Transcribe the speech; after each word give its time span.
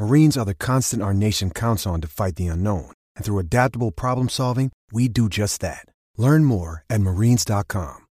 Marines 0.00 0.38
are 0.38 0.46
the 0.46 0.54
constant 0.54 1.02
our 1.02 1.12
nation 1.12 1.50
counts 1.50 1.86
on 1.86 2.00
to 2.00 2.08
fight 2.08 2.36
the 2.36 2.46
unknown. 2.46 2.90
And 3.16 3.24
through 3.24 3.38
adaptable 3.38 3.90
problem 3.90 4.30
solving, 4.30 4.72
we 4.90 5.08
do 5.08 5.28
just 5.28 5.60
that. 5.60 5.84
Learn 6.16 6.46
more 6.46 6.86
at 6.88 7.02
marines.com. 7.02 8.06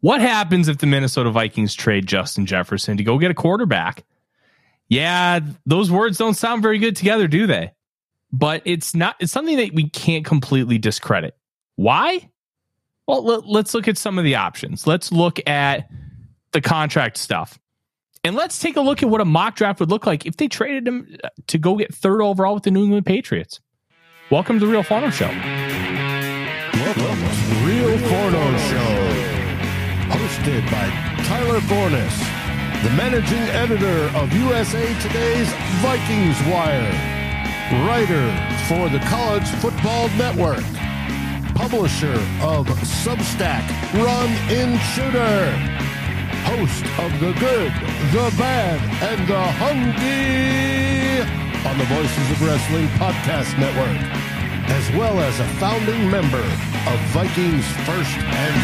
What 0.00 0.20
happens 0.20 0.66
if 0.66 0.78
the 0.78 0.88
Minnesota 0.88 1.30
Vikings 1.30 1.72
trade 1.72 2.08
Justin 2.08 2.46
Jefferson 2.46 2.96
to 2.96 3.04
go 3.04 3.18
get 3.18 3.30
a 3.30 3.34
quarterback? 3.34 4.04
Yeah, 4.88 5.38
those 5.64 5.88
words 5.88 6.18
don't 6.18 6.34
sound 6.34 6.62
very 6.62 6.78
good 6.78 6.96
together, 6.96 7.28
do 7.28 7.46
they? 7.46 7.70
But 8.32 8.62
it's 8.64 8.92
not 8.92 9.14
it's 9.20 9.30
something 9.30 9.56
that 9.58 9.72
we 9.72 9.88
can't 9.90 10.24
completely 10.24 10.78
discredit. 10.78 11.36
Why? 11.76 12.28
Well, 13.06 13.24
let, 13.24 13.46
let's 13.46 13.72
look 13.72 13.86
at 13.86 13.98
some 13.98 14.18
of 14.18 14.24
the 14.24 14.34
options. 14.34 14.84
Let's 14.84 15.12
look 15.12 15.38
at 15.48 15.88
the 16.50 16.60
contract 16.60 17.18
stuff. 17.18 17.56
And 18.24 18.34
let's 18.34 18.58
take 18.58 18.76
a 18.76 18.80
look 18.80 19.02
at 19.02 19.10
what 19.10 19.20
a 19.20 19.26
mock 19.26 19.54
draft 19.54 19.80
would 19.80 19.90
look 19.90 20.06
like 20.06 20.24
if 20.24 20.38
they 20.38 20.48
traded 20.48 20.88
him 20.88 21.14
uh, 21.22 21.28
to 21.46 21.58
go 21.58 21.76
get 21.76 21.94
third 21.94 22.22
overall 22.22 22.54
with 22.54 22.62
the 22.62 22.70
New 22.70 22.84
England 22.84 23.04
Patriots. 23.04 23.60
Welcome 24.30 24.58
to 24.58 24.64
the 24.64 24.72
Real 24.72 24.82
Forno 24.82 25.10
Show. 25.10 25.28
Welcome 25.28 25.42
to 26.94 27.44
the 27.50 27.60
Real 27.66 27.98
Forno 28.08 28.56
Show. 28.56 29.34
Hosted 30.08 30.64
by 30.70 30.88
Tyler 31.24 31.60
Forness, 31.60 32.18
the 32.82 32.90
managing 32.96 33.42
editor 33.52 34.10
of 34.16 34.32
USA 34.32 34.86
Today's 35.02 35.52
Vikings 35.82 36.40
Wire, 36.48 36.92
writer 37.86 38.32
for 38.68 38.88
the 38.88 39.04
College 39.04 39.46
Football 39.60 40.08
Network, 40.16 40.64
publisher 41.54 42.14
of 42.40 42.66
Substack 43.04 43.68
Run 43.92 44.30
In 44.50 44.78
Shooter, 44.94 45.83
host 46.44 46.84
of 46.98 47.10
The 47.20 47.32
Good, 47.40 47.72
The 48.12 48.34
Bad, 48.38 48.80
and 49.02 49.28
The 49.28 49.44
Hungry 49.58 51.20
on 51.68 51.78
the 51.78 51.84
Voices 51.84 52.30
of 52.30 52.42
Wrestling 52.42 52.88
Podcast 52.98 53.58
Network 53.58 54.24
as 54.66 54.90
well 54.92 55.20
as 55.20 55.38
a 55.40 55.46
founding 55.58 56.10
member 56.10 56.38
of 56.38 57.00
Vikings 57.10 57.66
First 57.86 58.16
and 58.16 58.54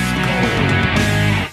SKOL. 1.48 1.50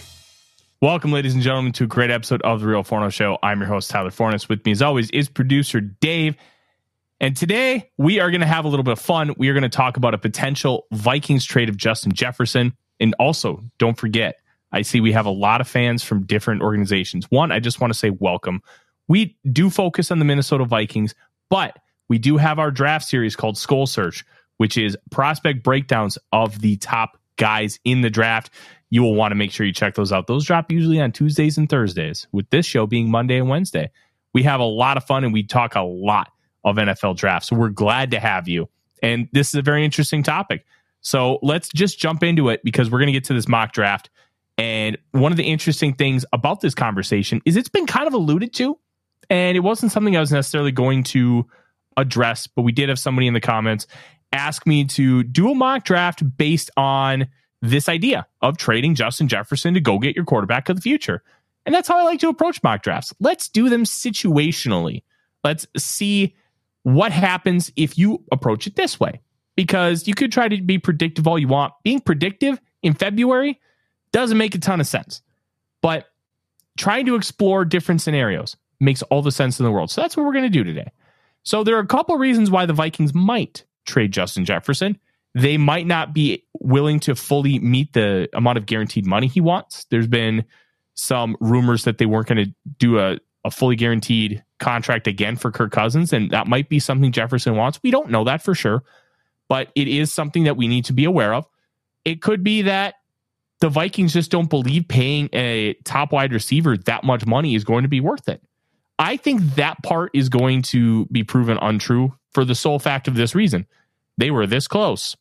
Welcome, 0.81 1.11
ladies 1.11 1.33
and 1.33 1.43
gentlemen, 1.43 1.73
to 1.73 1.83
a 1.83 1.87
great 1.87 2.11
episode 2.11 2.41
of 2.43 2.61
The 2.61 2.67
Real 2.67 2.83
Forno 2.83 3.09
Show. 3.09 3.37
I'm 3.43 3.59
your 3.59 3.67
host, 3.67 3.89
Tyler 3.89 4.11
Forness. 4.11 4.47
With 4.47 4.65
me, 4.65 4.71
as 4.71 4.81
always, 4.81 5.09
is 5.11 5.27
producer 5.27 5.81
Dave. 5.81 6.37
And 7.19 7.35
today 7.35 7.89
we 7.97 8.19
are 8.19 8.31
going 8.31 8.41
to 8.41 8.47
have 8.47 8.63
a 8.63 8.67
little 8.67 8.83
bit 8.83 8.93
of 8.93 8.99
fun. 8.99 9.33
We 9.37 9.49
are 9.49 9.53
going 9.53 9.63
to 9.63 9.69
talk 9.69 9.97
about 9.97 10.13
a 10.13 10.17
potential 10.17 10.85
Vikings 10.91 11.45
trade 11.45 11.67
of 11.67 11.75
Justin 11.75 12.13
Jefferson. 12.13 12.73
And 12.99 13.15
also, 13.19 13.63
don't 13.79 13.97
forget, 13.97 14.37
I 14.71 14.81
see 14.81 14.99
we 14.99 15.11
have 15.13 15.25
a 15.25 15.31
lot 15.31 15.61
of 15.61 15.67
fans 15.67 16.03
from 16.03 16.25
different 16.25 16.61
organizations. 16.61 17.25
One, 17.29 17.51
I 17.51 17.59
just 17.59 17.79
want 17.79 17.93
to 17.93 17.97
say 17.97 18.09
welcome. 18.09 18.61
We 19.07 19.37
do 19.51 19.69
focus 19.69 20.11
on 20.11 20.19
the 20.19 20.25
Minnesota 20.25 20.65
Vikings, 20.65 21.15
but 21.49 21.77
we 22.09 22.17
do 22.17 22.37
have 22.37 22.59
our 22.59 22.71
draft 22.71 23.05
series 23.05 23.35
called 23.35 23.55
SKOL 23.55 23.87
Search, 23.87 24.25
which 24.57 24.77
is 24.77 24.97
prospect 25.11 25.63
breakdowns 25.63 26.17
of 26.31 26.59
the 26.61 26.77
top 26.77 27.17
guys 27.37 27.79
in 27.85 28.01
the 28.01 28.09
draft. 28.09 28.49
You 28.89 29.03
will 29.03 29.15
want 29.15 29.31
to 29.31 29.35
make 29.35 29.51
sure 29.51 29.65
you 29.65 29.73
check 29.73 29.95
those 29.95 30.11
out. 30.11 30.27
Those 30.27 30.45
drop 30.45 30.71
usually 30.71 30.99
on 30.99 31.11
Tuesdays 31.11 31.57
and 31.57 31.69
Thursdays, 31.69 32.27
with 32.31 32.49
this 32.49 32.65
show 32.65 32.87
being 32.87 33.09
Monday 33.09 33.37
and 33.37 33.49
Wednesday. 33.49 33.89
We 34.33 34.43
have 34.43 34.59
a 34.59 34.65
lot 34.65 34.97
of 34.97 35.03
fun 35.03 35.23
and 35.23 35.33
we 35.33 35.43
talk 35.43 35.75
a 35.75 35.81
lot 35.81 36.31
of 36.63 36.75
NFL 36.75 37.17
drafts. 37.17 37.49
So 37.49 37.55
we're 37.55 37.69
glad 37.69 38.11
to 38.11 38.19
have 38.19 38.47
you. 38.47 38.69
And 39.01 39.29
this 39.31 39.49
is 39.49 39.55
a 39.55 39.61
very 39.61 39.85
interesting 39.85 40.23
topic. 40.23 40.65
So 41.01 41.39
let's 41.41 41.69
just 41.69 41.99
jump 41.99 42.23
into 42.23 42.49
it 42.49 42.61
because 42.63 42.89
we're 42.89 42.99
going 42.99 43.07
to 43.07 43.13
get 43.13 43.23
to 43.25 43.33
this 43.33 43.47
mock 43.47 43.71
draft. 43.71 44.09
And 44.57 44.97
one 45.11 45.31
of 45.31 45.37
the 45.37 45.43
interesting 45.43 45.93
things 45.93 46.25
about 46.33 46.61
this 46.61 46.73
conversation 46.73 47.41
is 47.45 47.55
it's 47.55 47.69
been 47.69 47.85
kind 47.85 48.07
of 48.07 48.13
alluded 48.13 48.53
to, 48.55 48.77
and 49.29 49.55
it 49.55 49.61
wasn't 49.61 49.91
something 49.91 50.17
I 50.17 50.19
was 50.19 50.31
necessarily 50.31 50.71
going 50.71 51.03
to 51.05 51.45
address, 51.95 52.47
but 52.47 52.63
we 52.63 52.71
did 52.71 52.89
have 52.89 52.99
somebody 52.99 53.27
in 53.27 53.33
the 53.33 53.41
comments 53.41 53.87
ask 54.33 54.67
me 54.67 54.85
to 54.85 55.23
do 55.23 55.51
a 55.51 55.55
mock 55.55 55.85
draft 55.85 56.37
based 56.37 56.69
on 56.77 57.27
this 57.61 57.89
idea 57.89 58.27
of 58.41 58.57
trading 58.57 58.95
Justin 58.95 59.27
Jefferson 59.27 59.73
to 59.73 59.79
go 59.79 59.99
get 59.99 60.15
your 60.15 60.25
quarterback 60.25 60.69
of 60.69 60.75
the 60.75 60.81
future. 60.81 61.23
And 61.65 61.73
that's 61.73 61.87
how 61.87 61.97
I 61.99 62.03
like 62.03 62.19
to 62.19 62.29
approach 62.29 62.61
mock 62.63 62.83
drafts. 62.83 63.13
Let's 63.19 63.49
do 63.49 63.69
them 63.69 63.83
situationally. 63.83 65.03
Let's 65.43 65.65
see 65.77 66.35
what 66.83 67.11
happens 67.11 67.71
if 67.75 67.97
you 67.97 68.23
approach 68.31 68.67
it 68.67 68.75
this 68.75 68.99
way. 68.99 69.21
Because 69.55 70.07
you 70.07 70.13
could 70.13 70.31
try 70.31 70.47
to 70.47 70.61
be 70.61 70.77
predictive 70.77 71.27
all 71.27 71.39
you 71.39 71.47
want. 71.47 71.73
Being 71.83 71.99
predictive 71.99 72.61
in 72.83 72.93
February 72.93 73.59
doesn't 74.11 74.37
make 74.37 74.55
a 74.55 74.59
ton 74.59 74.79
of 74.79 74.87
sense. 74.87 75.21
But 75.81 76.05
trying 76.77 77.05
to 77.07 77.15
explore 77.15 77.65
different 77.65 78.01
scenarios 78.01 78.57
makes 78.79 79.01
all 79.03 79.21
the 79.21 79.31
sense 79.31 79.59
in 79.59 79.65
the 79.65 79.71
world. 79.71 79.91
So 79.91 80.01
that's 80.01 80.15
what 80.15 80.25
we're 80.25 80.33
going 80.33 80.45
to 80.45 80.49
do 80.49 80.63
today. 80.63 80.91
So 81.43 81.63
there 81.63 81.75
are 81.77 81.81
a 81.81 81.87
couple 81.87 82.15
reasons 82.17 82.51
why 82.51 82.65
the 82.65 82.73
Vikings 82.73 83.13
might 83.13 83.63
trade 83.85 84.11
Justin 84.11 84.45
Jefferson. 84.45 84.99
They 85.33 85.57
might 85.57 85.87
not 85.87 86.13
be 86.13 86.45
willing 86.59 86.99
to 87.01 87.15
fully 87.15 87.59
meet 87.59 87.93
the 87.93 88.27
amount 88.33 88.57
of 88.57 88.65
guaranteed 88.65 89.05
money 89.05 89.27
he 89.27 89.41
wants. 89.41 89.85
There's 89.89 90.07
been 90.07 90.45
some 90.95 91.37
rumors 91.39 91.83
that 91.85 91.99
they 91.99 92.05
weren't 92.05 92.27
going 92.27 92.45
to 92.45 92.53
do 92.79 92.99
a, 92.99 93.19
a 93.45 93.51
fully 93.51 93.75
guaranteed 93.75 94.43
contract 94.59 95.07
again 95.07 95.35
for 95.35 95.51
Kirk 95.51 95.71
Cousins, 95.71 96.11
and 96.11 96.31
that 96.31 96.47
might 96.47 96.69
be 96.69 96.79
something 96.79 97.11
Jefferson 97.11 97.55
wants. 97.55 97.79
We 97.83 97.91
don't 97.91 98.09
know 98.09 98.23
that 98.23 98.41
for 98.41 98.55
sure, 98.55 98.83
but 99.47 99.69
it 99.75 99.87
is 99.87 100.11
something 100.13 100.45
that 100.45 100.57
we 100.57 100.67
need 100.67 100.85
to 100.85 100.93
be 100.93 101.05
aware 101.05 101.33
of. 101.33 101.47
It 102.03 102.21
could 102.21 102.43
be 102.43 102.63
that 102.63 102.95
the 103.59 103.69
Vikings 103.69 104.13
just 104.13 104.31
don't 104.31 104.49
believe 104.49 104.87
paying 104.87 105.29
a 105.33 105.73
top 105.83 106.11
wide 106.11 106.33
receiver 106.33 106.77
that 106.77 107.03
much 107.03 107.25
money 107.25 107.55
is 107.55 107.63
going 107.63 107.83
to 107.83 107.89
be 107.89 107.99
worth 107.99 108.29
it. 108.29 108.41
I 108.99 109.17
think 109.17 109.41
that 109.55 109.81
part 109.83 110.11
is 110.13 110.29
going 110.29 110.63
to 110.63 111.05
be 111.07 111.23
proven 111.23 111.57
untrue 111.61 112.15
for 112.33 112.45
the 112.45 112.55
sole 112.55 112.79
fact 112.79 113.07
of 113.07 113.15
this 113.15 113.35
reason. 113.35 113.65
They 114.17 114.31
were 114.31 114.47
this 114.47 114.67
close 114.67 115.15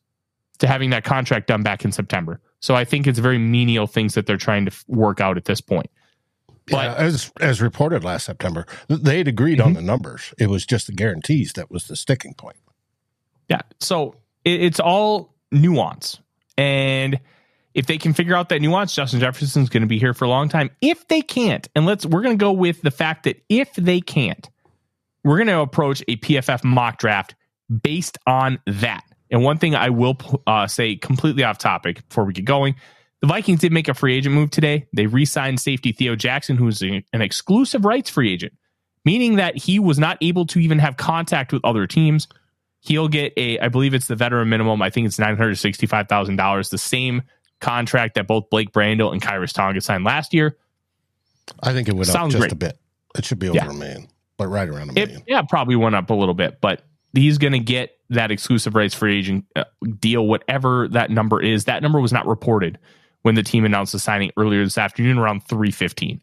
to 0.59 0.67
having 0.67 0.89
that 0.91 1.03
contract 1.03 1.47
done 1.47 1.63
back 1.63 1.85
in 1.85 1.91
September. 1.91 2.41
So 2.59 2.75
I 2.75 2.85
think 2.85 3.05
it's 3.05 3.19
very 3.19 3.37
menial 3.37 3.85
things 3.85 4.15
that 4.15 4.25
they're 4.25 4.37
trying 4.37 4.65
to 4.65 4.71
work 4.87 5.21
out 5.21 5.37
at 5.37 5.45
this 5.45 5.61
point. 5.61 5.89
But 6.69 6.83
yeah, 6.83 6.95
as 6.95 7.31
as 7.39 7.61
reported 7.61 8.03
last 8.03 8.25
September, 8.25 8.65
they 8.89 9.19
had 9.19 9.27
agreed 9.27 9.59
mm-hmm. 9.59 9.67
on 9.67 9.73
the 9.73 9.81
numbers. 9.81 10.33
It 10.37 10.49
was 10.49 10.65
just 10.65 10.87
the 10.87 10.93
guarantees 10.93 11.53
that 11.53 11.71
was 11.71 11.87
the 11.87 11.95
sticking 11.95 12.33
point. 12.33 12.57
Yeah. 13.47 13.61
So 13.79 14.15
it, 14.43 14.61
it's 14.63 14.79
all 14.79 15.33
nuance. 15.51 16.19
And 16.57 17.19
if 17.77 17.85
they 17.85 17.97
can 17.97 18.13
figure 18.13 18.35
out 18.35 18.49
that 18.49 18.61
nuance, 18.61 18.93
Justin 18.93 19.21
Jefferson's 19.21 19.69
going 19.69 19.81
to 19.81 19.87
be 19.87 19.99
here 19.99 20.13
for 20.13 20.25
a 20.25 20.29
long 20.29 20.49
time. 20.49 20.69
If 20.81 21.07
they 21.07 21.21
can't, 21.21 21.67
and 21.75 21.85
let's 21.85 22.05
we're 22.05 22.23
going 22.23 22.37
to 22.37 22.43
go 22.43 22.51
with 22.51 22.81
the 22.81 22.91
fact 22.91 23.23
that 23.23 23.41
if 23.47 23.73
they 23.75 24.01
can't, 24.01 24.49
we're 25.23 25.37
going 25.37 25.47
to 25.47 25.59
approach 25.59 26.03
a 26.09 26.17
PFF 26.17 26.63
mock 26.65 26.97
draft 26.97 27.35
based 27.81 28.17
on 28.27 28.59
that. 28.65 29.03
And 29.31 29.43
one 29.43 29.57
thing 29.57 29.75
I 29.75 29.89
will 29.89 30.17
uh, 30.45 30.67
say 30.67 30.95
completely 30.95 31.43
off 31.43 31.57
topic 31.57 32.07
before 32.09 32.25
we 32.25 32.33
get 32.33 32.45
going 32.45 32.75
the 33.21 33.27
Vikings 33.27 33.61
did 33.61 33.71
make 33.71 33.87
a 33.87 33.93
free 33.93 34.15
agent 34.15 34.35
move 34.35 34.51
today. 34.51 34.87
They 34.93 35.07
re 35.07 35.25
signed 35.25 35.59
safety 35.59 35.91
Theo 35.91 36.15
Jackson, 36.15 36.55
who 36.55 36.67
is 36.67 36.81
an 36.81 37.03
exclusive 37.13 37.85
rights 37.85 38.09
free 38.09 38.31
agent, 38.31 38.53
meaning 39.05 39.37
that 39.37 39.57
he 39.57 39.79
was 39.79 39.97
not 39.97 40.17
able 40.21 40.45
to 40.47 40.59
even 40.59 40.79
have 40.79 40.97
contact 40.97 41.51
with 41.51 41.65
other 41.65 41.87
teams. 41.87 42.27
He'll 42.81 43.07
get 43.07 43.33
a, 43.35 43.59
I 43.59 43.69
believe 43.69 43.93
it's 43.93 44.07
the 44.07 44.15
veteran 44.15 44.49
minimum. 44.49 44.81
I 44.81 44.91
think 44.91 45.07
it's 45.07 45.17
$965,000, 45.17 46.69
the 46.69 46.77
same 46.77 47.23
contract 47.59 48.15
that 48.15 48.27
both 48.27 48.49
Blake 48.49 48.71
Brandel 48.71 49.11
and 49.11 49.21
Khyiris 49.21 49.53
Tonga 49.53 49.81
signed 49.81 50.03
last 50.03 50.33
year. 50.33 50.57
I 51.61 51.73
think 51.73 51.87
it 51.87 51.93
went 51.93 52.07
Sounds 52.07 52.35
up 52.35 52.41
just 52.41 52.49
great. 52.49 52.51
a 52.51 52.55
bit. 52.55 52.79
It 53.17 53.25
should 53.25 53.39
be 53.39 53.49
over 53.49 53.55
yeah. 53.55 53.69
a 53.69 53.73
million, 53.73 54.07
but 54.37 54.47
right 54.47 54.67
around 54.67 54.89
a 54.89 54.93
million. 54.93 55.17
It, 55.17 55.23
yeah, 55.27 55.41
probably 55.41 55.75
went 55.75 55.95
up 55.95 56.09
a 56.09 56.13
little 56.13 56.33
bit, 56.33 56.59
but 56.61 56.83
he's 57.13 57.37
going 57.37 57.53
to 57.53 57.59
get 57.59 57.97
that 58.09 58.31
exclusive 58.31 58.75
rights 58.75 58.93
free 58.93 59.17
agent 59.17 59.45
uh, 59.55 59.63
deal, 59.99 60.25
whatever 60.27 60.87
that 60.89 61.09
number 61.09 61.41
is. 61.41 61.65
That 61.65 61.81
number 61.81 61.99
was 61.99 62.13
not 62.13 62.27
reported 62.27 62.77
when 63.23 63.35
the 63.35 63.43
team 63.43 63.65
announced 63.65 63.93
the 63.93 63.99
signing 63.99 64.31
earlier 64.37 64.63
this 64.63 64.77
afternoon 64.77 65.17
around 65.17 65.45
3:15. 65.45 66.19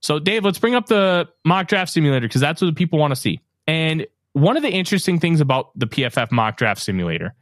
So, 0.00 0.18
Dave, 0.18 0.44
let's 0.44 0.58
bring 0.58 0.74
up 0.74 0.86
the 0.86 1.28
mock 1.44 1.66
draft 1.66 1.90
simulator 1.90 2.28
because 2.28 2.40
that's 2.40 2.62
what 2.62 2.74
people 2.76 2.98
want 2.98 3.12
to 3.12 3.16
see. 3.16 3.40
And 3.66 4.06
one 4.32 4.56
of 4.56 4.62
the 4.62 4.70
interesting 4.70 5.18
things 5.18 5.40
about 5.40 5.76
the 5.76 5.86
PFF 5.86 6.30
mock 6.30 6.56
draft 6.56 6.80
simulator 6.80 7.34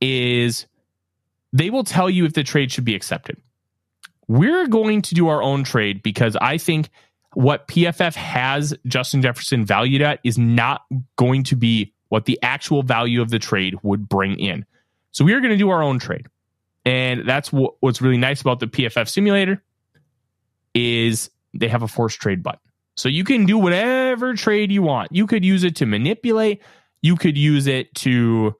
is 0.00 0.66
they 1.52 1.70
will 1.70 1.84
tell 1.84 2.10
you 2.10 2.24
if 2.24 2.34
the 2.34 2.44
trade 2.44 2.72
should 2.72 2.84
be 2.84 2.94
accepted. 2.94 3.40
We're 4.26 4.66
going 4.66 5.02
to 5.02 5.14
do 5.14 5.28
our 5.28 5.42
own 5.42 5.64
trade 5.64 6.02
because 6.02 6.36
I 6.36 6.58
think 6.58 6.90
what 7.34 7.68
PFF 7.68 8.14
has 8.14 8.74
Justin 8.86 9.22
Jefferson 9.22 9.64
valued 9.64 10.02
at 10.02 10.20
is 10.24 10.38
not 10.38 10.82
going 11.16 11.44
to 11.44 11.56
be 11.56 11.94
what 12.08 12.24
the 12.24 12.38
actual 12.42 12.82
value 12.82 13.22
of 13.22 13.30
the 13.30 13.38
trade 13.38 13.76
would 13.82 14.08
bring 14.08 14.38
in. 14.38 14.64
So 15.12 15.24
we 15.24 15.32
are 15.34 15.40
going 15.40 15.52
to 15.52 15.58
do 15.58 15.70
our 15.70 15.82
own 15.82 15.98
trade. 15.98 16.26
And 16.84 17.28
that's 17.28 17.52
what, 17.52 17.74
what's 17.80 18.00
really 18.00 18.16
nice 18.16 18.40
about 18.40 18.60
the 18.60 18.66
PFF 18.66 19.08
simulator 19.08 19.62
is 20.74 21.30
they 21.54 21.68
have 21.68 21.82
a 21.82 21.88
forced 21.88 22.20
trade 22.20 22.42
button. 22.42 22.60
So 22.96 23.08
you 23.08 23.24
can 23.24 23.46
do 23.46 23.58
whatever 23.58 24.34
trade 24.34 24.72
you 24.72 24.82
want. 24.82 25.12
You 25.12 25.26
could 25.26 25.44
use 25.44 25.64
it 25.64 25.76
to 25.76 25.86
manipulate. 25.86 26.62
You 27.02 27.16
could 27.16 27.38
use 27.38 27.66
it 27.66 27.94
to 27.96 28.56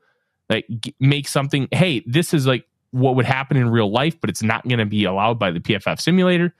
like 0.49 0.67
make 1.01 1.27
something. 1.27 1.69
Hey, 1.73 2.05
this 2.07 2.33
is 2.33 2.47
like 2.47 2.68
what 2.91 3.17
would 3.17 3.27
happen 3.27 3.57
in 3.57 3.71
real 3.71 3.91
life, 3.91 4.21
but 4.21 4.31
it's 4.31 4.43
not 4.43 4.67
going 4.67 4.79
to 4.79 4.87
be 4.87 5.05
allowed 5.05 5.39
by 5.39 5.51
the 5.51 5.61
PFF 5.61 6.01
simulator. 6.01 6.55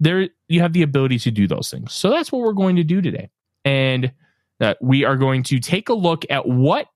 There, 0.00 0.28
you 0.48 0.60
have 0.60 0.72
the 0.72 0.82
ability 0.82 1.18
to 1.20 1.30
do 1.30 1.46
those 1.46 1.70
things. 1.70 1.92
So 1.92 2.10
that's 2.10 2.32
what 2.32 2.42
we're 2.42 2.52
going 2.52 2.76
to 2.76 2.84
do 2.84 3.00
today, 3.00 3.30
and 3.64 4.12
uh, 4.60 4.74
we 4.80 5.04
are 5.04 5.16
going 5.16 5.42
to 5.44 5.58
take 5.58 5.88
a 5.88 5.94
look 5.94 6.24
at 6.30 6.46
what 6.46 6.86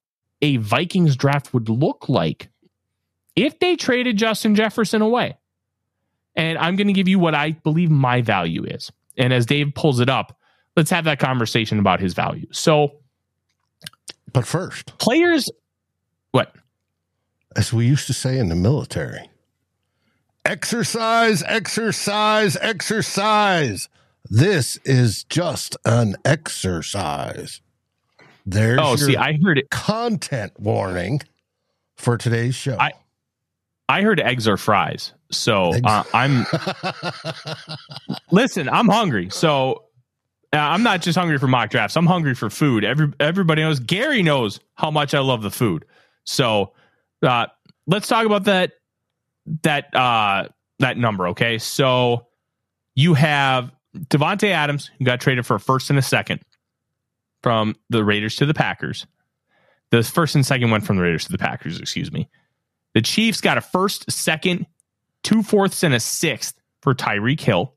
a 0.42 0.56
Vikings 0.58 1.16
draft 1.16 1.52
would 1.52 1.68
look 1.68 2.08
like 2.08 2.48
if 3.34 3.58
they 3.58 3.76
traded 3.76 4.16
Justin 4.16 4.54
Jefferson 4.54 5.02
away. 5.02 5.36
And 6.34 6.58
I'm 6.58 6.76
going 6.76 6.86
to 6.86 6.92
give 6.92 7.08
you 7.08 7.18
what 7.18 7.34
I 7.34 7.52
believe 7.52 7.90
my 7.90 8.22
value 8.22 8.64
is. 8.64 8.92
And 9.16 9.32
as 9.32 9.46
Dave 9.46 9.72
pulls 9.74 10.00
it 10.00 10.08
up, 10.08 10.38
let's 10.76 10.90
have 10.90 11.04
that 11.04 11.18
conversation 11.18 11.78
about 11.78 12.00
his 12.00 12.14
value. 12.14 12.46
So, 12.52 13.00
but 14.32 14.46
first, 14.46 14.98
players, 14.98 15.50
what? 16.32 16.54
As 17.56 17.72
we 17.72 17.86
used 17.86 18.06
to 18.08 18.12
say 18.12 18.38
in 18.38 18.50
the 18.50 18.54
military, 18.54 19.30
exercise, 20.44 21.42
exercise, 21.42 22.56
exercise. 22.60 23.88
This 24.28 24.76
is 24.84 25.24
just 25.24 25.76
an 25.84 26.16
exercise. 26.24 27.60
There's 28.44 28.78
oh, 28.82 28.96
see, 28.96 29.16
I 29.16 29.38
heard 29.42 29.58
it. 29.58 29.70
Content 29.70 30.52
warning 30.58 31.20
for 31.96 32.18
today's 32.18 32.54
show. 32.54 32.76
I, 32.78 32.92
I 33.88 34.02
heard 34.02 34.20
eggs 34.20 34.46
are 34.46 34.56
fries. 34.56 35.12
So 35.30 35.72
uh, 35.84 36.04
I'm 36.12 36.46
listen. 38.30 38.68
I'm 38.68 38.88
hungry. 38.88 39.30
So 39.30 39.84
uh, 40.52 40.58
I'm 40.58 40.82
not 40.82 41.02
just 41.02 41.18
hungry 41.18 41.38
for 41.38 41.48
mock 41.48 41.70
drafts. 41.70 41.96
I'm 41.96 42.06
hungry 42.06 42.34
for 42.34 42.50
food. 42.50 42.84
Every 42.84 43.12
everybody 43.18 43.62
knows. 43.62 43.80
Gary 43.80 44.22
knows 44.22 44.60
how 44.74 44.90
much 44.90 45.14
I 45.14 45.20
love 45.20 45.42
the 45.42 45.50
food. 45.50 45.84
So 46.24 46.72
uh, 47.22 47.46
let's 47.86 48.08
talk 48.08 48.26
about 48.26 48.44
that 48.44 48.72
that 49.62 49.94
uh, 49.94 50.48
that 50.78 50.98
number. 50.98 51.28
Okay, 51.28 51.58
so 51.58 52.26
you 52.94 53.14
have 53.14 53.72
Davante 53.96 54.50
Adams 54.50 54.90
who 54.98 55.04
got 55.04 55.20
traded 55.20 55.46
for 55.46 55.56
a 55.56 55.60
first 55.60 55.90
and 55.90 55.98
a 55.98 56.02
second 56.02 56.40
from 57.42 57.76
the 57.90 58.04
Raiders 58.04 58.36
to 58.36 58.46
the 58.46 58.54
Packers. 58.54 59.06
The 59.90 60.02
first 60.02 60.34
and 60.34 60.44
second 60.44 60.70
went 60.70 60.84
from 60.84 60.96
the 60.96 61.02
Raiders 61.02 61.26
to 61.26 61.32
the 61.32 61.38
Packers. 61.38 61.78
Excuse 61.78 62.10
me. 62.10 62.28
The 62.94 63.02
Chiefs 63.02 63.40
got 63.40 63.58
a 63.58 63.60
first, 63.60 64.10
second, 64.10 64.66
two 65.22 65.42
fourths, 65.42 65.82
and 65.82 65.94
a 65.94 66.00
sixth 66.00 66.58
for 66.82 66.94
Tyreek 66.94 67.40
Hill. 67.40 67.74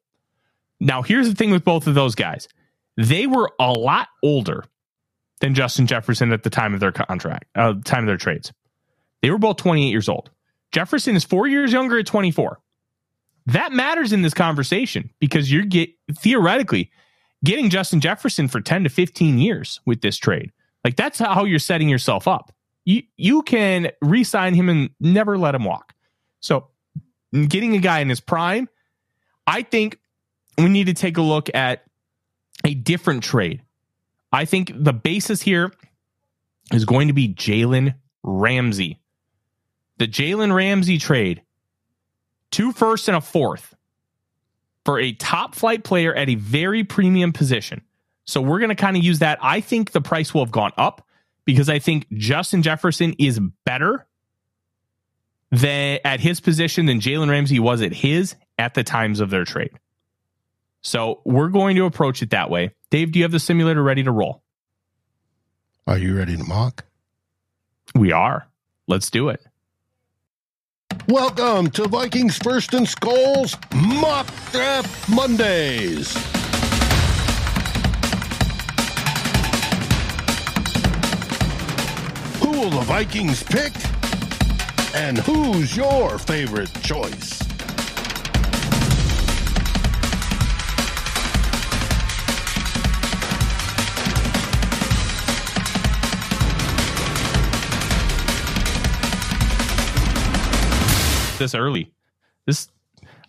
Now, 0.80 1.02
here's 1.02 1.28
the 1.28 1.36
thing 1.36 1.52
with 1.52 1.64
both 1.64 1.88
of 1.88 1.94
those 1.94 2.16
guys 2.16 2.48
they 2.98 3.28
were 3.28 3.52
a 3.60 3.72
lot 3.72 4.10
older 4.24 4.66
than 5.40 5.56
Justin 5.56 5.88
Jefferson 5.88 6.34
at 6.34 6.44
the 6.44 6.50
time 6.50 6.74
of 6.74 6.80
their 6.80 6.92
contract, 6.92 7.46
uh, 7.56 7.74
time 7.86 8.04
of 8.04 8.08
their 8.08 8.18
trades. 8.18 8.52
They 9.22 9.32
were 9.32 9.38
both 9.38 9.58
28 9.58 9.90
years 9.90 10.10
old. 10.10 10.30
Jefferson 10.72 11.16
is 11.16 11.24
four 11.24 11.48
years 11.48 11.72
younger 11.72 12.00
at 12.00 12.06
24. 12.06 12.60
That 13.48 13.72
matters 13.72 14.14
in 14.14 14.22
this 14.22 14.34
conversation 14.34 15.10
because 15.20 15.52
you're 15.52 15.66
get 15.66 15.90
theoretically 16.14 16.92
getting 17.44 17.70
Justin 17.70 18.00
Jefferson 18.00 18.48
for 18.48 18.62
10 18.62 18.84
to 18.84 18.90
15 18.90 19.40
years 19.40 19.80
with 19.86 20.02
this 20.02 20.18
trade. 20.18 20.52
Like 20.84 20.96
that's 20.96 21.20
how 21.20 21.46
you're 21.46 21.60
setting 21.60 21.90
yourself 21.90 22.28
up. 22.28 22.54
You 22.86 23.04
you 23.18 23.42
can 23.42 23.92
re-sign 24.02 24.54
him 24.54 24.70
and 24.70 24.90
never 25.00 25.38
let 25.38 25.56
him 25.56 25.66
walk. 25.66 25.94
So 26.40 26.68
getting 27.34 27.76
a 27.76 27.80
guy 27.80 28.00
in 28.00 28.10
his 28.10 28.20
prime, 28.20 28.70
I 29.46 29.64
think 29.64 30.00
we 30.58 30.70
need 30.70 30.88
to 30.88 30.94
take 30.94 31.18
a 31.18 31.22
look 31.22 31.54
at 31.54 31.84
a 32.66 32.74
different 32.74 33.24
trade. 33.24 33.62
I 34.32 34.46
think 34.46 34.72
the 34.76 34.94
basis 34.94 35.42
here 35.42 35.72
is 36.72 36.86
going 36.86 37.08
to 37.08 37.14
be 37.14 37.34
Jalen 37.34 37.96
Ramsey. 38.24 39.00
The 40.00 40.08
Jalen 40.08 40.54
Ramsey 40.56 40.98
trade, 40.98 41.44
two 42.52 42.72
firsts 42.72 43.08
and 43.08 43.18
a 43.18 43.22
fourth 43.22 43.76
for 44.86 45.00
a 45.00 45.12
top 45.14 45.54
flight 45.54 45.84
player 45.84 46.16
at 46.16 46.30
a 46.30 46.36
very 46.36 46.84
premium 46.84 47.34
position. 47.34 47.82
So 48.26 48.42
we're 48.42 48.60
going 48.60 48.70
to 48.70 48.76
kind 48.76 48.96
of 48.96 49.04
use 49.04 49.20
that. 49.20 49.40
I 49.42 49.62
think 49.62 49.92
the 49.92 50.02
price 50.02 50.34
will 50.34 50.44
have 50.44 50.52
gone 50.52 50.72
up 50.78 51.06
because 51.46 51.70
I 51.70 51.80
think 51.80 52.08
Justin 52.14 52.64
Jefferson 52.64 53.14
is 53.20 53.40
better 53.66 54.08
than 55.52 56.00
at 56.06 56.20
his 56.20 56.40
position 56.40 56.86
than 56.86 57.00
Jalen 57.00 57.30
Ramsey 57.30 57.60
was 57.60 57.82
at 57.82 57.92
his 57.92 58.36
at 58.58 58.76
the 58.76 58.84
times 58.84 59.20
of 59.20 59.30
their 59.30 59.46
trade. 59.46 59.72
So 60.82 61.22
we're 61.26 61.50
going 61.50 61.76
to 61.76 61.86
approach 61.86 62.22
it 62.22 62.30
that 62.30 62.50
way. 62.50 62.72
Dave, 62.90 63.12
do 63.12 63.20
you 63.20 63.24
have 63.26 63.32
the 63.32 63.40
simulator 63.40 63.84
ready 63.84 64.04
to 64.04 64.12
roll? 64.12 64.44
Are 65.88 65.98
you 65.98 66.18
ready 66.18 66.38
to 66.38 66.44
mock? 66.44 66.86
We 67.96 68.12
are. 68.12 68.48
Let's 68.88 69.10
do 69.10 69.30
it. 69.30 69.42
Welcome 71.10 71.72
to 71.72 71.88
Vikings 71.88 72.38
First 72.38 72.76
and 72.76 72.88
SKOL's 72.88 73.58
Mock 73.74 74.28
Draft 74.52 75.10
Mondays. 75.10 76.14
Who 82.40 82.52
will 82.52 82.70
the 82.70 82.84
Vikings 82.86 83.42
pick? 83.42 83.74
And 84.94 85.18
who's 85.18 85.76
your 85.76 86.20
favorite 86.20 86.72
choice? 86.84 87.39
This 101.40 101.56
early. 101.56 101.92
This 102.46 102.70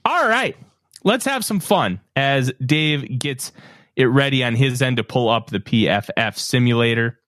all 0.05 0.29
right. 0.29 0.57
Let's 1.03 1.25
have 1.25 1.45
some 1.45 1.61
fun 1.61 2.01
as 2.15 2.53
Dave 2.65 3.19
gets 3.19 3.53
it 3.97 4.05
ready 4.05 4.45
on 4.45 4.55
his 4.55 4.83
end 4.83 4.99
to 4.99 5.05
pull 5.05 5.29
up 5.29 5.51
the 5.51 5.61
PFF 5.61 6.37
simulator. 6.37 7.19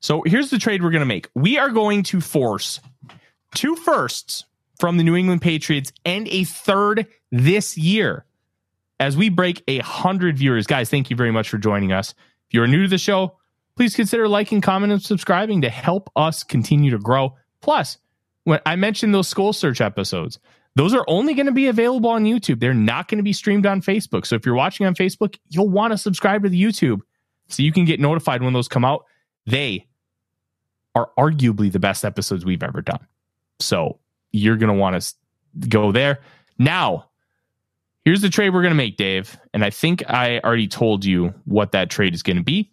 So 0.00 0.22
here's 0.24 0.50
the 0.50 0.58
trade 0.58 0.82
we're 0.82 0.90
going 0.90 1.00
to 1.00 1.06
make. 1.06 1.28
We 1.34 1.58
are 1.58 1.70
going 1.70 2.02
to 2.04 2.20
force 2.20 2.80
two 3.54 3.74
firsts 3.76 4.44
from 4.78 4.96
the 4.96 5.04
New 5.04 5.16
England 5.16 5.42
Patriots 5.42 5.92
and 6.04 6.28
a 6.28 6.44
third 6.44 7.06
this 7.30 7.76
year 7.76 8.24
as 9.00 9.16
we 9.16 9.28
break 9.28 9.62
a 9.68 9.78
hundred 9.78 10.38
viewers. 10.38 10.66
Guys, 10.66 10.90
thank 10.90 11.10
you 11.10 11.16
very 11.16 11.32
much 11.32 11.48
for 11.48 11.58
joining 11.58 11.92
us. 11.92 12.10
If 12.48 12.54
you're 12.54 12.66
new 12.66 12.82
to 12.82 12.88
the 12.88 12.98
show, 12.98 13.36
please 13.76 13.94
consider 13.94 14.28
liking, 14.28 14.60
commenting, 14.60 14.94
and 14.94 15.02
subscribing 15.02 15.62
to 15.62 15.70
help 15.70 16.10
us 16.16 16.42
continue 16.42 16.90
to 16.92 16.98
grow. 16.98 17.36
Plus, 17.60 17.98
when 18.48 18.60
I 18.64 18.76
mentioned 18.76 19.14
those 19.14 19.32
SKOL 19.32 19.54
Search 19.54 19.82
episodes, 19.82 20.38
those 20.74 20.94
are 20.94 21.04
only 21.06 21.34
going 21.34 21.46
to 21.46 21.52
be 21.52 21.66
available 21.66 22.08
on 22.08 22.24
YouTube. 22.24 22.60
They're 22.60 22.72
not 22.72 23.06
going 23.06 23.18
to 23.18 23.22
be 23.22 23.34
streamed 23.34 23.66
on 23.66 23.82
Facebook. 23.82 24.24
So 24.24 24.36
if 24.36 24.46
you're 24.46 24.54
watching 24.54 24.86
on 24.86 24.94
Facebook, 24.94 25.36
you'll 25.50 25.68
want 25.68 25.92
to 25.92 25.98
subscribe 25.98 26.44
to 26.44 26.48
the 26.48 26.60
YouTube 26.60 27.02
so 27.48 27.62
you 27.62 27.72
can 27.72 27.84
get 27.84 28.00
notified 28.00 28.42
when 28.42 28.54
those 28.54 28.66
come 28.66 28.86
out. 28.86 29.04
They 29.44 29.86
are 30.94 31.10
arguably 31.18 31.70
the 31.70 31.78
best 31.78 32.06
episodes 32.06 32.46
we've 32.46 32.62
ever 32.62 32.80
done. 32.80 33.06
So 33.60 33.98
you're 34.32 34.56
going 34.56 34.72
to 34.72 34.78
want 34.78 34.98
to 34.98 35.68
go 35.68 35.92
there. 35.92 36.20
Now, 36.58 37.10
here's 38.06 38.22
the 38.22 38.30
trade 38.30 38.54
we're 38.54 38.62
going 38.62 38.72
to 38.72 38.76
make, 38.76 38.96
Dave. 38.96 39.38
And 39.52 39.62
I 39.62 39.68
think 39.68 40.08
I 40.08 40.38
already 40.38 40.68
told 40.68 41.04
you 41.04 41.34
what 41.44 41.72
that 41.72 41.90
trade 41.90 42.14
is 42.14 42.22
going 42.22 42.38
to 42.38 42.42
be 42.42 42.70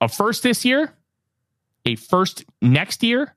a 0.00 0.08
first 0.08 0.42
this 0.42 0.64
year, 0.64 0.92
a 1.86 1.94
first 1.94 2.44
next 2.60 3.04
year, 3.04 3.36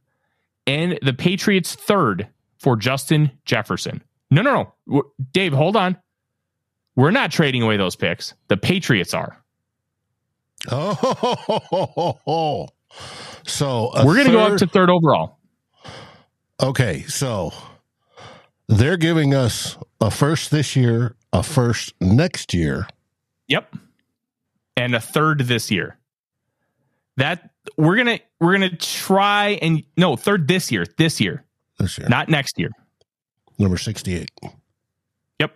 and 0.67 0.99
the 1.01 1.13
Patriots 1.13 1.73
third 1.73 2.27
for 2.59 2.75
Justin 2.75 3.31
Jefferson. 3.45 4.03
No, 4.29 4.41
no, 4.41 4.73
no. 4.87 5.03
Dave, 5.31 5.53
hold 5.53 5.75
on. 5.75 5.97
We're 6.95 7.11
not 7.11 7.31
trading 7.31 7.63
away 7.63 7.77
those 7.77 7.95
picks. 7.95 8.33
The 8.49 8.57
Patriots 8.57 9.13
are. 9.13 9.41
Oh, 10.69 12.67
so 13.45 13.91
we're 14.03 14.15
going 14.15 14.25
to 14.25 14.31
go 14.33 14.39
up 14.41 14.57
to 14.57 14.67
third 14.67 14.89
overall. 14.89 15.37
Okay, 16.61 17.03
so 17.03 17.53
They're 18.67 18.97
giving 18.97 19.33
us 19.33 19.77
a 20.01 20.11
first 20.11 20.51
this 20.51 20.75
year, 20.75 21.15
a 21.31 21.41
first 21.41 21.93
next 22.01 22.53
year. 22.53 22.87
Yep. 23.47 23.75
And 24.75 24.93
a 24.95 24.99
third 24.99 25.41
this 25.41 25.71
year. 25.71 25.97
That 27.15 27.51
we're 27.77 27.95
gonna 27.95 28.19
we're 28.39 28.53
gonna 28.53 28.75
try 28.75 29.59
and 29.61 29.83
no 29.95 30.15
third 30.15 30.47
this 30.47 30.71
year, 30.71 30.85
this 30.97 31.21
year, 31.21 31.45
This 31.79 31.97
year, 31.97 32.09
not 32.09 32.27
next 32.29 32.57
year. 32.57 32.71
number 33.59 33.77
sixty-eight. 33.77 34.31
Yep. 35.39 35.55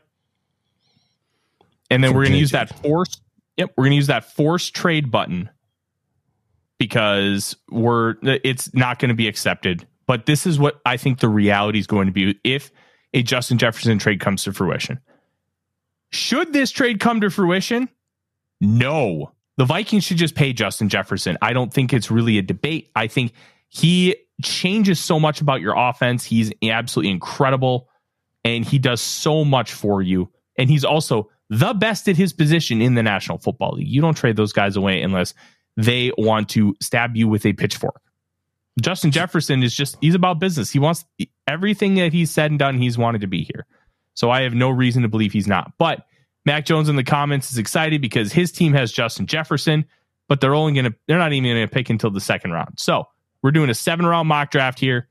And 1.90 2.04
then 2.04 2.14
we're 2.14 2.26
gonna 2.26 2.38
use 2.38 2.52
that 2.52 2.82
force. 2.82 3.20
Yep, 3.58 3.74
we're 3.76 3.86
gonna 3.86 3.96
use 3.96 4.08
that 4.08 4.34
force 4.34 4.70
trade 4.70 5.12
button 5.12 5.50
because 6.78 7.56
we're 7.70 8.16
it's 8.24 8.74
not 8.74 8.98
going 8.98 9.10
to 9.10 9.16
be 9.16 9.28
accepted. 9.28 9.88
But 10.08 10.26
this 10.26 10.48
is 10.48 10.58
what 10.58 10.82
I 10.86 10.98
think 10.98 11.20
the 11.20 11.30
reality 11.30 11.78
is 11.80 11.86
going 11.86 12.08
to 12.08 12.12
be 12.12 12.40
if 12.44 12.72
a 13.14 13.22
Justin 13.22 13.60
Jefferson 13.60 14.00
trade 14.00 14.20
comes 14.20 14.44
to 14.46 14.54
fruition. 14.54 15.00
Should 16.12 16.54
this 16.54 16.72
trade 16.72 17.00
come 17.00 17.22
to 17.22 17.30
fruition? 17.30 17.88
No. 18.60 19.32
The 19.58 19.66
Vikings 19.66 20.04
should 20.04 20.18
just 20.18 20.36
pay 20.36 20.54
Justin 20.54 20.90
Jefferson. 20.90 21.38
I 21.42 21.54
don't 21.54 21.74
think 21.74 21.94
it's 21.94 22.10
really 22.10 22.38
a 22.38 22.42
debate. 22.42 22.90
I 22.96 23.08
think 23.08 23.34
he 23.70 24.16
changes 24.44 25.00
so 25.00 25.20
much 25.20 25.42
about 25.42 25.62
your 25.62 25.76
offense. 25.78 26.24
He's 26.24 26.52
absolutely 26.64 27.12
incredible 27.12 27.90
and 28.44 28.66
he 28.66 28.80
does 28.80 29.02
so 29.02 29.46
much 29.46 29.74
for 29.74 30.02
you. 30.02 30.32
And 30.58 30.70
he's 30.70 30.84
also 30.84 31.30
the 31.50 31.74
best 31.74 32.08
at 32.08 32.18
his 32.18 32.34
position 32.34 32.82
in 32.82 32.96
the 32.96 33.04
National 33.04 33.38
Football 33.38 33.74
League. 33.76 33.88
You 33.88 34.02
don't 34.02 34.16
trade 34.16 34.36
those 34.36 34.54
guys 34.54 34.76
away 34.76 35.02
unless 35.02 35.34
they 35.78 36.12
want 36.18 36.50
to 36.50 36.76
stab 36.82 37.16
you 37.16 37.28
with 37.28 37.46
a 37.46 37.54
pitchfork. 37.54 38.02
Justin 38.82 39.12
Jefferson 39.12 39.64
is 39.64 39.76
just, 39.76 39.98
he's 40.02 40.16
about 40.16 40.40
business. 40.40 40.72
He 40.72 40.80
wants 40.80 41.06
everything 41.48 41.96
that 41.96 42.14
he's 42.14 42.32
said 42.32 42.52
and 42.52 42.60
done, 42.60 42.78
he's 42.78 42.98
wanted 42.98 43.22
to 43.22 43.28
be 43.28 43.44
here. 43.44 43.66
So 44.14 44.32
I 44.32 44.42
have 44.42 44.54
no 44.54 44.70
reason 44.70 45.04
to 45.04 45.10
believe 45.10 45.34
he's 45.34 45.48
not. 45.48 45.74
But 45.78 46.06
Mac 46.46 46.66
Jones 46.66 46.90
in 46.90 46.96
the 46.96 47.04
comments 47.04 47.52
is 47.52 47.58
excited 47.58 48.02
because 48.02 48.32
his 48.32 48.52
team 48.52 48.74
has 48.74 48.92
Justin 48.92 49.28
Jefferson, 49.28 49.86
but 50.28 50.42
they're 50.42 50.56
only 50.56 50.74
going 50.74 50.92
to, 50.92 50.98
they're 51.08 51.18
not 51.18 51.34
even 51.34 51.50
going 51.50 51.68
to 51.68 51.72
pick 51.72 51.90
until 51.90 52.10
the 52.10 52.22
second 52.22 52.52
round. 52.52 52.80
So 52.80 53.08
we're 53.42 53.52
doing 53.52 53.70
a 53.70 53.76
seven 53.76 54.06
round 54.06 54.28
mock 54.28 54.52
draft 54.52 54.80
here, 54.80 55.08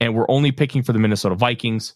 and 0.00 0.14
we're 0.14 0.30
only 0.30 0.52
picking 0.52 0.82
for 0.82 0.92
the 0.92 0.98
Minnesota 0.98 1.34
Vikings. 1.34 1.94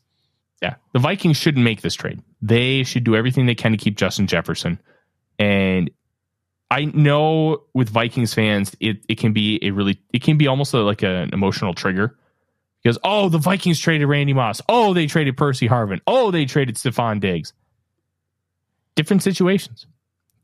Yeah, 0.62 0.76
the 0.92 0.98
Vikings 0.98 1.36
shouldn't 1.36 1.64
make 1.64 1.82
this 1.82 1.94
trade. 1.94 2.22
They 2.40 2.84
should 2.84 3.04
do 3.04 3.16
everything 3.16 3.46
they 3.46 3.54
can 3.54 3.72
to 3.72 3.78
keep 3.78 3.96
Justin 3.96 4.26
Jefferson. 4.26 4.78
And 5.38 5.90
I 6.70 6.86
know 6.86 7.64
with 7.74 7.88
Vikings 7.88 8.34
fans, 8.34 8.74
it, 8.80 9.04
it 9.08 9.18
can 9.18 9.32
be 9.32 9.58
a 9.62 9.70
really, 9.70 10.00
it 10.12 10.22
can 10.22 10.38
be 10.38 10.46
almost 10.46 10.72
a, 10.74 10.78
like 10.78 11.02
an 11.02 11.30
emotional 11.32 11.74
trigger 11.74 12.16
because, 12.82 12.98
oh, 13.04 13.28
the 13.28 13.38
Vikings 13.38 13.78
traded 13.78 14.08
Randy 14.08 14.32
Moss. 14.32 14.60
Oh, 14.68 14.94
they 14.94 15.06
traded 15.06 15.36
Percy 15.36 15.68
Harvin. 15.68 16.00
Oh, 16.06 16.30
they 16.30 16.44
traded 16.44 16.76
Stefon 16.76 17.20
Diggs. 17.20 17.52
Different 18.96 19.22
situations. 19.22 19.86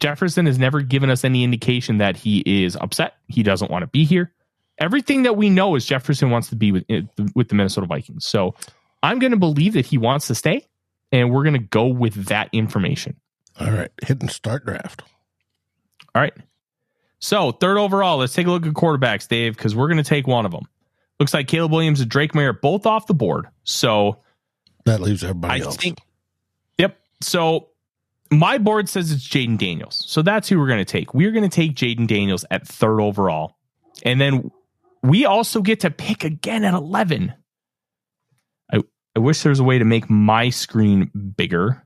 Jefferson 0.00 0.46
has 0.46 0.58
never 0.58 0.80
given 0.80 1.10
us 1.10 1.24
any 1.24 1.44
indication 1.44 1.98
that 1.98 2.16
he 2.16 2.42
is 2.64 2.76
upset. 2.76 3.14
He 3.28 3.42
doesn't 3.42 3.70
want 3.70 3.82
to 3.82 3.86
be 3.86 4.04
here. 4.04 4.32
Everything 4.78 5.24
that 5.24 5.36
we 5.36 5.50
know 5.50 5.74
is 5.74 5.84
Jefferson 5.84 6.30
wants 6.30 6.48
to 6.48 6.56
be 6.56 6.72
with, 6.72 6.84
eh, 6.88 7.02
with 7.34 7.48
the 7.48 7.54
Minnesota 7.54 7.86
Vikings. 7.86 8.26
So 8.26 8.54
I'm 9.02 9.18
going 9.18 9.32
to 9.32 9.36
believe 9.38 9.74
that 9.74 9.84
he 9.84 9.98
wants 9.98 10.26
to 10.28 10.34
stay, 10.34 10.66
and 11.12 11.30
we're 11.30 11.42
going 11.42 11.52
to 11.54 11.58
go 11.58 11.86
with 11.86 12.26
that 12.26 12.48
information. 12.52 13.16
All 13.60 13.70
right, 13.70 13.90
hit 14.02 14.20
and 14.22 14.30
start 14.30 14.64
draft. 14.64 15.02
All 16.14 16.22
right. 16.22 16.32
So 17.18 17.52
third 17.52 17.76
overall, 17.76 18.16
let's 18.18 18.32
take 18.32 18.46
a 18.46 18.50
look 18.50 18.64
at 18.66 18.72
quarterbacks, 18.72 19.28
Dave, 19.28 19.54
because 19.54 19.76
we're 19.76 19.88
going 19.88 19.98
to 19.98 20.02
take 20.02 20.26
one 20.26 20.46
of 20.46 20.52
them. 20.52 20.64
Looks 21.18 21.34
like 21.34 21.46
Caleb 21.46 21.72
Williams 21.72 22.00
and 22.00 22.08
Drake 22.10 22.34
Maye 22.34 22.50
both 22.52 22.86
off 22.86 23.06
the 23.06 23.12
board. 23.14 23.46
So 23.64 24.20
That 24.86 25.00
leaves 25.00 25.22
everybody 25.22 25.60
I 25.60 25.64
else. 25.66 25.76
think, 25.76 25.98
yep. 26.78 26.98
So 27.20 27.68
my 28.30 28.58
board 28.58 28.88
says 28.88 29.10
it's 29.12 29.26
Jayden 29.26 29.58
Daniels. 29.58 30.04
So 30.06 30.22
that's 30.22 30.48
who 30.48 30.58
we're 30.58 30.66
going 30.68 30.78
to 30.84 30.84
take. 30.84 31.14
We're 31.14 31.32
going 31.32 31.48
to 31.48 31.54
take 31.54 31.74
Jayden 31.74 32.06
Daniels 32.06 32.44
at 32.50 32.66
third 32.66 33.00
overall. 33.00 33.56
And 34.04 34.20
then 34.20 34.50
we 35.02 35.24
also 35.24 35.60
get 35.62 35.80
to 35.80 35.90
pick 35.90 36.24
again 36.24 36.64
at 36.64 36.74
11. 36.74 37.32
I, 38.72 38.80
I 39.16 39.18
wish 39.18 39.42
there 39.42 39.50
was 39.50 39.60
a 39.60 39.64
way 39.64 39.78
to 39.78 39.84
make 39.84 40.08
my 40.08 40.50
screen 40.50 41.10
bigger. 41.36 41.84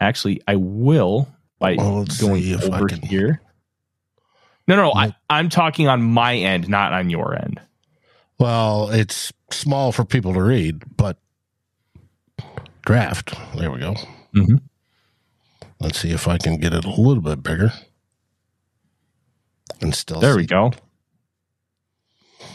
Actually, 0.00 0.40
I 0.48 0.56
will 0.56 1.28
by 1.58 1.74
Well, 1.76 2.04
going 2.20 2.54
over 2.62 2.86
can- 2.88 3.02
here. 3.02 3.40
No, 4.68 4.74
no, 4.76 4.92
I, 4.92 5.14
I'm 5.30 5.48
talking 5.48 5.86
on 5.86 6.02
my 6.02 6.34
end, 6.34 6.68
not 6.68 6.92
on 6.92 7.08
your 7.08 7.34
end. 7.40 7.60
Well, 8.38 8.90
it's 8.90 9.32
small 9.50 9.92
for 9.92 10.04
people 10.04 10.34
to 10.34 10.42
read, 10.42 10.82
but 10.96 11.18
draft. 12.84 13.32
There 13.56 13.70
we 13.70 13.78
go. 13.78 13.94
Mhm. 14.34 14.60
Let's 15.86 16.00
see 16.00 16.10
if 16.10 16.26
I 16.26 16.36
can 16.36 16.56
get 16.58 16.74
it 16.74 16.84
a 16.84 16.90
little 16.90 17.22
bit 17.22 17.44
bigger. 17.44 17.72
And 19.80 19.94
still 19.94 20.18
There 20.18 20.32
see- 20.32 20.38
we 20.38 20.46
go. 20.46 20.72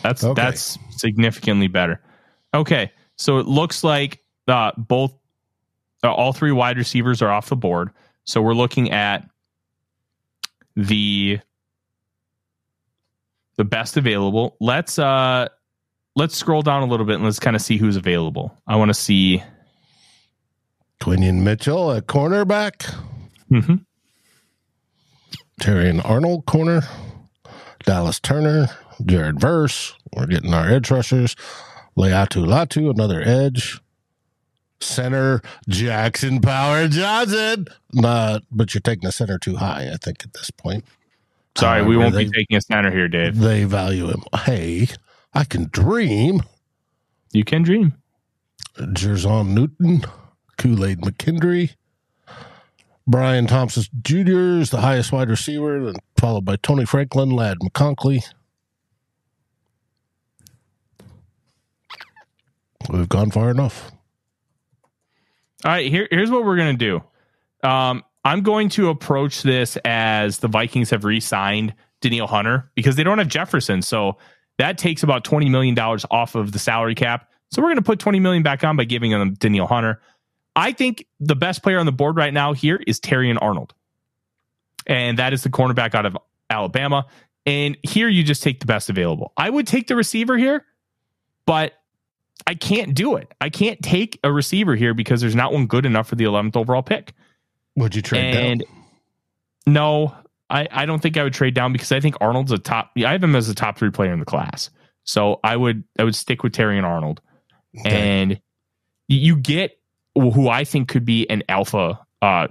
That's 0.04 0.22
Okay. 0.22 0.34
that's 0.42 0.78
significantly 0.90 1.68
better. 1.70 2.02
Okay, 2.54 2.92
so 3.16 3.38
it 3.38 3.46
looks 3.46 3.86
like 3.86 4.20
uh, 4.50 4.74
both 4.78 5.14
uh, 6.04 6.12
all 6.12 6.34
three 6.34 6.52
wide 6.52 6.78
receivers 6.78 7.22
are 7.22 7.30
off 7.30 7.48
the 7.48 7.56
board. 7.56 7.92
So 8.26 8.42
we're 8.42 8.54
looking 8.54 8.92
at 8.92 9.30
the 10.76 11.40
the 13.56 13.64
best 13.64 13.96
available. 13.96 14.58
Let's 14.60 15.00
uh 15.00 15.48
let's 16.18 16.36
scroll 16.36 16.64
down 16.64 16.84
a 16.84 16.86
little 16.86 17.06
bit 17.06 17.16
and 17.16 17.24
let's 17.24 17.40
kind 17.40 17.56
of 17.56 17.62
see 17.62 17.78
who's 17.78 17.96
available. 17.96 18.58
I 18.68 18.76
want 18.76 18.90
to 18.90 18.94
see. 18.94 19.42
Quinyon 21.00 21.44
Mitchell 21.44 21.94
at 21.94 22.08
cornerback. 22.08 22.94
Mhm. 23.52 23.86
Terrion 25.60 26.02
Arnold 26.04 26.46
corner. 26.46 26.82
Dallas 27.86 28.20
Turner. 28.20 28.68
Jared 29.06 29.40
Verse. 29.40 29.94
We're 30.16 30.28
getting 30.28 30.54
our 30.54 30.68
edge 30.70 30.92
rushers. 30.92 31.36
Laiatu 31.98 32.46
Latu, 32.46 32.90
another 32.90 33.22
edge. 33.22 33.80
Center 34.80 35.42
Jackson 35.70 36.40
Powers 36.42 36.96
Johnson. 36.96 37.68
Not, 37.94 38.44
but 38.52 38.74
you're 38.74 38.82
taking 38.82 39.06
the 39.06 39.12
center 39.12 39.38
too 39.38 39.58
high, 39.58 39.90
I 39.94 39.98
think, 39.98 40.24
at 40.24 40.34
this 40.34 40.50
point. 40.52 40.86
Sorry, 41.58 41.84
we 41.84 41.98
won't 41.98 42.14
they- 42.16 42.26
be 42.26 42.32
taking 42.32 42.58
a 42.58 42.62
center 42.62 42.90
here, 42.92 43.08
Dave. 43.08 43.38
They 43.38 43.66
value 43.66 44.08
him. 44.08 44.24
Hey, 44.46 44.88
I 45.34 45.44
can 45.44 45.68
dream. 45.72 46.42
You 47.34 47.44
can 47.44 47.62
dream. 47.64 47.94
Jer'Zhan 48.78 49.50
Newton, 49.50 50.04
Kool 50.58 50.86
Aid 50.86 51.02
McKinstry, 51.02 51.76
Brian 53.12 53.46
Thomas 53.46 53.90
Jr. 54.02 54.60
is 54.62 54.70
the 54.70 54.80
highest 54.80 55.12
wide 55.12 55.30
receiver, 55.30 55.84
then 55.84 55.96
followed 56.16 56.46
by 56.46 56.56
Troy 56.56 56.86
Franklin, 56.86 57.30
Ladd 57.30 57.58
McConkey. 57.60 58.24
We've 62.90 63.10
gone 63.10 63.30
far 63.30 63.52
enough. 63.52 63.92
All 65.66 65.72
right, 65.74 65.92
here, 65.92 66.08
here's 66.10 66.32
what 66.32 66.46
we're 66.46 66.56
gonna 66.56 66.74
do. 66.74 67.04
Um, 67.64 68.04
I'm 68.24 68.44
going 68.44 68.70
to 68.70 68.88
approach 68.88 69.44
this 69.44 69.78
as 69.84 70.40
the 70.40 70.48
Vikings 70.48 70.90
have 70.92 71.04
re-signed 71.04 71.74
Danielle 72.00 72.28
Hunter 72.28 72.72
because 72.76 72.96
they 72.96 73.04
don't 73.04 73.18
have 73.18 73.28
Jefferson, 73.28 73.82
so 73.82 74.18
that 74.58 74.78
takes 74.78 75.04
about 75.04 75.26
twenty 75.26 75.50
million 75.50 75.76
dollars 75.76 76.06
off 76.10 76.36
of 76.36 76.54
the 76.54 76.60
salary 76.60 76.96
cap. 76.96 77.30
So 77.52 77.62
we're 77.62 77.72
gonna 77.72 77.82
put 77.82 78.00
twenty 78.00 78.22
million 78.22 78.42
back 78.42 78.64
on 78.64 78.78
by 78.78 78.86
giving 78.86 79.12
them 79.12 79.34
Danielle 79.34 79.68
Hunter. 79.68 80.02
I 80.56 80.72
think 80.74 81.06
the 81.20 81.36
best 81.36 81.64
player 81.64 81.80
on 81.80 81.86
the 81.86 81.92
board 81.92 82.16
right 82.18 82.34
now 82.34 82.54
here 82.54 82.80
is 82.86 83.00
Terrion 83.00 83.38
Arnold, 83.42 83.74
and 84.86 85.20
that 85.20 85.34
is 85.34 85.44
the 85.44 85.50
cornerback 85.50 85.96
out 85.96 86.06
of 86.06 86.18
Alabama. 86.50 87.06
And 87.46 87.78
here 87.84 88.08
you 88.08 88.24
just 88.24 88.44
take 88.44 88.60
the 88.60 88.66
best 88.66 88.90
available. 88.90 89.34
I 89.36 89.50
would 89.50 89.66
take 89.66 89.88
the 89.88 89.96
receiver 89.96 90.38
here, 90.38 90.66
but 91.46 91.74
I 92.46 92.54
can't 92.56 92.94
do 92.94 93.16
it. 93.16 93.34
I 93.40 93.50
can't 93.50 93.82
take 93.82 94.20
a 94.24 94.32
receiver 94.32 94.76
here 94.76 94.94
because 94.94 95.22
there's 95.22 95.36
not 95.36 95.54
one 95.54 95.68
good 95.68 95.86
enough 95.86 96.08
for 96.08 96.16
the 96.16 96.26
11th 96.26 96.56
overall 96.56 96.84
pick. 96.84 97.14
Would 97.76 97.96
you 97.96 98.02
trade 98.02 98.36
and 98.36 98.60
down? 98.60 98.84
no, 99.66 100.16
I, 100.50 100.68
I 100.70 100.86
don't 100.86 101.02
think 101.02 101.18
I 101.18 101.24
would 101.24 101.34
trade 101.34 101.54
down 101.54 101.72
because 101.72 101.92
I 101.92 102.00
think 102.00 102.16
Arnold's 102.20 102.52
a 102.52 102.58
top. 102.58 102.92
I 102.98 103.12
have 103.12 103.24
him 103.24 103.36
as 103.36 103.48
a 103.50 103.56
top 103.56 103.78
three 103.78 103.92
player 103.92 104.12
in 104.12 104.20
the 104.20 104.26
class. 104.26 104.70
So 105.04 105.40
I 105.44 105.56
would 105.56 105.84
I 105.98 106.04
would 106.04 106.16
stick 106.16 106.44
with 106.44 106.54
Terrion 106.54 106.84
Arnold, 106.84 107.22
and 107.86 108.40
you 109.08 109.36
get 109.36 109.80
who 110.16 110.50
I 110.50 110.64
think 110.64 110.90
could 110.90 111.06
be 111.06 111.30
an 111.30 111.44
alpha 111.50 112.00
uh 112.22 112.48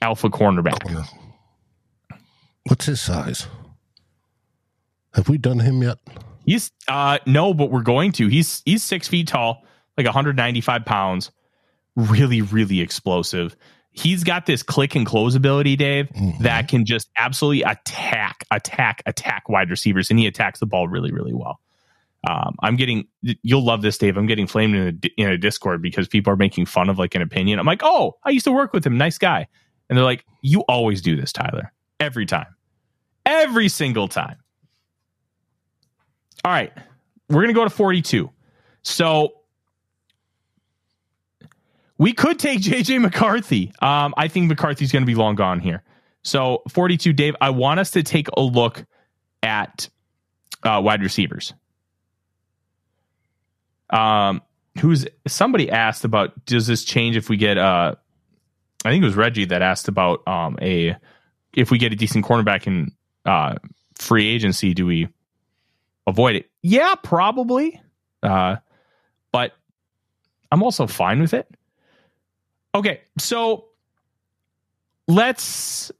alpha 0.00 0.28
cornerback. 0.30 0.82
Corner. 0.82 1.04
What's 2.68 2.86
his 2.86 3.00
size? 3.00 3.46
Have 5.14 5.28
we 5.28 5.38
done 5.38 5.60
him 5.60 5.82
yet? 5.82 5.98
He's 6.44 6.70
uh 6.86 7.18
no, 7.26 7.54
but 7.54 7.70
we're 7.70 7.82
going 7.82 8.12
to. 8.12 8.28
He's 8.28 8.62
he's 8.64 8.82
six 8.82 9.08
feet 9.08 9.28
tall, 9.28 9.64
like 9.96 10.06
195 10.06 10.84
pounds, 10.84 11.30
really, 11.96 12.42
really 12.42 12.80
explosive. 12.80 13.56
He's 13.90 14.22
got 14.22 14.46
this 14.46 14.62
click 14.62 14.94
and 14.94 15.04
close 15.04 15.34
ability, 15.34 15.74
Dave, 15.76 16.08
Mhm. 16.10 16.38
that 16.40 16.68
can 16.68 16.84
just 16.84 17.08
absolutely 17.16 17.62
attack, 17.62 18.44
attack, 18.50 19.02
attack 19.06 19.48
wide 19.48 19.70
receivers, 19.70 20.08
and 20.10 20.18
he 20.18 20.26
attacks 20.26 20.60
the 20.60 20.66
ball 20.66 20.86
really, 20.86 21.10
really 21.10 21.34
well. 21.34 21.58
Um, 22.26 22.56
I'm 22.62 22.76
getting, 22.76 23.06
you'll 23.22 23.64
love 23.64 23.82
this, 23.82 23.96
Dave. 23.96 24.16
I'm 24.16 24.26
getting 24.26 24.46
flamed 24.46 24.74
in 24.74 25.00
a, 25.04 25.22
in 25.22 25.30
a 25.30 25.38
Discord 25.38 25.80
because 25.80 26.08
people 26.08 26.32
are 26.32 26.36
making 26.36 26.66
fun 26.66 26.88
of 26.88 26.98
like 26.98 27.14
an 27.14 27.22
opinion. 27.22 27.58
I'm 27.58 27.66
like, 27.66 27.82
oh, 27.82 28.16
I 28.24 28.30
used 28.30 28.44
to 28.44 28.52
work 28.52 28.72
with 28.72 28.84
him. 28.84 28.98
Nice 28.98 29.18
guy. 29.18 29.46
And 29.88 29.96
they're 29.96 30.04
like, 30.04 30.24
you 30.42 30.60
always 30.62 31.00
do 31.00 31.16
this, 31.16 31.32
Tyler. 31.32 31.72
Every 32.00 32.26
time. 32.26 32.54
Every 33.24 33.68
single 33.68 34.08
time. 34.08 34.36
All 36.44 36.52
right. 36.52 36.72
We're 37.28 37.42
going 37.42 37.48
to 37.48 37.54
go 37.54 37.64
to 37.64 37.70
42. 37.70 38.30
So 38.82 39.34
we 41.98 42.12
could 42.12 42.38
take 42.38 42.60
JJ 42.62 43.00
McCarthy. 43.00 43.72
Um, 43.80 44.14
I 44.16 44.28
think 44.28 44.48
McCarthy's 44.48 44.92
going 44.92 45.02
to 45.02 45.06
be 45.06 45.14
long 45.14 45.34
gone 45.34 45.60
here. 45.60 45.82
So 46.22 46.62
42, 46.68 47.12
Dave, 47.12 47.36
I 47.40 47.50
want 47.50 47.80
us 47.80 47.90
to 47.92 48.02
take 48.02 48.28
a 48.36 48.40
look 48.40 48.84
at 49.42 49.88
uh, 50.64 50.80
wide 50.82 51.02
receivers. 51.02 51.54
Um, 53.90 54.42
who's 54.78 55.06
somebody 55.26 55.70
asked 55.70 56.04
about 56.04 56.44
does 56.46 56.66
this 56.66 56.84
change 56.84 57.16
if 57.16 57.28
we 57.28 57.36
get 57.36 57.58
uh 57.58 57.94
I 58.84 58.90
think 58.90 59.02
it 59.02 59.06
was 59.06 59.16
Reggie 59.16 59.46
that 59.46 59.62
asked 59.62 59.88
about 59.88 60.26
um 60.26 60.58
a 60.62 60.96
if 61.52 61.70
we 61.70 61.78
get 61.78 61.92
a 61.92 61.96
decent 61.96 62.24
cornerback 62.24 62.66
in 62.66 62.92
uh 63.24 63.56
free 63.96 64.28
agency, 64.28 64.74
do 64.74 64.86
we 64.86 65.08
avoid 66.06 66.36
it? 66.36 66.50
Yeah, 66.62 66.94
probably. 67.02 67.80
Uh 68.22 68.56
but 69.32 69.52
I'm 70.50 70.62
also 70.62 70.86
fine 70.86 71.20
with 71.20 71.34
it. 71.34 71.48
Okay, 72.74 73.00
so 73.18 73.66
let's 75.06 75.90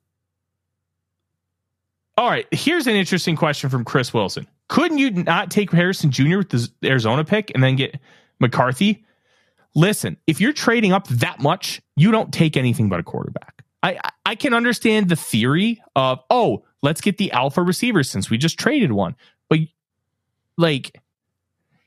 all 2.16 2.28
right, 2.28 2.46
here's 2.50 2.86
an 2.86 2.96
interesting 2.96 3.36
question 3.36 3.70
from 3.70 3.84
Chris 3.84 4.12
Wilson. 4.12 4.48
Couldn't 4.68 4.98
you 4.98 5.10
not 5.10 5.50
take 5.50 5.70
Harrison 5.72 6.10
Jr. 6.10 6.38
with 6.38 6.50
the 6.50 6.70
Arizona 6.84 7.24
pick 7.24 7.50
and 7.54 7.62
then 7.62 7.76
get 7.76 7.98
McCarthy? 8.38 9.04
Listen, 9.74 10.16
if 10.26 10.40
you're 10.40 10.52
trading 10.52 10.92
up 10.92 11.08
that 11.08 11.40
much, 11.40 11.80
you 11.96 12.10
don't 12.10 12.32
take 12.32 12.56
anything 12.56 12.88
but 12.88 13.00
a 13.00 13.02
quarterback. 13.02 13.64
I 13.82 13.98
I 14.26 14.34
can 14.34 14.54
understand 14.54 15.08
the 15.08 15.16
theory 15.16 15.80
of 15.94 16.20
oh, 16.30 16.64
let's 16.82 17.00
get 17.00 17.18
the 17.18 17.32
alpha 17.32 17.62
receiver 17.62 18.02
since 18.02 18.28
we 18.28 18.38
just 18.38 18.58
traded 18.58 18.92
one. 18.92 19.14
But 19.48 19.60
like 20.56 21.00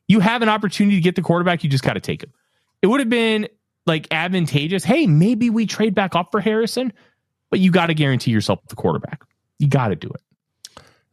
you 0.08 0.20
have 0.20 0.42
an 0.42 0.50
opportunity 0.50 0.98
to 0.98 1.02
get 1.02 1.16
the 1.16 1.22
quarterback, 1.22 1.64
you 1.64 1.70
just 1.70 1.84
got 1.84 1.94
to 1.94 2.00
take 2.00 2.24
him. 2.24 2.32
It 2.82 2.88
would 2.88 3.00
have 3.00 3.10
been 3.10 3.48
like 3.86 4.08
advantageous. 4.12 4.84
Hey, 4.84 5.08
maybe 5.08 5.50
we 5.50 5.66
trade 5.66 5.94
back 5.94 6.16
up 6.16 6.32
for 6.32 6.40
Harrison, 6.40 6.94
but 7.50 7.60
you 7.60 7.72
got 7.72 7.88
to 7.88 7.94
guarantee 7.94 8.32
yourself 8.32 8.60
the 8.68 8.76
quarterback. 8.76 9.24
You 9.60 9.68
got 9.68 9.90
to 9.90 9.96
do 9.96 10.08
it. 10.10 10.22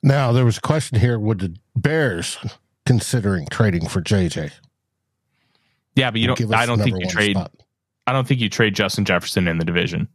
Now 0.02 0.32
there 0.32 0.44
was 0.44 0.58
a 0.58 0.60
question 0.62 0.98
here: 0.98 1.18
Would 1.18 1.40
the 1.40 1.56
Bears 1.76 2.38
considering 2.86 3.46
trading 3.50 3.88
for 3.88 4.00
JJ? 4.00 4.52
Yeah, 5.94 6.10
but 6.10 6.20
you 6.20 6.28
don't. 6.28 6.54
I 6.54 6.66
don't 6.66 6.78
think 6.78 6.98
you 6.98 7.08
trade. 7.08 7.36
Spot. 7.36 7.52
I 8.06 8.12
don't 8.12 8.26
think 8.26 8.40
you 8.40 8.48
trade 8.48 8.74
Justin 8.74 9.04
Jefferson 9.04 9.48
in 9.48 9.58
the 9.58 9.64
division. 9.64 10.08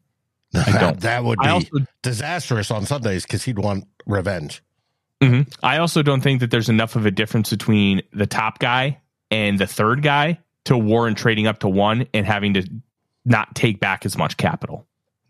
I 0.56 0.78
don't. 0.80 1.00
that 1.02 1.24
would 1.24 1.40
be 1.40 1.48
also, 1.48 1.70
disastrous 2.02 2.72
on 2.72 2.86
Sundays 2.86 3.24
because 3.24 3.44
he'd 3.44 3.60
want 3.60 3.86
revenge. 4.06 4.64
Mm-hmm. 5.22 5.50
I 5.62 5.78
also 5.78 6.02
don't 6.02 6.22
think 6.22 6.42
that 6.42 6.52
there's 6.52 6.70
enough 6.70 6.96
of 6.96 7.06
a 7.06 7.12
difference 7.12 7.50
between 7.50 8.02
the 8.12 8.28
top 8.28 8.60
guy 8.60 9.00
and 9.32 9.58
the 9.58 9.68
third 9.68 10.02
guy 10.02 10.40
to 10.66 10.78
warrant 10.78 11.18
trading 11.18 11.48
up 11.48 11.60
to 11.60 11.70
one 11.70 12.08
and 12.14 12.26
having 12.26 12.54
to 12.56 12.68
not 13.26 13.56
take 13.56 13.80
back 13.80 14.06
as 14.06 14.18
much 14.18 14.38
capital. 14.38 14.86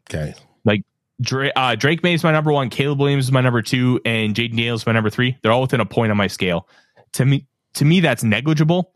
Okay. 0.09 0.33
Like 0.65 0.83
Drake, 1.21 1.53
uh, 1.55 1.75
Drake 1.75 2.03
Maye 2.03 2.13
is 2.13 2.23
my 2.23 2.31
number 2.31 2.51
one, 2.51 2.69
Caleb 2.69 2.99
Williams 2.99 3.25
is 3.25 3.31
my 3.31 3.41
number 3.41 3.61
two, 3.61 4.01
and 4.05 4.35
Jayden 4.35 4.51
Daniels 4.51 4.81
is 4.81 4.85
my 4.85 4.93
number 4.93 5.09
three. 5.09 5.37
They're 5.41 5.51
all 5.51 5.61
within 5.61 5.79
a 5.79 5.85
point 5.85 6.11
on 6.11 6.17
my 6.17 6.27
scale. 6.27 6.67
To 7.13 7.25
me, 7.25 7.47
to 7.75 7.85
me, 7.85 7.99
that's 7.99 8.23
negligible. 8.23 8.91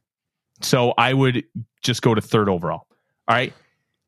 So 0.62 0.94
I 0.98 1.14
would 1.14 1.44
just 1.82 2.02
go 2.02 2.16
to 2.16 2.22
third 2.22 2.50
overall. 2.50 2.88
All 3.28 3.36
right. 3.36 3.54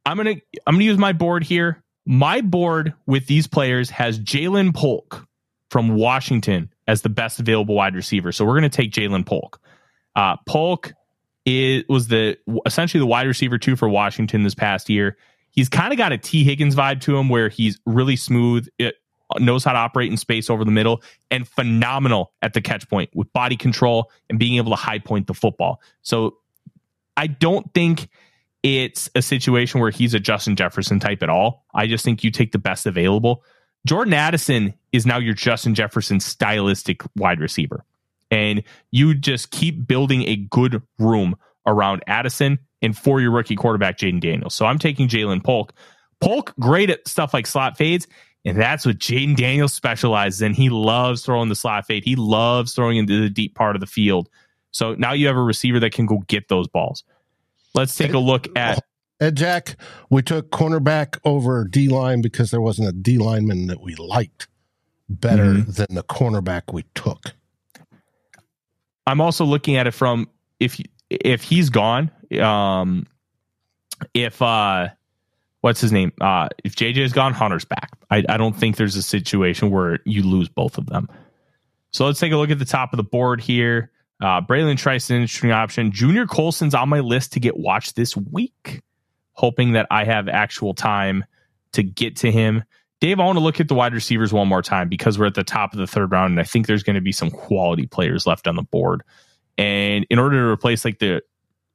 I'm 0.06 0.18
gonna 0.18 0.36
I'm 0.66 0.76
gonna 0.76 0.86
use 0.86 0.98
my 0.98 1.14
board 1.14 1.44
here. 1.44 1.84
My 2.06 2.42
board 2.42 2.94
with 3.06 3.28
these 3.28 3.46
players 3.46 3.90
has 3.92 4.20
Ja'Lynn 4.20 4.74
Polk 4.74 5.28
from 5.70 5.96
Washington 5.96 6.72
as 6.88 7.04
the 7.04 7.10
best 7.10 7.40
available 7.40 7.76
wide 7.76 7.94
receiver. 7.94 8.32
So 8.32 8.46
we're 8.46 8.56
gonna 8.56 8.70
take 8.70 8.92
Ja'Lynn 8.92 9.26
Polk. 9.26 9.60
Uh, 10.16 10.38
Polk 10.48 10.94
is 11.46 11.84
was 11.88 12.08
the 12.08 12.38
essentially 12.66 13.00
the 13.00 13.06
wide 13.06 13.28
receiver 13.28 13.58
two 13.58 13.76
for 13.76 13.88
Washington 13.88 14.44
this 14.44 14.56
past 14.56 14.90
year 14.90 15.18
he's 15.60 15.68
kind 15.68 15.92
of 15.92 15.98
got 15.98 16.14
a 16.14 16.18
Tee 16.18 16.46
Higgins 16.46 16.74
vibe 16.74 17.02
to 17.02 17.18
him 17.18 17.28
where 17.28 17.50
he's 17.50 17.82
really 17.86 18.16
smooth, 18.16 18.70
it 18.78 18.96
knows 19.40 19.66
how 19.66 19.74
to 19.74 19.78
operate 19.78 20.10
in 20.10 20.16
space 20.16 20.50
over 20.50 20.64
the 20.64 20.72
middle, 20.72 21.04
and 21.30 21.46
phenomenal 21.46 22.32
at 22.42 22.54
the 22.54 22.62
catch 22.62 22.90
point 22.90 23.10
with 23.14 23.32
body 23.34 23.58
control 23.58 24.10
and 24.30 24.40
being 24.40 24.56
able 24.56 24.72
to 24.72 24.78
high 24.78 25.00
point 25.00 25.28
the 25.28 25.34
football. 25.34 25.82
So 26.02 26.38
I 27.18 27.28
don't 27.28 27.74
think 27.74 28.08
it's 28.64 29.10
a 29.16 29.22
situation 29.22 29.82
where 29.82 29.92
he's 29.92 30.14
a 30.14 30.20
Justin 30.22 30.56
Jefferson 30.56 30.98
type 30.98 31.22
at 31.24 31.30
all. 31.30 31.66
I 31.74 31.88
just 31.88 32.06
think 32.06 32.24
you 32.24 32.32
take 32.32 32.54
the 32.54 32.58
best 32.58 32.86
available. 32.86 33.44
Jordan 33.86 34.14
Addison 34.14 34.74
is 34.94 35.06
now 35.06 35.18
your 35.18 35.34
Justin 35.34 35.76
Jefferson 35.76 36.22
stylistic 36.22 37.02
wide 37.18 37.42
receiver. 37.42 37.84
And 38.32 38.64
you 38.92 39.14
just 39.14 39.52
keep 39.52 39.86
building 39.86 40.24
a 40.24 40.38
good 40.38 40.82
room 41.00 41.36
around 41.66 42.04
Addison 42.08 42.60
and 42.82 42.98
for 42.98 43.20
your 43.22 43.32
rookie 43.32 43.56
quarterback, 43.56 43.98
Jayden 43.98 44.22
Daniels. 44.22 44.54
So 44.54 44.66
I'm 44.66 44.80
taking 44.80 45.08
Ja'Lynn 45.08 45.44
Polk. 45.44 45.74
Polk, 46.22 46.54
great 46.60 46.90
at 46.90 47.08
stuff 47.08 47.34
like 47.34 47.48
slot 47.48 47.78
fades. 47.78 48.08
And 48.46 48.58
that's 48.58 48.86
what 48.86 49.00
Jayden 49.00 49.36
Daniels 49.36 49.74
specializes 49.74 50.42
in. 50.42 50.54
He 50.54 50.70
loves 50.70 51.24
throwing 51.24 51.50
the 51.50 51.56
slot 51.56 51.86
fade. 51.86 52.06
He 52.06 52.16
loves 52.16 52.74
throwing 52.74 52.98
into 52.98 53.22
the 53.22 53.30
deep 53.30 53.54
part 53.54 53.76
of 53.76 53.82
the 53.82 53.88
field. 53.88 54.30
So 54.72 54.96
now 54.96 55.14
you 55.14 55.28
have 55.28 55.36
a 55.36 55.42
receiver 55.42 55.80
that 55.82 55.92
can 55.92 56.06
go 56.06 56.20
get 56.28 56.48
those 56.48 56.68
balls. 56.68 57.04
Let's 57.74 57.96
take 57.96 58.14
a 58.14 58.20
look 58.20 58.48
at 58.58 58.84
Ed 59.20 59.36
Jack. 59.36 59.76
We 60.10 60.22
took 60.22 60.52
cornerback 60.52 61.20
over 61.26 61.66
D 61.66 61.90
line 61.90 62.22
because 62.22 62.52
there 62.52 62.62
wasn't 62.62 62.88
a 62.88 62.94
D 62.94 63.18
lineman 63.18 63.68
that 63.68 63.82
we 63.82 63.96
liked 63.96 64.48
better 65.10 65.54
mm-hmm. 65.54 65.72
than 65.72 65.96
the 65.96 66.04
cornerback 66.04 66.72
we 66.72 66.84
took. 66.96 67.34
I'm 69.06 69.22
also 69.22 69.44
looking 69.44 69.76
at 69.76 69.88
it 69.88 69.92
from 69.92 70.30
if 70.60 70.80
if 71.10 71.44
he's 71.44 71.70
gone, 71.70 72.12
um, 72.40 73.08
if 74.14 74.42
uh, 74.42 74.90
what's 75.62 75.82
his 75.82 75.92
name? 75.92 76.12
Uh, 76.22 76.50
if 76.64 76.76
JJ 76.76 76.98
is 76.98 77.14
gone, 77.14 77.34
Hunter's 77.34 77.66
back. 77.66 77.92
I, 78.10 78.24
I 78.30 78.38
don't 78.38 78.56
think 78.56 78.78
there's 78.78 78.96
a 78.96 79.04
situation 79.04 79.72
where 79.72 80.00
you 80.06 80.24
lose 80.24 80.50
both 80.50 80.78
of 80.78 80.88
them. 80.88 81.10
So 81.92 82.06
let's 82.06 82.20
take 82.20 82.32
a 82.32 82.38
look 82.38 82.52
at 82.52 82.60
the 82.60 82.66
top 82.66 82.94
of 82.94 82.98
the 82.98 83.04
board 83.04 83.42
here. 83.42 83.92
Uh, 84.22 84.42
Bralen 84.42 84.78
Trice, 84.78 85.10
an 85.10 85.22
interesting 85.22 85.52
option. 85.52 85.92
Junior 85.92 86.28
Colson's 86.28 86.76
on 86.76 86.90
my 86.90 87.00
list 87.00 87.34
to 87.34 87.40
get 87.40 87.58
watched 87.58 87.96
this 87.96 88.16
week, 88.16 88.82
hoping 89.34 89.72
that 89.74 89.88
I 89.90 90.04
have 90.04 90.28
actual 90.28 90.74
time 90.74 91.24
to 91.72 91.84
get 91.84 92.18
to 92.18 92.32
him. 92.32 92.64
Dave, 93.00 93.20
I 93.20 93.26
want 93.26 93.38
to 93.38 93.44
look 93.44 93.62
at 93.62 93.70
the 93.70 93.76
wide 93.76 93.94
receivers 93.94 94.34
one 94.34 94.50
more 94.50 94.62
time 94.62 94.90
because 94.90 95.18
we're 95.18 95.28
at 95.28 95.36
the 95.36 95.44
top 95.44 95.72
of 95.72 95.80
the 95.80 95.88
third 95.88 96.12
round, 96.12 96.32
and 96.32 96.40
I 96.40 96.44
think 96.44 96.68
there's 96.68 96.84
going 96.84 96.96
to 96.96 97.02
be 97.02 97.14
some 97.14 97.32
quality 97.32 97.88
players 97.88 98.28
left 98.28 98.46
on 98.46 98.56
the 98.56 98.62
board. 98.62 99.04
And 99.60 100.08
in 100.10 100.20
order 100.20 100.38
to 100.38 100.48
replace 100.50 100.86
like 100.86 101.00
the 101.00 101.22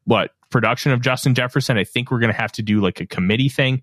what 0.05 0.31
production 0.49 0.91
of 0.93 1.03
Justin 1.03 1.35
Jefferson, 1.35 1.77
I 1.77 1.85
think 1.85 2.11
we're 2.11 2.19
going 2.19 2.33
to 2.33 2.41
have 2.41 2.53
to 2.53 2.63
do 2.63 2.81
like 2.81 2.99
a 3.01 3.07
committee 3.07 3.51
thing. 3.51 3.83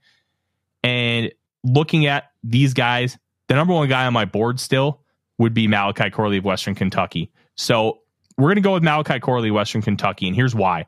And 0.83 1.31
looking 1.63 2.07
at 2.07 2.31
these 2.43 2.73
guys, 2.73 3.19
the 3.47 3.53
number 3.53 3.73
one 3.73 3.87
guy 3.87 4.07
on 4.07 4.13
my 4.13 4.25
board 4.25 4.59
still 4.59 5.01
would 5.37 5.53
be 5.53 5.67
Malachi 5.67 6.09
Corley 6.09 6.37
of 6.37 6.45
Western 6.45 6.73
Kentucky. 6.73 7.31
So 7.55 7.99
we're 8.37 8.47
going 8.47 8.55
to 8.55 8.61
go 8.61 8.73
with 8.73 8.81
Malachi 8.81 9.19
Corley, 9.19 9.51
Western 9.51 9.83
Kentucky. 9.83 10.25
And 10.25 10.35
here's 10.35 10.55
why. 10.55 10.87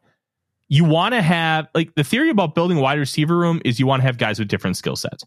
You 0.69 0.85
want 0.85 1.13
to 1.13 1.21
have, 1.21 1.67
like, 1.75 1.93
the 1.93 2.03
theory 2.03 2.31
about 2.31 2.55
building 2.55 2.79
wide 2.79 2.97
receiver 2.97 3.37
room 3.37 3.61
is 3.63 3.79
you 3.79 3.85
want 3.85 4.01
to 4.01 4.07
have 4.07 4.17
guys 4.17 4.39
with 4.39 4.47
different 4.47 4.77
skill 4.77 4.95
sets. 4.95 5.23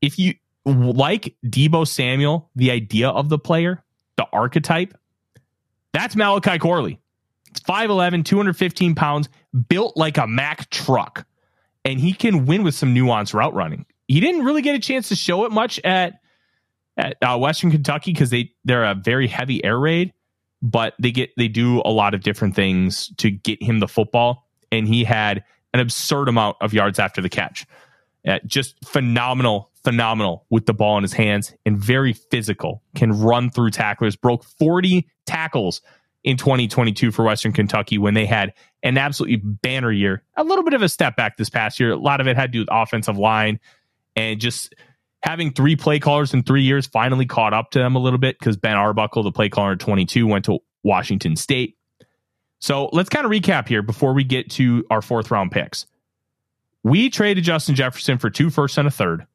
If 0.00 0.18
you 0.18 0.34
like 0.64 1.36
Deebo 1.44 1.86
Samuel, 1.86 2.48
the 2.56 2.70
idea 2.70 3.10
of 3.10 3.28
the 3.28 3.38
player, 3.38 3.82
the 4.16 4.26
archetype, 4.32 4.96
that's 5.92 6.16
Malachi 6.16 6.58
Corley. 6.58 7.00
It's 7.50 7.60
5'11, 7.60 8.24
215 8.24 8.94
pounds, 8.94 9.28
built 9.68 9.96
like 9.96 10.18
a 10.18 10.26
Mack 10.26 10.70
truck. 10.70 11.26
And 11.84 11.98
he 12.00 12.12
can 12.12 12.46
win 12.46 12.64
with 12.64 12.74
some 12.74 12.94
nuanced 12.94 13.34
route 13.34 13.54
running. 13.54 13.86
He 14.08 14.20
didn't 14.20 14.44
really 14.44 14.62
get 14.62 14.74
a 14.74 14.78
chance 14.78 15.08
to 15.08 15.16
show 15.16 15.44
it 15.44 15.52
much 15.52 15.80
at 15.84 16.20
at 16.98 17.16
uh, 17.22 17.38
Western 17.38 17.70
Kentucky 17.70 18.12
because 18.12 18.30
they 18.30 18.52
they're 18.64 18.84
a 18.84 18.94
very 18.94 19.28
heavy 19.28 19.64
air 19.64 19.78
raid, 19.78 20.12
but 20.60 20.94
they 20.98 21.12
get 21.12 21.30
they 21.36 21.48
do 21.48 21.80
a 21.84 21.90
lot 21.90 22.14
of 22.14 22.22
different 22.22 22.56
things 22.56 23.12
to 23.18 23.30
get 23.30 23.62
him 23.62 23.78
the 23.78 23.88
football, 23.88 24.48
and 24.72 24.88
he 24.88 25.04
had 25.04 25.44
an 25.72 25.80
absurd 25.80 26.28
amount 26.28 26.56
of 26.60 26.74
yards 26.74 26.98
after 26.98 27.22
the 27.22 27.28
catch. 27.28 27.66
Uh, 28.26 28.38
just 28.46 28.84
phenomenal, 28.84 29.70
phenomenal 29.84 30.44
with 30.50 30.66
the 30.66 30.74
ball 30.74 30.96
in 30.96 31.02
his 31.02 31.12
hands 31.12 31.54
and 31.64 31.78
very 31.78 32.12
physical. 32.12 32.82
Can 32.96 33.12
run 33.12 33.48
through 33.48 33.70
tacklers. 33.70 34.16
Broke 34.16 34.44
forty 34.44 35.08
tackles 35.24 35.80
in 36.24 36.36
2022 36.36 37.10
for 37.12 37.24
Western 37.24 37.52
Kentucky 37.52 37.98
when 37.98 38.14
they 38.14 38.26
had 38.26 38.52
an 38.82 38.98
absolutely 38.98 39.36
banner 39.36 39.90
year. 39.90 40.22
A 40.36 40.44
little 40.44 40.64
bit 40.64 40.74
of 40.74 40.82
a 40.82 40.88
step 40.88 41.16
back 41.16 41.36
this 41.36 41.50
past 41.50 41.78
year. 41.78 41.92
A 41.92 41.96
lot 41.96 42.20
of 42.20 42.26
it 42.26 42.36
had 42.36 42.52
to 42.52 42.52
do 42.52 42.58
with 42.60 42.68
offensive 42.70 43.16
line 43.16 43.60
and 44.16 44.40
just 44.40 44.74
having 45.22 45.52
three 45.52 45.76
play 45.76 45.98
callers 45.98 46.34
in 46.34 46.42
three 46.42 46.62
years 46.62 46.86
finally 46.86 47.26
caught 47.26 47.52
up 47.52 47.70
to 47.72 47.78
them 47.78 47.96
a 47.96 47.98
little 47.98 48.18
bit 48.18 48.38
because 48.38 48.56
Ben 48.56 48.76
Arbuckle, 48.76 49.22
the 49.22 49.32
play 49.32 49.48
caller 49.48 49.72
in 49.72 49.78
22, 49.78 50.26
went 50.26 50.44
to 50.44 50.58
Washington 50.82 51.36
State. 51.36 51.76
So 52.60 52.88
let's 52.92 53.08
kind 53.08 53.24
of 53.24 53.30
recap 53.30 53.68
here 53.68 53.82
before 53.82 54.12
we 54.12 54.24
get 54.24 54.50
to 54.52 54.84
our 54.90 55.02
fourth 55.02 55.30
round 55.30 55.52
picks. 55.52 55.86
We 56.82 57.10
traded 57.10 57.44
Justin 57.44 57.74
Jefferson 57.74 58.18
for 58.18 58.30
two 58.30 58.50
firsts 58.50 58.78
and 58.78 58.88
a 58.88 58.90
third, 58.90 59.26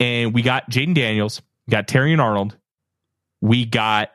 and 0.00 0.34
we 0.34 0.42
got 0.42 0.70
Jayden 0.70 0.94
Daniels, 0.94 1.42
got 1.70 1.86
Terrion 1.86 2.20
Arnold, 2.20 2.56
we 3.40 3.64
got 3.64 4.10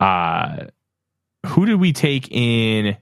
uh 0.00 0.66
who 1.46 1.66
did 1.66 1.76
we 1.76 1.92
take 1.92 2.30
in 2.30 2.96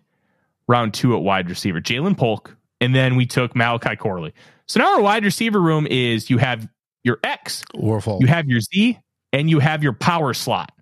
round 0.69 0.95
two 0.95 1.15
at 1.17 1.23
wide 1.23 1.49
receiver? 1.49 1.81
Ja'Lynn 1.81 2.17
Polk, 2.17 2.57
and 2.81 2.95
then 2.95 3.17
we 3.17 3.27
took 3.27 3.57
Malachi 3.57 3.97
Corley. 3.97 4.33
So 4.67 4.81
now 4.81 4.97
our 4.97 5.01
wide 5.01 5.25
receiver 5.25 5.61
room 5.61 5.87
is 5.87 6.29
you 6.29 6.39
have 6.39 6.69
your 7.03 7.19
X, 7.23 7.65
Warful. 7.75 8.19
you 8.21 8.27
have 8.27 8.47
your 8.49 8.61
Z, 8.61 8.99
and 9.33 9.49
you 9.49 9.59
have 9.61 9.83
your 9.83 9.93
power 9.93 10.35
slot. 10.35 10.73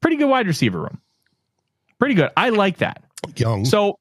Pretty 0.00 0.16
good 0.16 0.28
wide 0.28 0.46
receiver 0.46 0.80
room. 0.80 1.00
Pretty 1.98 2.14
good. 2.14 2.30
I 2.36 2.50
like 2.50 2.78
that. 2.78 3.04
Young. 3.36 3.64
So 3.64 3.98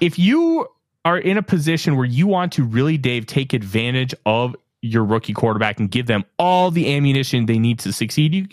if 0.00 0.18
you 0.18 0.68
are 1.04 1.18
in 1.18 1.36
a 1.36 1.42
position 1.42 1.96
where 1.96 2.06
you 2.06 2.26
want 2.26 2.52
to 2.52 2.64
really, 2.64 2.98
Dave, 2.98 3.26
take 3.26 3.52
advantage 3.52 4.14
of 4.26 4.54
your 4.82 5.04
rookie 5.04 5.32
quarterback 5.32 5.78
and 5.80 5.90
give 5.90 6.06
them 6.06 6.24
all 6.38 6.70
the 6.70 6.94
ammunition 6.94 7.46
they 7.46 7.58
need 7.58 7.78
to 7.80 7.92
succeed, 7.92 8.34
you 8.34 8.46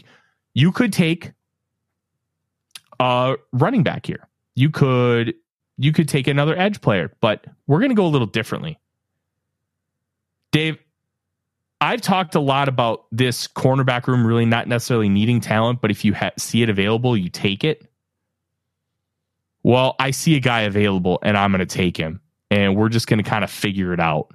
you 0.58 0.72
could 0.72 0.92
take 0.92 1.34
a 3.00 3.36
running 3.54 3.84
back 3.84 4.08
here. 4.08 4.28
You 4.56 4.72
could 4.72 5.36
you 5.78 5.94
could 5.94 6.10
take 6.10 6.26
another 6.26 6.58
edge 6.58 6.82
player, 6.82 7.14
but 7.22 7.46
we're 7.68 7.78
going 7.78 7.92
to 7.92 7.96
go 7.96 8.08
a 8.08 8.10
little 8.10 8.26
differently. 8.26 8.80
Dave, 10.52 10.80
I've 11.80 12.02
talked 12.02 12.34
a 12.34 12.40
lot 12.40 12.68
about 12.70 13.06
this 13.12 13.48
cornerback 13.48 14.08
room 14.08 14.26
really 14.26 14.48
not 14.48 14.68
necessarily 14.68 15.10
needing 15.10 15.42
talent, 15.42 15.80
but 15.80 15.92
if 15.92 16.04
you 16.04 16.16
ha- 16.16 16.32
see 16.40 16.64
it 16.64 16.70
available, 16.70 17.16
you 17.16 17.30
take 17.30 17.64
it. 17.64 17.88
Well, 19.62 19.96
I 20.00 20.10
see 20.10 20.36
a 20.38 20.40
guy 20.40 20.62
available 20.62 21.20
and 21.22 21.38
I'm 21.38 21.52
going 21.52 21.60
to 21.60 21.68
take 21.68 21.96
him, 21.96 22.20
and 22.50 22.76
we're 22.76 22.90
just 22.90 23.06
going 23.06 23.24
to 23.24 23.30
kind 23.30 23.44
of 23.44 23.52
figure 23.52 23.94
it 23.94 24.00
out. 24.00 24.32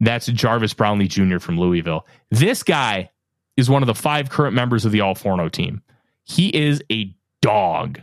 That's 0.00 0.28
Jarvis 0.28 0.72
Brownlee 0.72 1.08
Jr. 1.08 1.40
from 1.40 1.60
Louisville. 1.60 2.06
This 2.30 2.62
guy 2.62 3.10
is 3.58 3.68
one 3.68 3.82
of 3.82 3.88
the 3.88 3.94
five 3.94 4.30
current 4.30 4.54
members 4.54 4.84
of 4.84 4.92
the 4.92 5.00
All 5.00 5.16
Forno 5.16 5.48
team. 5.48 5.82
He 6.22 6.54
is 6.56 6.80
a 6.90 7.12
dog. 7.42 8.00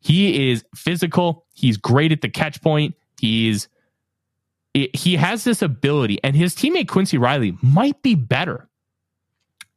He 0.00 0.50
is 0.50 0.64
physical. 0.74 1.46
He's 1.54 1.78
great 1.78 2.12
at 2.12 2.20
the 2.20 2.28
catch 2.28 2.60
point. 2.62 2.94
He's 3.18 3.68
he 4.74 5.16
has 5.16 5.44
this 5.44 5.62
ability, 5.62 6.20
and 6.22 6.36
his 6.36 6.54
teammate 6.54 6.88
Quincy 6.88 7.16
Riley 7.16 7.56
might 7.62 8.02
be 8.02 8.14
better. 8.14 8.68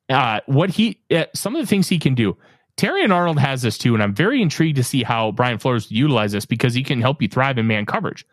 Uh, 0.09 0.41
what 0.47 0.69
he 0.69 0.99
uh, 1.09 1.23
some 1.33 1.55
of 1.55 1.61
the 1.61 1.67
things 1.67 1.87
he 1.87 1.97
can 1.97 2.13
do. 2.13 2.37
Terrion 2.75 3.13
Arnold 3.13 3.39
has 3.39 3.61
this 3.61 3.77
too, 3.77 3.93
and 3.93 4.03
I'm 4.03 4.13
very 4.13 4.41
intrigued 4.41 4.75
to 4.75 4.83
see 4.83 5.03
how 5.03 5.31
Brian 5.31 5.57
Flores 5.57 5.89
utilize 5.89 6.33
this 6.33 6.45
because 6.45 6.73
he 6.73 6.83
can 6.83 6.99
help 6.99 7.21
you 7.21 7.29
thrive 7.29 7.57
in 7.57 7.67
man 7.67 7.85
coverage. 7.85 8.25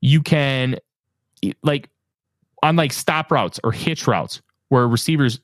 You 0.00 0.22
can 0.22 0.76
like 1.64 1.90
on 2.62 2.76
like 2.76 2.92
stop 2.92 3.32
routes 3.32 3.58
or 3.64 3.72
hitch 3.72 4.06
routes 4.06 4.40
where 4.68 4.86
receivers 4.86 5.40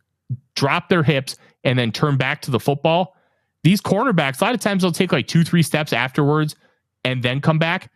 drop 0.59 0.89
their 0.89 1.03
hips 1.03 1.37
and 1.65 1.79
then 1.79 1.93
turn 1.93 2.17
back 2.17 2.43
to 2.43 2.51
the 2.51 2.61
football. 2.61 3.15
These 3.63 3.81
cornerbacks, 3.81 4.41
a 4.41 4.45
lot 4.45 4.55
of 4.55 4.61
times 4.61 4.83
they'll 4.83 4.93
take 4.93 5.13
like 5.13 5.27
two, 5.27 5.45
three 5.45 5.63
steps 5.63 5.93
afterwards 5.93 6.57
and 7.05 7.23
then 7.23 7.41
come 7.41 7.59
back. 7.59 7.93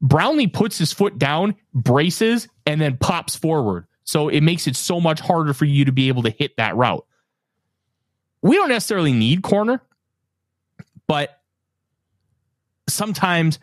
Brownlee 0.00 0.48
puts 0.48 0.78
his 0.78 0.92
foot 0.92 1.18
down, 1.18 1.54
braces, 1.72 2.48
and 2.66 2.80
then 2.80 2.96
pops 2.96 3.36
forward. 3.36 3.86
So 4.04 4.28
it 4.28 4.40
makes 4.40 4.66
it 4.66 4.76
so 4.76 5.00
much 5.00 5.20
harder 5.20 5.54
for 5.54 5.64
you 5.64 5.84
to 5.84 5.92
be 5.92 6.08
able 6.08 6.24
to 6.24 6.30
hit 6.30 6.56
that 6.56 6.76
route. 6.76 7.06
We 8.42 8.56
don't 8.56 8.68
necessarily 8.68 9.12
need 9.12 9.42
corner, 9.42 9.80
but 11.06 11.40
sometimes 12.88 13.60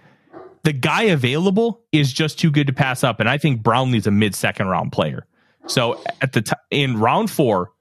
the 0.63 0.71
guy 0.71 1.03
available 1.03 1.81
is 1.91 2.11
just 2.13 2.39
too 2.39 2.51
good 2.51 2.67
to 2.67 2.73
pass 2.73 3.03
up. 3.03 3.19
And 3.19 3.29
I 3.29 3.37
think 3.37 3.61
Brownlee's 3.61 4.07
a 4.07 4.11
mid 4.11 4.33
second 4.33 4.67
round 4.67 4.91
player. 4.93 5.25
So 5.67 6.01
at 6.21 6.31
the 6.31 6.41
t- 6.41 6.53
in 6.71 6.99
round 6.99 7.29
four, 7.29 7.73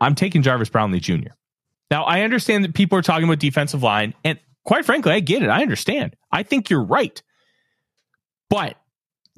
I'm 0.00 0.14
taking 0.14 0.42
Jarvis 0.42 0.68
Brownlee 0.68 1.00
Jr. 1.00 1.30
Now 1.90 2.04
I 2.04 2.22
understand 2.22 2.64
that 2.64 2.74
people 2.74 2.98
are 2.98 3.02
talking 3.02 3.24
about 3.24 3.38
defensive 3.38 3.82
line, 3.82 4.14
and 4.24 4.38
quite 4.64 4.84
frankly, 4.84 5.12
I 5.12 5.20
get 5.20 5.42
it. 5.42 5.48
I 5.48 5.62
understand. 5.62 6.14
I 6.30 6.42
think 6.42 6.70
you're 6.70 6.84
right. 6.84 7.22
But 8.50 8.76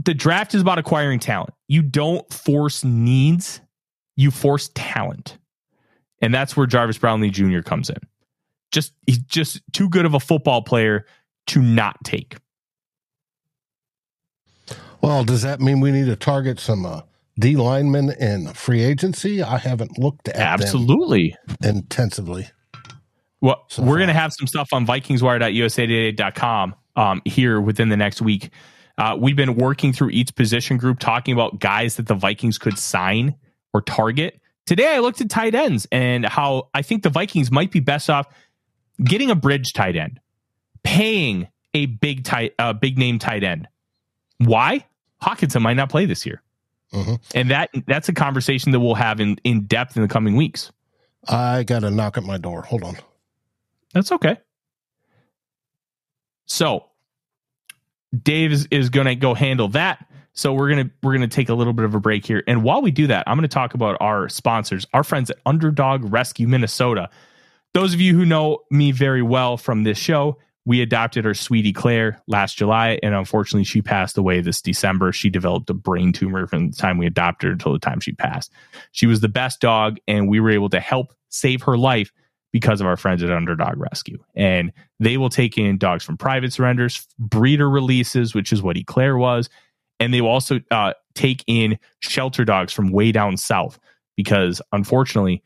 the 0.04 0.14
draft 0.14 0.54
is 0.54 0.62
about 0.62 0.78
acquiring 0.78 1.18
talent. 1.18 1.54
You 1.68 1.82
don't 1.82 2.30
force 2.32 2.84
needs, 2.84 3.60
you 4.16 4.30
force 4.30 4.70
talent. 4.74 5.38
And 6.22 6.34
that's 6.34 6.56
where 6.56 6.66
Jarvis 6.66 6.98
Brownlee 6.98 7.30
Jr. 7.30 7.60
comes 7.60 7.88
in. 7.88 7.96
Just 8.70 8.92
he's 9.06 9.18
just 9.18 9.62
too 9.72 9.88
good 9.88 10.04
of 10.04 10.14
a 10.14 10.20
football 10.20 10.62
player 10.62 11.06
to 11.48 11.60
not 11.60 11.96
take. 12.04 12.36
Well, 15.00 15.24
does 15.24 15.42
that 15.42 15.60
mean 15.60 15.80
we 15.80 15.90
need 15.90 16.06
to 16.06 16.16
target 16.16 16.60
some 16.60 16.84
uh, 16.84 17.02
D 17.38 17.56
linemen 17.56 18.10
in 18.10 18.48
free 18.54 18.82
agency? 18.82 19.42
I 19.42 19.58
haven't 19.58 19.98
looked 19.98 20.28
at 20.28 20.36
Absolutely. 20.36 21.36
intensively. 21.62 22.48
Well, 23.40 23.64
So 23.68 23.82
we're 23.82 23.96
going 23.96 24.08
to 24.08 24.14
have 24.14 24.32
some 24.32 24.46
stuff 24.46 24.68
on 24.72 24.86
VikingsWire.usatoday.com 24.86 26.74
um, 26.96 27.22
here 27.24 27.60
within 27.60 27.88
the 27.88 27.96
next 27.96 28.20
week. 28.20 28.50
Uh, 28.98 29.16
we've 29.18 29.36
been 29.36 29.56
working 29.56 29.94
through 29.94 30.10
each 30.10 30.34
position 30.34 30.76
group, 30.76 30.98
talking 30.98 31.32
about 31.32 31.58
guys 31.58 31.96
that 31.96 32.06
the 32.06 32.14
Vikings 32.14 32.58
could 32.58 32.78
sign 32.78 33.34
or 33.72 33.80
target. 33.80 34.38
Today, 34.66 34.94
I 34.94 34.98
looked 34.98 35.22
at 35.22 35.30
tight 35.30 35.54
ends 35.54 35.86
and 35.90 36.26
how 36.26 36.68
I 36.74 36.82
think 36.82 37.02
the 37.02 37.08
Vikings 37.08 37.50
might 37.50 37.70
be 37.70 37.80
best 37.80 38.10
off 38.10 38.26
getting 39.02 39.30
a 39.30 39.34
bridge 39.34 39.72
tight 39.72 39.96
end, 39.96 40.20
paying 40.82 41.48
a 41.72 41.86
big 41.86 42.24
tight, 42.24 42.52
uh, 42.58 42.74
big 42.74 42.98
name 42.98 43.18
tight 43.18 43.42
end. 43.42 43.66
Why? 44.38 44.84
Hockenson 45.22 45.62
might 45.62 45.74
not 45.74 45.88
play 45.88 46.04
this 46.04 46.26
year, 46.26 46.42
Mhm. 46.92 47.20
and 47.34 47.50
that 47.50 47.70
that's 47.86 48.08
a 48.08 48.12
conversation 48.12 48.72
that 48.72 48.80
we'll 48.80 48.94
have 48.96 49.20
in 49.20 49.36
in 49.44 49.66
depth 49.66 49.96
in 49.96 50.02
the 50.02 50.08
coming 50.08 50.34
weeks. 50.36 50.72
I 51.28 51.62
got 51.62 51.84
a 51.84 51.90
knock 51.90 52.16
at 52.18 52.24
my 52.24 52.38
door. 52.38 52.62
Hold 52.62 52.82
on. 52.82 52.96
That's 53.94 54.10
okay. 54.12 54.38
So 56.46 56.86
Dave 58.22 58.52
is, 58.52 58.66
is 58.70 58.90
going 58.90 59.06
to 59.06 59.14
go 59.14 59.34
handle 59.34 59.68
that. 59.68 60.06
So 60.32 60.52
we're 60.52 60.70
gonna 60.70 60.90
we're 61.02 61.12
gonna 61.12 61.28
take 61.28 61.48
a 61.48 61.54
little 61.54 61.72
bit 61.72 61.84
of 61.84 61.94
a 61.94 62.00
break 62.00 62.24
here, 62.24 62.42
and 62.46 62.62
while 62.62 62.82
we 62.82 62.90
do 62.92 63.08
that, 63.08 63.24
I'm 63.26 63.36
going 63.36 63.48
to 63.48 63.52
talk 63.52 63.74
about 63.74 63.96
our 64.00 64.28
sponsors, 64.28 64.86
our 64.94 65.02
friends 65.02 65.28
at 65.28 65.38
Underdog 65.44 66.12
Rescue 66.12 66.46
Minnesota. 66.46 67.10
Those 67.74 67.94
of 67.94 68.00
you 68.00 68.16
who 68.16 68.24
know 68.24 68.60
me 68.70 68.92
very 68.92 69.22
well 69.22 69.56
from 69.56 69.82
this 69.82 69.98
show, 69.98 70.38
we 70.70 70.80
adopted 70.82 71.26
our 71.26 71.34
sweetie 71.34 71.72
Claire 71.72 72.22
last 72.28 72.56
July, 72.56 72.96
and 73.02 73.12
unfortunately, 73.12 73.64
she 73.64 73.82
passed 73.82 74.16
away 74.16 74.40
this 74.40 74.62
December. 74.62 75.10
She 75.10 75.28
developed 75.28 75.68
a 75.68 75.74
brain 75.74 76.12
tumor 76.12 76.46
from 76.46 76.70
the 76.70 76.76
time 76.76 76.96
we 76.96 77.06
adopted 77.06 77.48
her 77.48 77.52
until 77.54 77.72
the 77.72 77.80
time 77.80 77.98
she 77.98 78.12
passed. 78.12 78.52
She 78.92 79.08
was 79.08 79.20
the 79.20 79.28
best 79.28 79.60
dog, 79.60 79.98
and 80.06 80.28
we 80.28 80.38
were 80.38 80.52
able 80.52 80.68
to 80.68 80.78
help 80.78 81.12
save 81.28 81.62
her 81.62 81.76
life 81.76 82.12
because 82.52 82.80
of 82.80 82.86
our 82.86 82.96
friends 82.96 83.20
at 83.20 83.32
Underdog 83.32 83.78
Rescue. 83.78 84.22
And 84.36 84.72
they 85.00 85.16
will 85.16 85.28
take 85.28 85.58
in 85.58 85.76
dogs 85.76 86.04
from 86.04 86.16
private 86.16 86.52
surrenders, 86.52 87.04
breeder 87.18 87.68
releases, 87.68 88.32
which 88.32 88.52
is 88.52 88.62
what 88.62 88.76
Eclair 88.76 89.16
was. 89.16 89.50
And 89.98 90.14
they 90.14 90.20
will 90.20 90.30
also 90.30 90.60
uh, 90.70 90.92
take 91.16 91.42
in 91.48 91.80
shelter 91.98 92.44
dogs 92.44 92.72
from 92.72 92.92
way 92.92 93.10
down 93.10 93.36
south 93.38 93.80
because 94.16 94.62
unfortunately, 94.70 95.42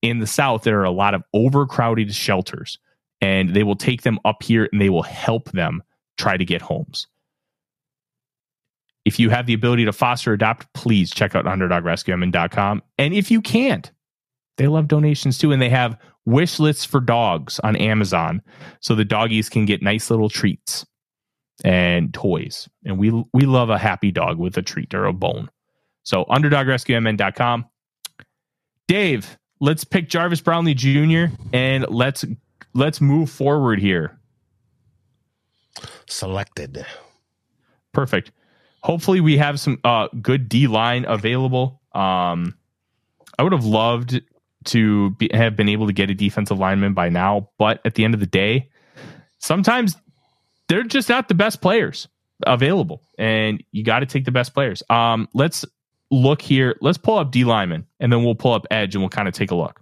in 0.00 0.20
the 0.20 0.26
south, 0.26 0.62
there 0.62 0.80
are 0.80 0.84
a 0.84 0.90
lot 0.90 1.12
of 1.12 1.22
overcrowded 1.34 2.14
shelters. 2.14 2.78
And 3.24 3.54
they 3.54 3.62
will 3.62 3.76
take 3.76 4.02
them 4.02 4.18
up 4.24 4.42
here 4.42 4.68
and 4.70 4.80
they 4.80 4.90
will 4.90 5.02
help 5.02 5.50
them 5.52 5.82
try 6.18 6.36
to 6.36 6.44
get 6.44 6.60
homes. 6.60 7.06
If 9.04 9.18
you 9.18 9.30
have 9.30 9.46
the 9.46 9.54
ability 9.54 9.86
to 9.86 9.92
foster 9.92 10.32
adopt, 10.32 10.72
please 10.74 11.10
check 11.10 11.34
out 11.34 11.46
underdogrescuemn.com. 11.46 12.82
And 12.98 13.14
if 13.14 13.30
you 13.30 13.40
can't, 13.40 13.90
they 14.56 14.66
love 14.66 14.88
donations 14.88 15.38
too. 15.38 15.52
And 15.52 15.60
they 15.60 15.70
have 15.70 15.98
wish 16.26 16.58
lists 16.58 16.84
for 16.84 17.00
dogs 17.00 17.60
on 17.60 17.76
Amazon. 17.76 18.42
So 18.80 18.94
the 18.94 19.04
doggies 19.04 19.48
can 19.48 19.64
get 19.64 19.82
nice 19.82 20.10
little 20.10 20.28
treats 20.28 20.86
and 21.64 22.12
toys. 22.12 22.68
And 22.84 22.98
we 22.98 23.10
we 23.32 23.42
love 23.42 23.70
a 23.70 23.78
happy 23.78 24.10
dog 24.10 24.38
with 24.38 24.56
a 24.56 24.62
treat 24.62 24.94
or 24.94 25.06
a 25.06 25.12
bone. 25.12 25.50
So 26.02 26.24
underdogrescuemn.com. 26.24 27.66
Dave, 28.86 29.38
let's 29.60 29.84
pick 29.84 30.08
Jarvis 30.08 30.40
Brownlee 30.40 30.74
Jr. 30.74 31.34
and 31.52 31.86
let's 31.88 32.24
let's 32.74 33.00
move 33.00 33.30
forward 33.30 33.80
here. 33.80 34.18
Selected. 36.06 36.84
Perfect. 37.92 38.32
Hopefully 38.82 39.20
we 39.20 39.38
have 39.38 39.58
some 39.58 39.78
uh 39.84 40.08
good 40.20 40.48
D 40.48 40.66
line 40.66 41.04
available. 41.06 41.80
Um 41.94 42.54
I 43.38 43.42
would 43.42 43.52
have 43.52 43.64
loved 43.64 44.20
to 44.66 45.10
be, 45.10 45.30
have 45.32 45.56
been 45.56 45.68
able 45.68 45.86
to 45.86 45.92
get 45.92 46.10
a 46.10 46.14
defensive 46.14 46.58
lineman 46.58 46.94
by 46.94 47.08
now, 47.08 47.50
but 47.58 47.80
at 47.84 47.94
the 47.94 48.04
end 48.04 48.14
of 48.14 48.20
the 48.20 48.26
day, 48.26 48.70
sometimes 49.38 49.96
they're 50.68 50.84
just 50.84 51.08
not 51.08 51.28
the 51.28 51.34
best 51.34 51.60
players 51.60 52.08
available, 52.46 53.02
and 53.18 53.62
you 53.72 53.84
got 53.84 54.00
to 54.00 54.06
take 54.06 54.24
the 54.24 54.32
best 54.32 54.54
players. 54.54 54.82
Um, 54.88 55.28
let's 55.34 55.64
look 56.10 56.40
here. 56.40 56.76
Let's 56.80 56.98
pull 56.98 57.18
up 57.18 57.30
D 57.30 57.44
lineman, 57.44 57.86
and 58.00 58.12
then 58.12 58.24
we'll 58.24 58.34
pull 58.34 58.54
up 58.54 58.66
edge, 58.70 58.94
and 58.94 59.02
we'll 59.02 59.10
kind 59.10 59.28
of 59.28 59.34
take 59.34 59.50
a 59.50 59.54
look. 59.54 59.80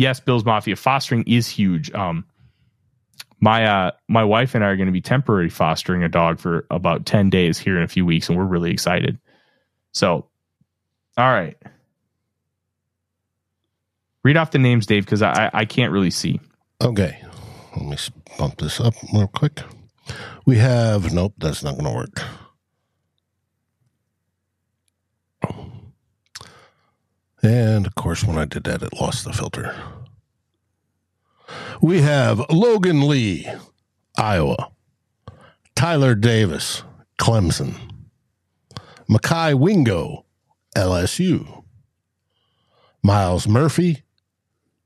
Yes, 0.00 0.18
Bills 0.18 0.44
Mafia 0.44 0.76
fostering 0.76 1.24
is 1.26 1.46
huge. 1.46 1.92
Um, 1.92 2.24
my 3.38 3.66
uh, 3.66 3.90
my 4.08 4.24
wife 4.24 4.54
and 4.54 4.64
I 4.64 4.68
are 4.68 4.76
going 4.76 4.86
to 4.86 4.92
be 4.92 5.00
temporary 5.00 5.50
fostering 5.50 6.02
a 6.02 6.08
dog 6.08 6.40
for 6.40 6.66
about 6.70 7.06
ten 7.06 7.30
days 7.30 7.58
here 7.58 7.76
in 7.76 7.82
a 7.82 7.88
few 7.88 8.04
weeks, 8.04 8.28
and 8.28 8.36
we're 8.36 8.44
really 8.44 8.70
excited. 8.70 9.18
So, 9.92 10.28
all 11.16 11.32
right, 11.32 11.56
read 14.24 14.36
off 14.36 14.50
the 14.50 14.58
names, 14.58 14.86
Dave, 14.86 15.04
because 15.04 15.22
I 15.22 15.50
I 15.52 15.64
can't 15.64 15.92
really 15.92 16.10
see. 16.10 16.40
Okay, 16.82 17.22
let 17.76 17.86
me 17.86 17.96
bump 18.38 18.58
this 18.58 18.80
up 18.80 18.94
real 19.12 19.28
quick. 19.28 19.60
We 20.46 20.56
have 20.56 21.12
nope, 21.12 21.34
that's 21.38 21.62
not 21.62 21.78
going 21.78 21.84
to 21.84 21.94
work. 21.94 22.22
And 27.42 27.86
of 27.86 27.94
course, 27.94 28.24
when 28.24 28.38
I 28.38 28.44
did 28.44 28.64
that, 28.64 28.82
it 28.82 29.00
lost 29.00 29.24
the 29.24 29.32
filter. 29.32 29.74
We 31.80 32.02
have 32.02 32.44
Logan 32.50 33.08
Lee, 33.08 33.50
Iowa. 34.16 34.70
Tyler 35.74 36.14
Davis, 36.14 36.82
Clemson. 37.18 37.74
Mekhi 39.08 39.54
Wingo, 39.54 40.26
LSU. 40.76 41.64
Myles 43.02 43.48
Murphy, 43.48 44.02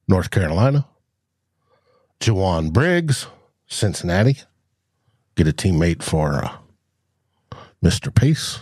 North 0.07 0.31
Carolina. 0.31 0.87
Jowon 2.21 2.73
Briggs, 2.73 3.27
Cincinnati. 3.67 4.39
Get 5.35 5.49
a 5.49 5.53
teammate 5.53 6.03
for 6.03 6.45
uh, 6.45 6.57
Mr. 7.83 8.15
Pace. 8.15 8.61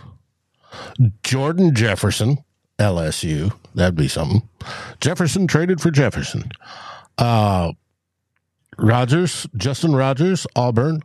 Jordan 1.23 1.75
Jefferson, 1.75 2.39
LSU. 2.79 3.53
That'd 3.75 3.97
be 3.97 4.09
something. 4.09 4.49
Jefferson 5.01 5.47
traded 5.47 5.81
for 5.81 5.91
Jefferson. 5.91 6.51
Uh, 7.19 7.73
Rogers, 8.79 9.47
Justin 9.57 9.95
Rogers, 9.95 10.47
Auburn. 10.57 11.03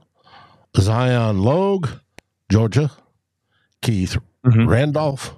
Zion 0.77 1.41
Logue, 1.41 1.89
Georgia. 2.51 2.91
Keith 3.82 4.17
mm-hmm. 4.45 4.67
Randolph, 4.67 5.34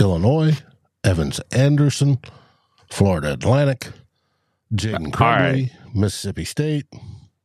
Illinois. 0.00 0.56
Evans 1.02 1.40
Anderson, 1.52 2.18
Florida 2.90 3.32
Atlantic. 3.32 3.88
Jaden 4.74 5.12
Crowley, 5.12 5.62
right. 5.62 5.94
Mississippi 5.94 6.44
State. 6.44 6.86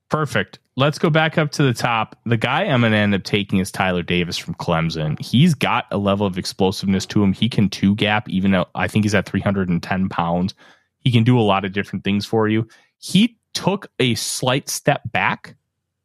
Perfect. 0.09 0.59
Let's 0.77 0.99
go 0.99 1.09
back 1.09 1.37
up 1.37 1.51
to 1.51 1.63
the 1.63 1.73
top. 1.73 2.19
The 2.25 2.35
guy 2.35 2.63
I'm 2.63 2.81
going 2.81 2.91
to 2.91 2.97
end 2.97 3.15
up 3.15 3.23
taking 3.23 3.59
is 3.59 3.71
Tyler 3.71 4.03
Davis 4.03 4.37
from 4.37 4.55
Clemson. 4.55 5.17
He's 5.21 5.53
got 5.53 5.85
a 5.89 5.97
level 5.97 6.27
of 6.27 6.37
explosiveness 6.37 7.05
to 7.07 7.23
him. 7.23 7.31
He 7.31 7.47
can 7.47 7.69
two 7.69 7.95
gap, 7.95 8.27
even 8.27 8.51
though 8.51 8.65
I 8.75 8.89
think 8.89 9.05
he's 9.05 9.15
at 9.15 9.25
310 9.25 10.09
pounds. 10.09 10.53
He 10.99 11.11
can 11.11 11.23
do 11.23 11.39
a 11.39 11.41
lot 11.41 11.63
of 11.63 11.71
different 11.71 12.03
things 12.03 12.25
for 12.25 12.49
you. 12.49 12.67
He 12.97 13.37
took 13.53 13.87
a 13.99 14.15
slight 14.15 14.67
step 14.67 15.01
back 15.13 15.55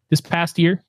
this 0.08 0.20
past 0.20 0.56
year, 0.56 0.84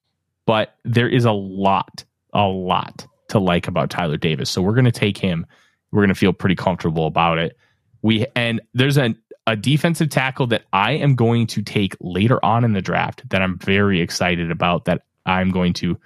but 0.46 0.76
there 0.86 1.10
is 1.10 1.26
a 1.26 1.32
lot, 1.32 2.04
a 2.34 2.46
lot 2.46 3.08
to 3.30 3.40
like 3.40 3.68
about 3.68 3.90
Tyler 3.90 4.18
Davis. 4.18 4.52
So 4.52 4.62
we're 4.62 4.76
going 4.76 4.86
to 4.86 4.92
take 4.92 5.18
him. 5.18 5.48
We're 5.92 6.02
going 6.02 6.10
to 6.10 6.16
feel 6.16 6.34
pretty 6.34 6.56
comfortable 6.56 7.08
about 7.08 7.40
it. 7.40 7.58
We 8.04 8.28
and 8.36 8.62
there's 8.76 8.98
a 8.98 9.16
a 9.48 9.56
defensive 9.56 10.10
tackle 10.10 10.48
that 10.48 10.64
I 10.72 10.94
am 10.94 11.16
going 11.16 11.48
to 11.48 11.62
take 11.62 11.96
later 12.00 12.44
on 12.44 12.64
in 12.64 12.74
the 12.74 12.82
draft 12.82 13.28
that 13.30 13.42
I'm 13.42 13.58
very 13.58 14.02
excited 14.02 14.52
about 14.52 14.86
that 14.86 15.04
I'm 15.26 15.52
going 15.52 15.74
to 15.74 15.98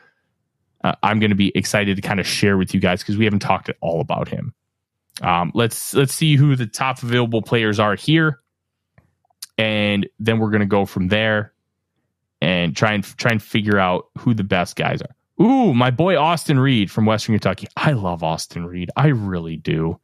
uh, 0.84 0.94
I'm 1.02 1.20
going 1.20 1.32
to 1.32 1.36
be 1.36 1.52
excited 1.56 1.96
to 1.96 2.02
kind 2.02 2.20
of 2.20 2.28
share 2.28 2.58
with 2.58 2.74
you 2.74 2.80
guys 2.80 3.02
because 3.02 3.18
we 3.18 3.26
haven't 3.26 3.40
talked 3.40 3.70
at 3.70 3.78
all 3.82 4.02
about 4.02 4.28
him. 4.28 4.54
Um, 5.22 5.52
let's 5.56 5.94
let's 5.94 6.14
see 6.14 6.36
who 6.36 6.56
the 6.56 6.68
top 6.68 7.02
available 7.02 7.42
players 7.42 7.80
are 7.80 7.96
here, 7.96 8.40
and 9.58 10.08
then 10.20 10.40
we're 10.40 10.52
going 10.52 10.60
to 10.60 10.68
go 10.68 10.86
from 10.86 11.08
there 11.08 11.54
and 12.42 12.76
try 12.76 12.94
and 12.94 13.04
try 13.18 13.32
and 13.32 13.42
figure 13.42 13.80
out 13.80 14.10
who 14.20 14.34
the 14.34 14.44
best 14.44 14.76
guys 14.76 15.02
are. 15.02 15.44
Ooh, 15.44 15.74
my 15.74 15.92
boy 15.92 16.18
Austin 16.18 16.60
Reed 16.60 16.92
from 16.92 17.06
Western 17.06 17.34
Kentucky. 17.36 17.68
I 17.76 17.92
love 17.92 18.24
Austin 18.24 18.66
Reed. 18.66 18.92
I 18.96 19.08
really 19.08 19.58
do. 19.58 20.00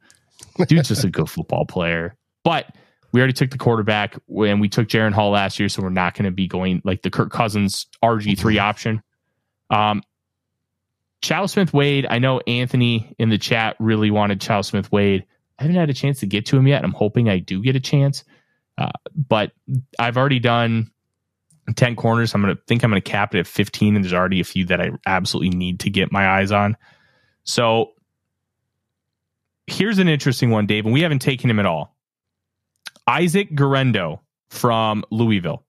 Dude's 0.66 0.88
just 0.88 1.04
a 1.04 1.10
good 1.10 1.30
football 1.30 1.64
player. 1.64 2.16
But 2.44 2.74
we 3.12 3.20
already 3.20 3.34
took 3.34 3.50
the 3.50 3.58
quarterback 3.58 4.16
when 4.26 4.58
we 4.58 4.68
took 4.68 4.88
Jaren 4.88 5.12
Hall 5.12 5.30
last 5.30 5.58
year, 5.58 5.68
so 5.68 5.82
we're 5.82 5.90
not 5.90 6.14
going 6.14 6.24
to 6.24 6.30
be 6.30 6.48
going 6.48 6.80
like 6.84 7.02
the 7.02 7.10
Kirk 7.10 7.30
Cousins 7.30 7.86
RG 8.02 8.38
3 8.38 8.54
mm-hmm. 8.54 8.64
option. 8.64 9.02
Um, 9.70 10.02
Chau 11.20 11.46
Smith 11.46 11.72
Wade, 11.72 12.06
I 12.08 12.18
know 12.18 12.40
Anthony 12.46 13.14
in 13.18 13.28
the 13.28 13.38
chat 13.38 13.76
really 13.78 14.10
wanted 14.10 14.40
Chau 14.40 14.62
Smith 14.62 14.90
Wade. 14.90 15.24
I 15.58 15.62
haven't 15.62 15.76
had 15.76 15.90
a 15.90 15.94
chance 15.94 16.20
to 16.20 16.26
get 16.26 16.46
to 16.46 16.56
him 16.56 16.66
yet. 16.66 16.84
I'm 16.84 16.92
hoping 16.92 17.28
I 17.28 17.38
do 17.38 17.62
get 17.62 17.76
a 17.76 17.80
chance. 17.80 18.24
Uh, 18.76 18.90
but 19.14 19.52
I've 19.98 20.16
already 20.16 20.40
done 20.40 20.90
10 21.76 21.94
corners. 21.94 22.34
I'm 22.34 22.42
going 22.42 22.56
to 22.56 22.62
think 22.66 22.82
I'm 22.82 22.90
going 22.90 23.00
to 23.00 23.10
cap 23.10 23.34
it 23.34 23.38
at 23.38 23.46
15, 23.46 23.94
and 23.94 24.04
there's 24.04 24.14
already 24.14 24.40
a 24.40 24.44
few 24.44 24.64
that 24.66 24.80
I 24.80 24.90
absolutely 25.06 25.56
need 25.56 25.80
to 25.80 25.90
get 25.90 26.10
my 26.10 26.26
eyes 26.26 26.50
on. 26.50 26.76
So 27.44 27.92
here's 29.66 29.98
an 29.98 30.08
interesting 30.08 30.50
one, 30.50 30.66
Dave, 30.66 30.84
and 30.84 30.92
we 30.92 31.02
haven't 31.02 31.20
taken 31.20 31.48
him 31.48 31.60
at 31.60 31.66
all. 31.66 31.91
Isaac 33.12 33.54
Guerendo 33.54 34.22
from 34.48 35.04
Louisville. 35.10 35.62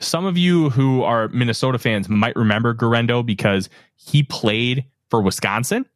Some 0.00 0.24
of 0.24 0.36
you 0.36 0.70
who 0.70 1.04
are 1.04 1.28
Minnesota 1.28 1.78
fans 1.78 2.08
might 2.08 2.34
remember 2.34 2.74
Guerendo 2.74 3.22
because 3.22 3.68
he 3.94 4.24
played 4.24 4.84
for 5.08 5.22
Wisconsin 5.22 5.86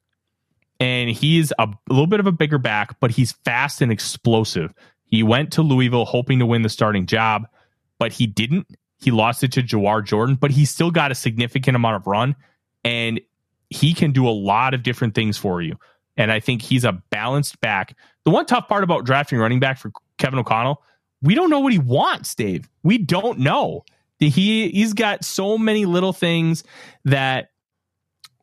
and 0.79 1.11
he's 1.11 1.53
a, 1.59 1.65
a 1.65 1.77
little 1.89 2.07
bit 2.07 2.21
of 2.21 2.29
a 2.29 2.33
bigger 2.33 2.59
back, 2.59 3.01
but 3.01 3.11
he's 3.11 3.33
fast 3.33 3.83
and 3.83 3.91
explosive. 3.91 4.73
He 5.05 5.25
went 5.25 5.51
to 5.55 5.63
Louisville 5.63 6.05
hoping 6.05 6.39
to 6.39 6.47
win 6.47 6.63
the 6.63 6.69
starting 6.69 7.07
job, 7.07 7.49
but 7.99 8.13
he 8.13 8.29
didn't. 8.29 8.69
He 9.01 9.11
lost 9.11 9.43
it 9.43 9.51
to 9.53 9.63
Jawhar 9.65 10.05
Jordan, 10.05 10.37
but 10.37 10.53
he 10.53 10.65
still 10.65 10.93
got 10.93 11.11
a 11.11 11.17
significant 11.17 11.75
amount 11.75 11.97
of 11.97 12.07
run 12.07 12.37
and 12.85 13.21
he 13.69 13.95
can 13.95 14.13
do 14.13 14.29
a 14.29 14.31
lot 14.31 14.75
of 14.75 14.85
different 14.85 15.17
things 15.17 15.37
for 15.37 15.61
you. 15.61 15.77
And 16.17 16.31
I 16.31 16.39
think 16.39 16.63
he's 16.63 16.85
a 16.85 16.93
balanced 16.93 17.61
back. 17.61 17.97
The 18.25 18.31
one 18.31 18.47
tough 18.47 18.69
part 18.69 18.85
about 18.85 19.05
drafting 19.05 19.41
running 19.41 19.59
back 19.59 19.79
for 19.79 19.91
Kevin 20.19 20.39
O'Connell, 20.39 20.83
we 21.23 21.35
don't 21.35 21.51
know 21.51 21.61
what 21.61 21.73
he 21.73 21.79
wants, 21.79 22.35
Dave. 22.35 22.69
We 22.83 22.99
don't 22.99 23.39
know. 23.39 23.85
He 24.19 24.69
he's 24.71 24.95
got 24.95 25.25
so 25.25 25.57
many 25.57 25.85
little 25.87 26.13
things 26.13 26.65
that 27.05 27.51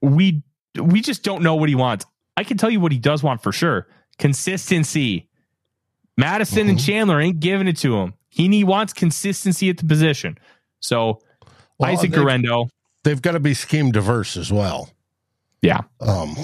we 0.01 0.43
we 0.81 1.01
just 1.01 1.23
don't 1.23 1.43
know 1.43 1.55
what 1.55 1.69
he 1.69 1.75
wants. 1.75 2.05
I 2.37 2.43
can 2.43 2.57
tell 2.57 2.69
you 2.69 2.79
what 2.79 2.91
he 2.91 2.97
does 2.97 3.23
want 3.23 3.41
for 3.41 3.51
sure. 3.51 3.87
Consistency. 4.17 5.29
Mattison 6.17 6.61
mm-hmm. 6.61 6.69
and 6.69 6.79
Chandler 6.79 7.19
ain't 7.19 7.39
giving 7.41 7.67
it 7.67 7.77
to 7.77 7.97
him. 7.97 8.13
He, 8.29 8.47
he 8.47 8.63
wants 8.63 8.93
consistency 8.93 9.69
at 9.69 9.77
the 9.77 9.85
position. 9.85 10.37
So 10.79 11.21
well, 11.77 11.91
Isaac 11.91 12.11
they've, 12.11 12.21
Guerendo. 12.21 12.69
They've 13.03 13.21
got 13.21 13.33
to 13.33 13.39
be 13.39 13.53
scheme 13.53 13.91
diverse 13.91 14.37
as 14.37 14.51
well. 14.51 14.89
Yeah. 15.61 15.81
Um 15.99 16.35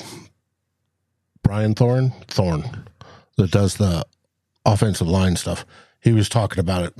Brandon 1.44 1.74
Thorn, 1.74 2.14
Thorn, 2.28 2.86
that 3.38 3.52
does 3.52 3.76
the 3.76 4.06
offensive 4.66 5.08
line 5.08 5.36
stuff. 5.36 5.66
He 6.00 6.14
was 6.14 6.30
talking 6.30 6.60
about 6.60 6.84
it. 6.84 6.94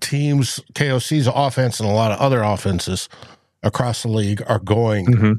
Teams, 0.00 0.60
KOC's 0.74 1.26
offense 1.26 1.80
and 1.80 1.88
a 1.88 1.92
lot 1.92 2.12
of 2.12 2.18
other 2.18 2.42
offenses 2.42 3.08
across 3.62 4.02
the 4.02 4.08
league 4.08 4.42
are 4.46 4.60
going 4.60 5.06
mm-hmm. 5.06 5.32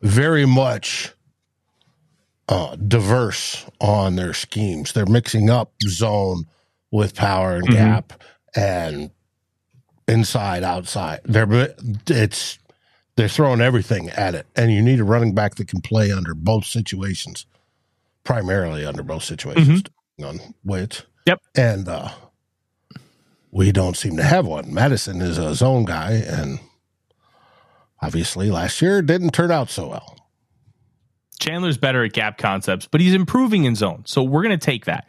very 0.00 0.46
much 0.46 1.12
uh, 2.48 2.76
diverse 2.76 3.66
on 3.80 4.16
their 4.16 4.34
schemes. 4.34 4.92
They're 4.92 5.06
mixing 5.06 5.50
up 5.50 5.72
zone 5.86 6.46
with 6.90 7.14
power 7.14 7.56
and 7.56 7.64
mm-hmm. 7.64 7.74
gap 7.74 8.12
and 8.54 9.10
inside 10.08 10.64
outside. 10.64 11.20
They're 11.24 11.74
it's 12.08 12.58
they're 13.16 13.28
throwing 13.28 13.60
everything 13.60 14.08
at 14.10 14.34
it, 14.34 14.46
and 14.56 14.72
you 14.72 14.80
need 14.80 15.00
a 15.00 15.04
running 15.04 15.34
back 15.34 15.56
that 15.56 15.68
can 15.68 15.82
play 15.82 16.10
under 16.10 16.34
both 16.34 16.64
situations, 16.64 17.46
primarily 18.24 18.86
under 18.86 19.02
both 19.02 19.22
situations. 19.22 19.82
Mm-hmm 19.82 19.92
on 20.22 20.40
which. 20.62 21.02
Yep. 21.26 21.40
And 21.56 21.88
uh, 21.88 22.10
we 23.50 23.70
don't 23.70 23.96
seem 23.96 24.16
to 24.16 24.22
have 24.22 24.46
one. 24.46 24.72
Mattison 24.72 25.20
is 25.20 25.38
a 25.38 25.54
zone 25.54 25.84
guy, 25.84 26.12
and 26.12 26.58
obviously 28.00 28.50
last 28.50 28.82
year 28.82 29.02
didn't 29.02 29.30
turn 29.30 29.50
out 29.50 29.70
so 29.70 29.88
well. 29.88 30.16
Chandler's 31.38 31.76
better 31.76 32.04
at 32.04 32.12
gap 32.12 32.38
concepts, 32.38 32.86
but 32.86 33.00
he's 33.00 33.14
improving 33.14 33.64
in 33.64 33.74
zone. 33.74 34.02
So 34.06 34.22
we're 34.22 34.42
going 34.42 34.58
to 34.58 34.64
take 34.64 34.84
that. 34.84 35.08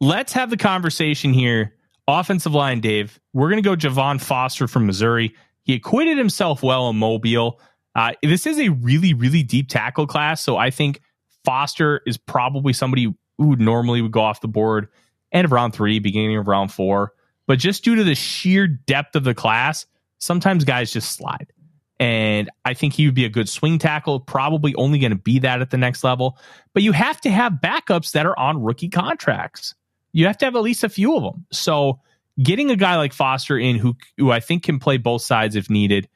Let's 0.00 0.32
have 0.32 0.50
the 0.50 0.56
conversation 0.56 1.32
here. 1.32 1.74
Offensive 2.06 2.54
line, 2.54 2.80
Dave. 2.80 3.18
We're 3.32 3.50
going 3.50 3.62
to 3.62 3.68
go 3.68 3.74
Javon 3.74 4.20
Foster 4.20 4.68
from 4.68 4.86
Missouri. 4.86 5.34
He 5.62 5.74
acquitted 5.74 6.18
himself 6.18 6.62
well 6.62 6.90
in 6.90 6.96
Mobile. 6.96 7.60
Uh, 7.96 8.12
this 8.22 8.46
is 8.46 8.58
a 8.58 8.68
really, 8.68 9.14
really 9.14 9.42
deep 9.42 9.68
tackle 9.68 10.06
class. 10.06 10.42
So 10.42 10.56
I 10.56 10.70
think 10.70 11.00
Foster 11.44 12.02
is 12.06 12.18
probably 12.18 12.72
somebody 12.72 13.14
who 13.38 13.56
normally 13.56 14.00
would 14.02 14.12
go 14.12 14.20
off 14.20 14.40
the 14.40 14.48
board 14.48 14.88
end 15.32 15.44
of 15.44 15.52
round 15.52 15.74
three, 15.74 15.98
beginning 15.98 16.36
of 16.36 16.46
round 16.46 16.72
four. 16.72 17.12
But 17.46 17.58
just 17.58 17.84
due 17.84 17.96
to 17.96 18.04
the 18.04 18.14
sheer 18.14 18.66
depth 18.66 19.16
of 19.16 19.24
the 19.24 19.34
class, 19.34 19.86
sometimes 20.18 20.64
guys 20.64 20.92
just 20.92 21.12
slide. 21.12 21.52
And 22.00 22.50
I 22.64 22.74
think 22.74 22.94
he 22.94 23.06
would 23.06 23.14
be 23.14 23.24
a 23.24 23.28
good 23.28 23.48
swing 23.48 23.78
tackle, 23.78 24.20
probably 24.20 24.74
only 24.76 24.98
going 24.98 25.12
to 25.12 25.18
be 25.18 25.40
that 25.40 25.60
at 25.60 25.70
the 25.70 25.76
next 25.76 26.02
level. 26.02 26.38
But 26.72 26.82
you 26.82 26.92
have 26.92 27.20
to 27.22 27.30
have 27.30 27.54
backups 27.62 28.12
that 28.12 28.26
are 28.26 28.38
on 28.38 28.62
rookie 28.62 28.88
contracts. 28.88 29.74
you 30.14 30.26
have 30.26 30.38
to 30.38 30.46
have 30.46 30.56
at 30.56 30.62
least 30.62 30.84
a 30.84 30.88
few 30.88 31.16
of 31.16 31.22
them. 31.22 31.44
So 31.52 32.00
getting 32.42 32.70
a 32.70 32.76
guy 32.76 32.96
like 32.96 33.12
Foster 33.12 33.58
in 33.58 33.76
who 33.76 33.96
who 34.16 34.30
I 34.30 34.40
think 34.40 34.62
can 34.62 34.78
play 34.78 34.96
both 34.96 35.20
sides 35.20 35.56
if 35.56 35.68
needed 35.68 36.08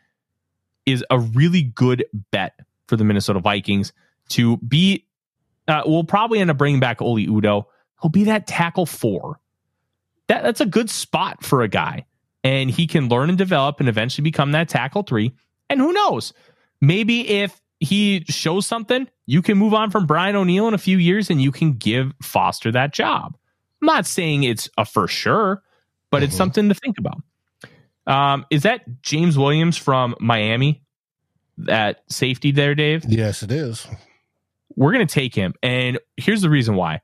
is 0.86 1.04
a 1.10 1.18
really 1.18 1.62
good 1.62 2.06
bet 2.30 2.54
for 2.86 2.96
the 2.96 3.04
Minnesota 3.04 3.40
Vikings 3.40 3.92
to 4.30 4.56
be. 4.58 5.04
Uh, 5.68 5.82
we'll 5.84 6.04
probably 6.04 6.40
end 6.40 6.50
up 6.50 6.56
bringing 6.56 6.80
back 6.80 7.02
Oli 7.02 7.26
Udoh. 7.26 7.66
He'll 8.00 8.10
be 8.10 8.24
that 8.24 8.46
tackle 8.46 8.86
four. 8.86 9.38
That 10.28 10.42
that's 10.42 10.60
a 10.60 10.66
good 10.66 10.90
spot 10.90 11.44
for 11.44 11.62
a 11.62 11.68
guy, 11.68 12.06
and 12.42 12.70
he 12.70 12.86
can 12.86 13.08
learn 13.08 13.28
and 13.28 13.38
develop 13.38 13.80
and 13.80 13.88
eventually 13.88 14.22
become 14.22 14.52
that 14.52 14.68
tackle 14.68 15.02
three. 15.02 15.34
And 15.68 15.80
who 15.80 15.92
knows? 15.92 16.32
Maybe 16.80 17.28
if 17.28 17.60
he 17.80 18.24
shows 18.28 18.66
something, 18.66 19.08
you 19.26 19.42
can 19.42 19.58
move 19.58 19.74
on 19.74 19.90
from 19.90 20.06
Brian 20.06 20.36
O'Neill 20.36 20.68
in 20.68 20.74
a 20.74 20.78
few 20.78 20.98
years, 20.98 21.30
and 21.30 21.40
you 21.40 21.52
can 21.52 21.74
give 21.74 22.12
Foster 22.22 22.72
that 22.72 22.92
job. 22.92 23.36
I'm 23.80 23.86
not 23.86 24.06
saying 24.06 24.44
it's 24.44 24.68
a 24.76 24.84
for 24.84 25.06
sure, 25.06 25.62
but 26.10 26.18
mm-hmm. 26.18 26.24
it's 26.24 26.36
something 26.36 26.68
to 26.68 26.74
think 26.74 26.96
about. 26.98 27.22
Um, 28.06 28.46
is 28.50 28.62
that 28.62 29.02
James 29.02 29.36
Williams 29.36 29.76
from 29.76 30.14
Miami? 30.18 30.82
That 31.58 32.02
safety 32.08 32.52
there, 32.52 32.74
Dave? 32.74 33.04
Yes, 33.06 33.42
it 33.42 33.50
is. 33.50 33.86
We're 34.76 34.92
going 34.92 35.06
to 35.06 35.12
take 35.12 35.34
him. 35.34 35.54
And 35.62 35.98
here's 36.16 36.42
the 36.42 36.50
reason 36.50 36.76
why 36.76 37.00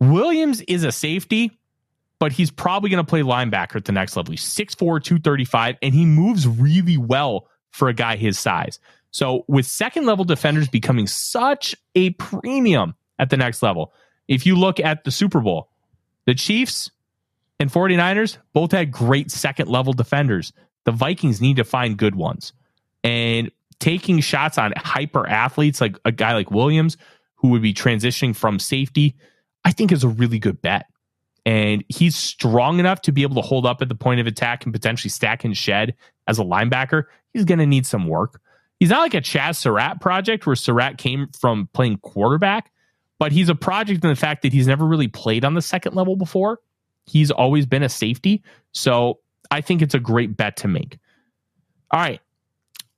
Williams 0.00 0.60
is 0.62 0.84
a 0.84 0.92
safety, 0.92 1.58
but 2.18 2.32
he's 2.32 2.50
probably 2.50 2.90
going 2.90 3.04
to 3.04 3.08
play 3.08 3.22
linebacker 3.22 3.76
at 3.76 3.84
the 3.84 3.92
next 3.92 4.16
level. 4.16 4.32
He's 4.32 4.44
6'4, 4.44 4.76
235, 5.02 5.76
and 5.82 5.94
he 5.94 6.04
moves 6.04 6.46
really 6.46 6.96
well 6.96 7.48
for 7.70 7.88
a 7.88 7.94
guy 7.94 8.16
his 8.16 8.38
size. 8.38 8.78
So, 9.10 9.44
with 9.48 9.66
second 9.66 10.04
level 10.04 10.24
defenders 10.24 10.68
becoming 10.68 11.06
such 11.06 11.74
a 11.94 12.10
premium 12.10 12.94
at 13.18 13.30
the 13.30 13.36
next 13.36 13.62
level, 13.62 13.92
if 14.28 14.44
you 14.44 14.56
look 14.56 14.78
at 14.78 15.04
the 15.04 15.10
Super 15.10 15.40
Bowl, 15.40 15.70
the 16.26 16.34
Chiefs 16.34 16.90
and 17.58 17.72
49ers 17.72 18.38
both 18.52 18.72
had 18.72 18.90
great 18.90 19.30
second 19.30 19.68
level 19.68 19.92
defenders. 19.92 20.52
The 20.84 20.92
Vikings 20.92 21.40
need 21.40 21.56
to 21.56 21.64
find 21.64 21.96
good 21.96 22.14
ones. 22.14 22.52
And 23.02 23.50
taking 23.80 24.20
shots 24.20 24.58
on 24.58 24.72
hyper 24.76 25.28
athletes 25.28 25.80
like 25.80 25.96
a 26.04 26.12
guy 26.12 26.34
like 26.34 26.50
Williams, 26.50 26.96
who 27.36 27.48
would 27.48 27.62
be 27.62 27.74
transitioning 27.74 28.34
from 28.34 28.58
safety, 28.58 29.14
I 29.64 29.72
think 29.72 29.92
is 29.92 30.04
a 30.04 30.08
really 30.08 30.38
good 30.38 30.62
bet. 30.62 30.86
And 31.44 31.84
he's 31.88 32.16
strong 32.16 32.80
enough 32.80 33.02
to 33.02 33.12
be 33.12 33.22
able 33.22 33.36
to 33.36 33.40
hold 33.40 33.66
up 33.66 33.80
at 33.80 33.88
the 33.88 33.94
point 33.94 34.20
of 34.20 34.26
attack 34.26 34.64
and 34.64 34.72
potentially 34.72 35.10
stack 35.10 35.44
and 35.44 35.56
shed 35.56 35.94
as 36.26 36.38
a 36.38 36.42
linebacker. 36.42 37.04
He's 37.32 37.44
going 37.44 37.60
to 37.60 37.66
need 37.66 37.86
some 37.86 38.08
work. 38.08 38.40
He's 38.80 38.90
not 38.90 39.00
like 39.00 39.14
a 39.14 39.20
Chaz 39.20 39.56
Surratt 39.56 40.00
project 40.00 40.46
where 40.46 40.56
Surratt 40.56 40.98
came 40.98 41.28
from 41.38 41.68
playing 41.72 41.98
quarterback, 41.98 42.72
but 43.18 43.32
he's 43.32 43.48
a 43.48 43.54
project 43.54 44.04
in 44.04 44.10
the 44.10 44.16
fact 44.16 44.42
that 44.42 44.52
he's 44.52 44.66
never 44.66 44.84
really 44.84 45.08
played 45.08 45.44
on 45.44 45.54
the 45.54 45.62
second 45.62 45.94
level 45.94 46.16
before. 46.16 46.58
He's 47.06 47.30
always 47.30 47.64
been 47.64 47.82
a 47.82 47.88
safety. 47.88 48.42
So 48.72 49.20
I 49.50 49.60
think 49.60 49.82
it's 49.82 49.94
a 49.94 50.00
great 50.00 50.36
bet 50.36 50.56
to 50.58 50.68
make. 50.68 50.98
All 51.90 52.00
right. 52.00 52.20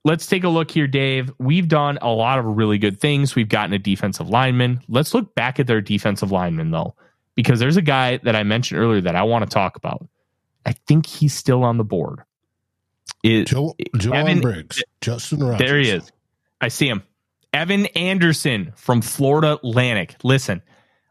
Let's 0.08 0.26
take 0.26 0.42
a 0.44 0.48
look 0.48 0.70
here, 0.70 0.86
Dave. 0.86 1.30
We've 1.36 1.68
done 1.68 1.98
a 2.00 2.08
lot 2.08 2.38
of 2.38 2.46
really 2.46 2.78
good 2.78 2.98
things. 2.98 3.34
We've 3.34 3.46
gotten 3.46 3.74
a 3.74 3.78
defensive 3.78 4.30
lineman. 4.30 4.80
Let's 4.88 5.12
look 5.12 5.34
back 5.34 5.60
at 5.60 5.66
their 5.66 5.82
defensive 5.82 6.32
lineman, 6.32 6.70
though, 6.70 6.94
because 7.34 7.60
there's 7.60 7.76
a 7.76 7.82
guy 7.82 8.16
that 8.22 8.34
I 8.34 8.42
mentioned 8.42 8.80
earlier 8.80 9.02
that 9.02 9.14
I 9.14 9.24
want 9.24 9.44
to 9.44 9.50
talk 9.52 9.76
about. 9.76 10.08
I 10.64 10.72
think 10.72 11.04
he's 11.04 11.34
still 11.34 11.62
on 11.62 11.76
the 11.76 11.84
board. 11.84 12.20
It, 13.22 13.48
Joe, 13.48 13.74
Joe 13.98 14.12
Evan, 14.12 14.40
Briggs, 14.40 14.82
Justin 15.02 15.40
Rogers. 15.40 15.58
There 15.58 15.78
he 15.78 15.90
is. 15.90 16.10
I 16.58 16.68
see 16.68 16.88
him. 16.88 17.02
Evan 17.52 17.84
Anderson 17.88 18.72
from 18.76 19.02
Florida 19.02 19.58
Atlantic. 19.62 20.16
Listen, 20.24 20.62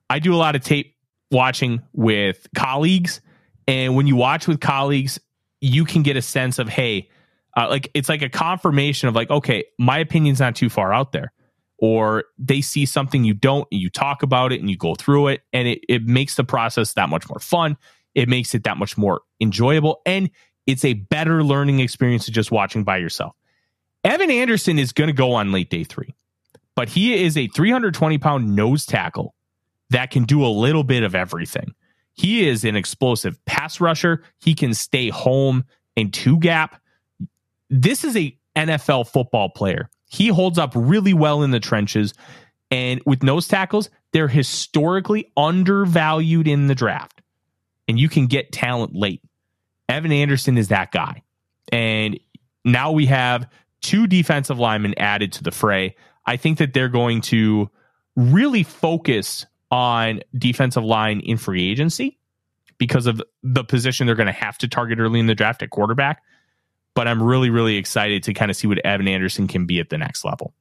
I 0.09 0.17
do 0.17 0.33
a 0.33 0.37
lot 0.37 0.55
of 0.55 0.63
tape 0.63 0.95
watching 1.29 1.83
with 1.93 2.47
colleagues. 2.55 3.21
And 3.67 3.95
when 3.95 4.07
you 4.07 4.15
watch 4.15 4.47
with 4.47 4.59
colleagues, 4.59 5.19
you 5.61 5.85
can 5.85 6.01
get 6.01 6.17
a 6.17 6.21
sense 6.23 6.57
of, 6.57 6.67
hey, 6.67 7.11
uh, 7.57 7.67
like 7.69 7.89
it's 7.93 8.07
like 8.07 8.21
a 8.21 8.29
confirmation 8.29 9.09
of 9.09 9.15
like, 9.15 9.29
okay, 9.29 9.65
my 9.79 9.97
opinion's 9.97 10.39
not 10.39 10.55
too 10.55 10.69
far 10.69 10.93
out 10.93 11.11
there. 11.11 11.33
Or 11.79 12.25
they 12.39 12.61
see 12.61 12.85
something 12.85 13.23
you 13.23 13.33
don't, 13.33 13.67
and 13.71 13.79
you 13.79 13.89
talk 13.89 14.23
about 14.23 14.51
it 14.51 14.59
and 14.59 14.69
you 14.69 14.77
go 14.77 14.95
through 14.95 15.27
it, 15.27 15.41
and 15.53 15.67
it, 15.67 15.79
it 15.87 16.03
makes 16.05 16.35
the 16.35 16.43
process 16.43 16.93
that 16.93 17.09
much 17.09 17.29
more 17.29 17.39
fun. 17.39 17.77
It 18.15 18.29
makes 18.29 18.55
it 18.55 18.63
that 18.63 18.77
much 18.77 18.97
more 18.97 19.21
enjoyable. 19.39 20.01
And 20.05 20.31
it's 20.65 20.83
a 20.83 20.93
better 20.93 21.43
learning 21.43 21.79
experience 21.79 22.25
than 22.25 22.33
just 22.33 22.51
watching 22.51 22.83
by 22.83 22.97
yourself. 22.97 23.35
Evan 24.03 24.31
Anderson 24.31 24.79
is 24.79 24.91
going 24.91 25.07
to 25.07 25.13
go 25.13 25.33
on 25.33 25.51
late 25.51 25.69
day 25.69 25.83
three, 25.83 26.15
but 26.75 26.89
he 26.89 27.23
is 27.23 27.37
a 27.37 27.47
320 27.47 28.17
pound 28.17 28.55
nose 28.55 28.85
tackle 28.85 29.35
that 29.89 30.09
can 30.09 30.23
do 30.23 30.43
a 30.45 30.47
little 30.47 30.83
bit 30.83 31.03
of 31.03 31.13
everything. 31.13 31.73
He 32.13 32.47
is 32.47 32.65
an 32.65 32.75
explosive 32.75 33.43
pass 33.45 33.79
rusher. 33.79 34.23
He 34.39 34.55
can 34.55 34.73
stay 34.73 35.09
home 35.09 35.63
in 35.95 36.11
two 36.11 36.39
gap. 36.39 36.81
This 37.69 38.03
is 38.03 38.15
a 38.15 38.37
NFL 38.55 39.07
football 39.07 39.49
player. 39.49 39.89
He 40.09 40.27
holds 40.27 40.57
up 40.57 40.71
really 40.75 41.13
well 41.13 41.43
in 41.43 41.51
the 41.51 41.59
trenches. 41.59 42.13
And 42.71 43.01
with 43.05 43.23
nose 43.23 43.47
tackles, 43.47 43.89
they're 44.13 44.27
historically 44.27 45.31
undervalued 45.37 46.47
in 46.47 46.67
the 46.67 46.75
draft. 46.75 47.21
And 47.87 47.99
you 47.99 48.09
can 48.09 48.27
get 48.27 48.51
talent 48.51 48.95
late. 48.95 49.21
Evan 49.87 50.11
Anderson 50.11 50.57
is 50.57 50.69
that 50.69 50.91
guy. 50.91 51.23
And 51.71 52.19
now 52.65 52.91
we 52.91 53.05
have 53.05 53.49
two 53.81 54.07
defensive 54.07 54.59
linemen 54.59 54.93
added 54.97 55.33
to 55.33 55.43
the 55.43 55.51
fray. 55.51 55.95
I 56.25 56.37
think 56.37 56.57
that 56.57 56.73
they're 56.73 56.89
going 56.89 57.21
to 57.21 57.69
really 58.15 58.63
focus 58.63 59.45
on 59.71 60.21
defensive 60.37 60.83
line 60.83 61.19
in 61.21 61.37
free 61.37 61.69
agency 61.69 62.17
because 62.77 63.05
of 63.05 63.21
the 63.43 63.63
position 63.63 64.05
they're 64.07 64.15
going 64.15 64.27
to 64.27 64.33
have 64.33 64.57
to 64.59 64.67
target 64.67 64.99
early 64.99 65.19
in 65.19 65.27
the 65.27 65.35
draft 65.35 65.63
at 65.63 65.69
quarterback. 65.69 66.21
But 66.97 67.07
I'm 67.07 67.21
really, 67.21 67.51
really 67.51 67.75
excited 67.75 68.23
to 68.23 68.33
kind 68.33 68.49
of 68.49 68.57
see 68.57 68.65
what 68.65 68.83
Evan 68.83 69.07
Anderson 69.07 69.47
can 69.47 69.67
be 69.67 69.79
at 69.79 69.91
the 69.91 69.99
next 69.99 70.25
level. 70.25 70.55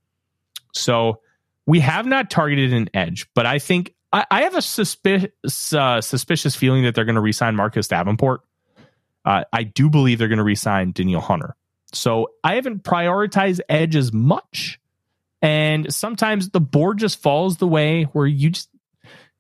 So 0.75 1.23
we 1.65 1.81
have 1.81 2.05
not 2.05 2.29
targeted 2.29 2.75
an 2.75 2.91
edge, 2.93 3.27
but 3.33 3.47
I 3.47 3.59
think 3.59 3.95
I, 4.13 4.27
I 4.31 4.43
have 4.43 4.55
a 4.55 4.61
suspicious, 4.61 5.73
uh, 5.73 6.03
suspicious 6.03 6.55
feeling 6.55 6.85
that 6.85 6.95
they're 6.95 7.07
going 7.07 7.15
to 7.15 7.23
resign 7.23 7.57
Marcus 7.57 7.89
Davenport. 7.89 8.43
Uh, 9.25 9.45
I 9.51 9.63
do 9.63 9.89
believe 9.89 10.19
they're 10.19 10.29
going 10.29 10.37
to 10.37 10.45
resign 10.45 10.93
Danielle 10.93 11.23
Hunter. 11.23 11.57
So 11.95 12.33
I 12.45 12.57
haven't 12.57 12.83
prioritized 12.83 13.61
edge 13.71 13.97
as 13.97 14.13
much. 14.13 14.79
And 15.41 15.91
sometimes 15.91 16.51
the 16.51 16.61
board 16.61 16.99
just 16.99 17.23
falls 17.23 17.57
the 17.57 17.67
way 17.67 18.03
where 18.13 18.27
you 18.27 18.51
just 18.51 18.69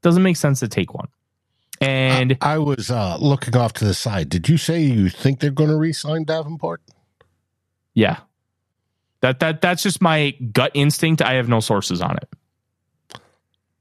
doesn't 0.00 0.22
make 0.22 0.38
sense 0.38 0.61
to 0.61 0.68
take 0.68 0.94
one. 0.94 1.09
And 1.81 2.37
I, 2.41 2.55
I 2.55 2.59
was 2.59 2.91
uh, 2.91 3.17
looking 3.19 3.57
off 3.57 3.75
to 3.75 3.85
the 3.85 3.95
side. 3.95 4.29
Did 4.29 4.49
you 4.49 4.57
say 4.57 4.81
you 4.81 5.11
think 5.11 5.41
they're 5.41 5.51
going 5.51 5.71
to 5.71 5.77
re-sign 5.77 6.25
Davenport? 6.25 6.81
Yeah, 7.95 8.19
that 9.21 9.41
that 9.41 9.61
that's 9.61 9.83
just 9.83 10.03
my 10.03 10.33
gut 10.53 10.71
instinct. 10.75 11.23
I 11.23 11.35
have 11.35 11.49
no 11.49 11.61
sources 11.61 12.03
on 12.03 12.17
it. 12.19 12.29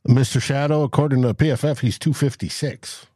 Mr. 0.07 0.41
Shadow, 0.41 0.83
according 0.83 1.21
to 1.23 1.33
PFF, 1.33 1.79
he's 1.79 1.99
two 1.99 2.13
fifty 2.13 2.47
six. 2.47 3.07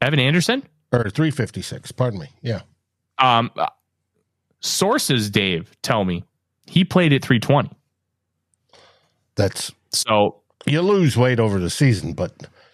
Evan 0.00 0.18
Anderson 0.18 0.62
or 0.92 1.10
three 1.10 1.30
fifty 1.30 1.62
six. 1.62 1.92
Pardon 1.92 2.20
me. 2.20 2.28
Yeah. 2.40 2.62
Um, 3.18 3.50
sources, 4.60 5.30
Dave, 5.30 5.76
tell 5.82 6.04
me 6.04 6.24
he 6.66 6.84
played 6.84 7.12
at 7.12 7.22
three 7.22 7.40
twenty. 7.40 7.70
That's 9.34 9.72
so 9.90 10.40
you 10.66 10.80
lose 10.80 11.16
weight 11.16 11.40
over 11.40 11.58
the 11.58 11.70
season, 11.70 12.12
but 12.14 12.32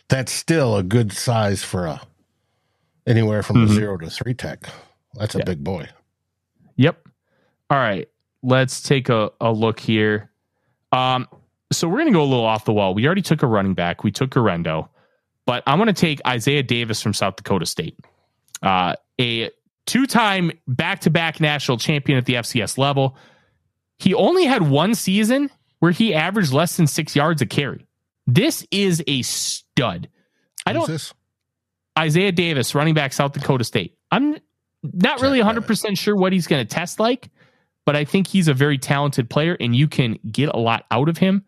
that's 0.08 0.32
still 0.32 0.76
a 0.76 0.82
good 0.82 1.12
size 1.12 1.62
for 1.62 1.86
a 1.86 2.00
anywhere 3.06 3.42
from 3.42 3.56
mm-hmm. 3.56 3.72
a 3.72 3.74
zero 3.74 3.96
to 3.98 4.10
three 4.10 4.34
tech. 4.34 4.68
That's 5.14 5.34
a 5.34 5.38
yeah. 5.38 5.44
big 5.44 5.64
boy. 5.64 5.88
Yep. 6.76 7.08
All 7.70 7.78
right. 7.78 8.08
Let's 8.42 8.82
take 8.82 9.08
a, 9.08 9.30
a 9.40 9.50
look 9.50 9.80
here. 9.80 10.30
Um, 10.92 11.26
so 11.72 11.88
we're 11.88 11.98
gonna 11.98 12.12
go 12.12 12.22
a 12.22 12.24
little 12.24 12.44
off 12.44 12.64
the 12.64 12.72
wall. 12.72 12.94
We 12.94 13.06
already 13.06 13.22
took 13.22 13.42
a 13.42 13.46
running 13.46 13.74
back. 13.74 14.04
We 14.04 14.12
took 14.12 14.30
Guerendo, 14.30 14.88
but 15.46 15.62
I'm 15.66 15.78
gonna 15.78 15.92
take 15.92 16.20
Isaiah 16.26 16.62
Davis 16.62 17.02
from 17.02 17.12
South 17.12 17.36
Dakota 17.36 17.66
State. 17.66 17.98
Uh, 18.62 18.94
a 19.20 19.50
two-time 19.86 20.50
back-to-back 20.66 21.40
national 21.40 21.78
champion 21.78 22.18
at 22.18 22.24
the 22.26 22.34
FCS 22.34 22.78
level. 22.78 23.16
He 23.98 24.14
only 24.14 24.44
had 24.44 24.68
one 24.68 24.94
season 24.94 25.50
where 25.78 25.92
he 25.92 26.14
averaged 26.14 26.52
less 26.52 26.76
than 26.76 26.86
six 26.86 27.14
yards 27.14 27.40
a 27.42 27.46
carry. 27.46 27.86
This 28.26 28.66
is 28.70 29.02
a 29.06 29.22
stud. 29.22 30.08
I 30.64 30.72
don't. 30.72 30.86
This? 30.86 31.12
Isaiah 31.98 32.32
Davis, 32.32 32.74
running 32.74 32.94
back, 32.94 33.12
South 33.12 33.32
Dakota 33.32 33.64
State. 33.64 33.96
I'm 34.10 34.36
not 34.82 35.22
really 35.22 35.40
100% 35.40 35.98
sure 35.98 36.14
what 36.14 36.32
he's 36.32 36.46
going 36.46 36.64
to 36.64 36.74
test 36.74 37.00
like, 37.00 37.30
but 37.84 37.96
I 37.96 38.04
think 38.04 38.26
he's 38.26 38.48
a 38.48 38.54
very 38.54 38.78
talented 38.78 39.30
player 39.30 39.56
and 39.58 39.74
you 39.74 39.88
can 39.88 40.18
get 40.30 40.50
a 40.50 40.58
lot 40.58 40.84
out 40.90 41.08
of 41.08 41.16
him. 41.18 41.44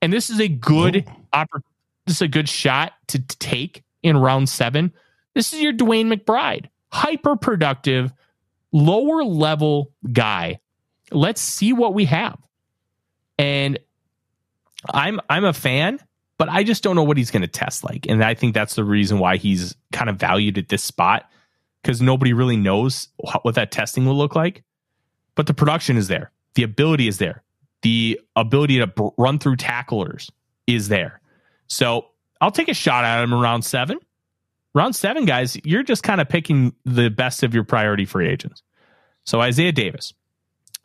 And 0.00 0.12
this 0.12 0.30
is 0.30 0.40
a 0.40 0.48
good 0.48 1.08
oppor- 1.32 1.62
this 2.06 2.16
is 2.16 2.22
a 2.22 2.28
good 2.28 2.48
shot 2.48 2.92
to, 3.08 3.20
to 3.24 3.38
take 3.38 3.84
in 4.02 4.16
round 4.16 4.48
7. 4.48 4.92
This 5.34 5.52
is 5.52 5.60
your 5.60 5.72
DeWayne 5.72 6.12
McBride. 6.12 6.66
Hyper 6.90 7.36
productive, 7.36 8.12
lower 8.72 9.22
level 9.22 9.92
guy. 10.12 10.58
Let's 11.10 11.40
see 11.40 11.72
what 11.72 11.94
we 11.94 12.06
have. 12.06 12.38
And 13.38 13.78
I'm 14.92 15.20
I'm 15.30 15.44
a 15.44 15.52
fan, 15.52 16.00
but 16.42 16.48
I 16.48 16.64
just 16.64 16.82
don't 16.82 16.96
know 16.96 17.04
what 17.04 17.18
he's 17.18 17.30
going 17.30 17.42
to 17.42 17.46
test 17.46 17.84
like. 17.84 18.04
And 18.08 18.24
I 18.24 18.34
think 18.34 18.52
that's 18.52 18.74
the 18.74 18.82
reason 18.82 19.20
why 19.20 19.36
he's 19.36 19.76
kind 19.92 20.10
of 20.10 20.16
valued 20.16 20.58
at 20.58 20.68
this 20.68 20.82
spot 20.82 21.30
because 21.80 22.02
nobody 22.02 22.32
really 22.32 22.56
knows 22.56 23.06
what 23.42 23.54
that 23.54 23.70
testing 23.70 24.06
will 24.06 24.18
look 24.18 24.34
like. 24.34 24.64
But 25.36 25.46
the 25.46 25.54
production 25.54 25.96
is 25.96 26.08
there, 26.08 26.32
the 26.56 26.64
ability 26.64 27.06
is 27.06 27.18
there, 27.18 27.44
the 27.82 28.20
ability 28.34 28.78
to 28.78 29.12
run 29.16 29.38
through 29.38 29.54
tacklers 29.54 30.32
is 30.66 30.88
there. 30.88 31.20
So 31.68 32.06
I'll 32.40 32.50
take 32.50 32.68
a 32.68 32.74
shot 32.74 33.04
at 33.04 33.22
him 33.22 33.32
around 33.32 33.62
seven. 33.62 34.00
Round 34.74 34.96
seven, 34.96 35.26
guys, 35.26 35.56
you're 35.62 35.84
just 35.84 36.02
kind 36.02 36.20
of 36.20 36.28
picking 36.28 36.74
the 36.84 37.08
best 37.08 37.44
of 37.44 37.54
your 37.54 37.62
priority 37.62 38.04
free 38.04 38.28
agents. 38.28 38.64
So 39.22 39.40
Isaiah 39.40 39.70
Davis. 39.70 40.12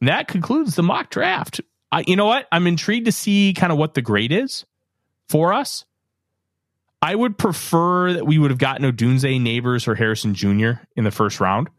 And 0.01 0.07
that 0.07 0.27
concludes 0.27 0.75
the 0.75 0.83
mock 0.83 1.09
draft. 1.09 1.61
I, 1.91 2.03
you 2.05 2.15
know 2.15 2.27
what? 2.27 2.45
I'm 2.51 2.67
intrigued 2.67 3.07
to 3.07 3.11
see 3.11 3.55
kind 3.57 3.73
of 3.73 3.79
what 3.79 3.95
the 3.95 4.03
grade 4.03 4.31
is 4.31 4.63
for 5.29 5.53
us. 5.53 5.85
I 7.01 7.13
would 7.15 7.37
prefer 7.37 8.13
that 8.13 8.25
we 8.25 8.39
would 8.39 8.51
have 8.51 8.57
gotten 8.57 8.91
Odunze, 8.91 9.39
Nabers, 9.39 9.87
or 9.87 9.95
Harrison 9.95 10.33
Jr. 10.33 10.71
in 10.95 11.03
the 11.03 11.11
first 11.11 11.39
round. 11.39 11.69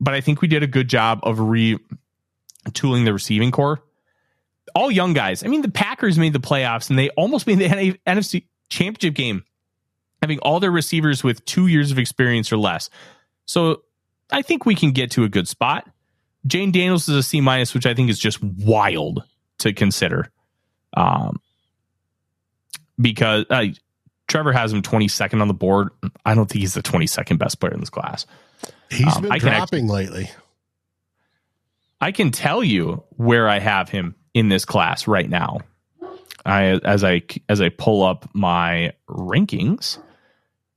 But 0.00 0.14
I 0.14 0.20
think 0.20 0.42
we 0.42 0.48
did 0.48 0.62
a 0.62 0.66
good 0.66 0.88
job 0.88 1.20
of 1.22 1.38
retooling 1.38 3.04
the 3.04 3.12
receiving 3.12 3.50
corps. 3.50 3.82
All 4.74 4.90
young 4.90 5.14
guys. 5.14 5.42
I 5.42 5.46
mean, 5.48 5.62
the 5.62 5.70
Packers 5.70 6.18
made 6.18 6.34
the 6.34 6.40
playoffs 6.40 6.90
and 6.90 6.98
they 6.98 7.08
almost 7.10 7.46
made 7.46 7.58
the 7.58 7.98
NFC 8.06 8.44
championship 8.68 9.14
game, 9.14 9.44
having 10.22 10.38
all 10.40 10.60
their 10.60 10.70
receivers 10.70 11.24
with 11.24 11.44
two 11.46 11.66
years 11.66 11.90
of 11.90 11.98
experience 11.98 12.52
or 12.52 12.58
less. 12.58 12.90
So 13.46 13.82
I 14.30 14.42
think 14.42 14.66
we 14.66 14.74
can 14.74 14.92
get 14.92 15.10
to 15.12 15.24
a 15.24 15.28
good 15.28 15.48
spot. 15.48 15.88
Jayden 16.46 16.72
Daniels 16.72 17.08
is 17.08 17.16
a 17.16 17.22
C 17.22 17.40
minus, 17.40 17.74
which 17.74 17.86
I 17.86 17.94
think 17.94 18.10
is 18.10 18.18
just 18.18 18.42
wild 18.42 19.24
to 19.58 19.72
consider. 19.72 20.30
Um, 20.96 21.40
because 23.00 23.46
uh, 23.50 23.66
Trevor 24.26 24.52
has 24.52 24.72
him 24.72 24.82
22nd 24.82 25.40
on 25.40 25.48
the 25.48 25.54
board. 25.54 25.88
I 26.24 26.34
don't 26.34 26.46
think 26.48 26.60
he's 26.60 26.74
the 26.74 26.82
22nd 26.82 27.38
best 27.38 27.60
player 27.60 27.72
in 27.72 27.80
this 27.80 27.90
class. 27.90 28.26
He's 28.90 29.16
um, 29.16 29.22
been 29.22 29.32
I 29.32 29.38
dropping 29.38 29.62
actually, 29.62 29.82
lately. 29.82 30.30
I 32.00 32.12
can 32.12 32.30
tell 32.30 32.62
you 32.62 33.02
where 33.16 33.48
I 33.48 33.58
have 33.58 33.88
him 33.88 34.14
in 34.34 34.48
this 34.48 34.64
class 34.64 35.08
right 35.08 35.28
now. 35.28 35.58
I 36.44 36.80
as 36.84 37.04
I 37.04 37.22
as 37.48 37.60
I 37.60 37.68
pull 37.68 38.02
up 38.02 38.28
my 38.32 38.92
rankings. 39.08 39.98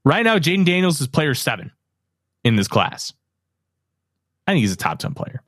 Right 0.03 0.23
now, 0.23 0.39
Jayden 0.39 0.65
Daniels 0.65 0.99
is 0.99 1.07
player 1.07 1.35
seven 1.35 1.71
in 2.43 2.55
this 2.55 2.67
class. 2.67 3.13
I 4.47 4.53
think 4.53 4.61
he's 4.61 4.73
a 4.73 4.77
top 4.77 4.97
10 4.97 5.13
player. 5.13 5.43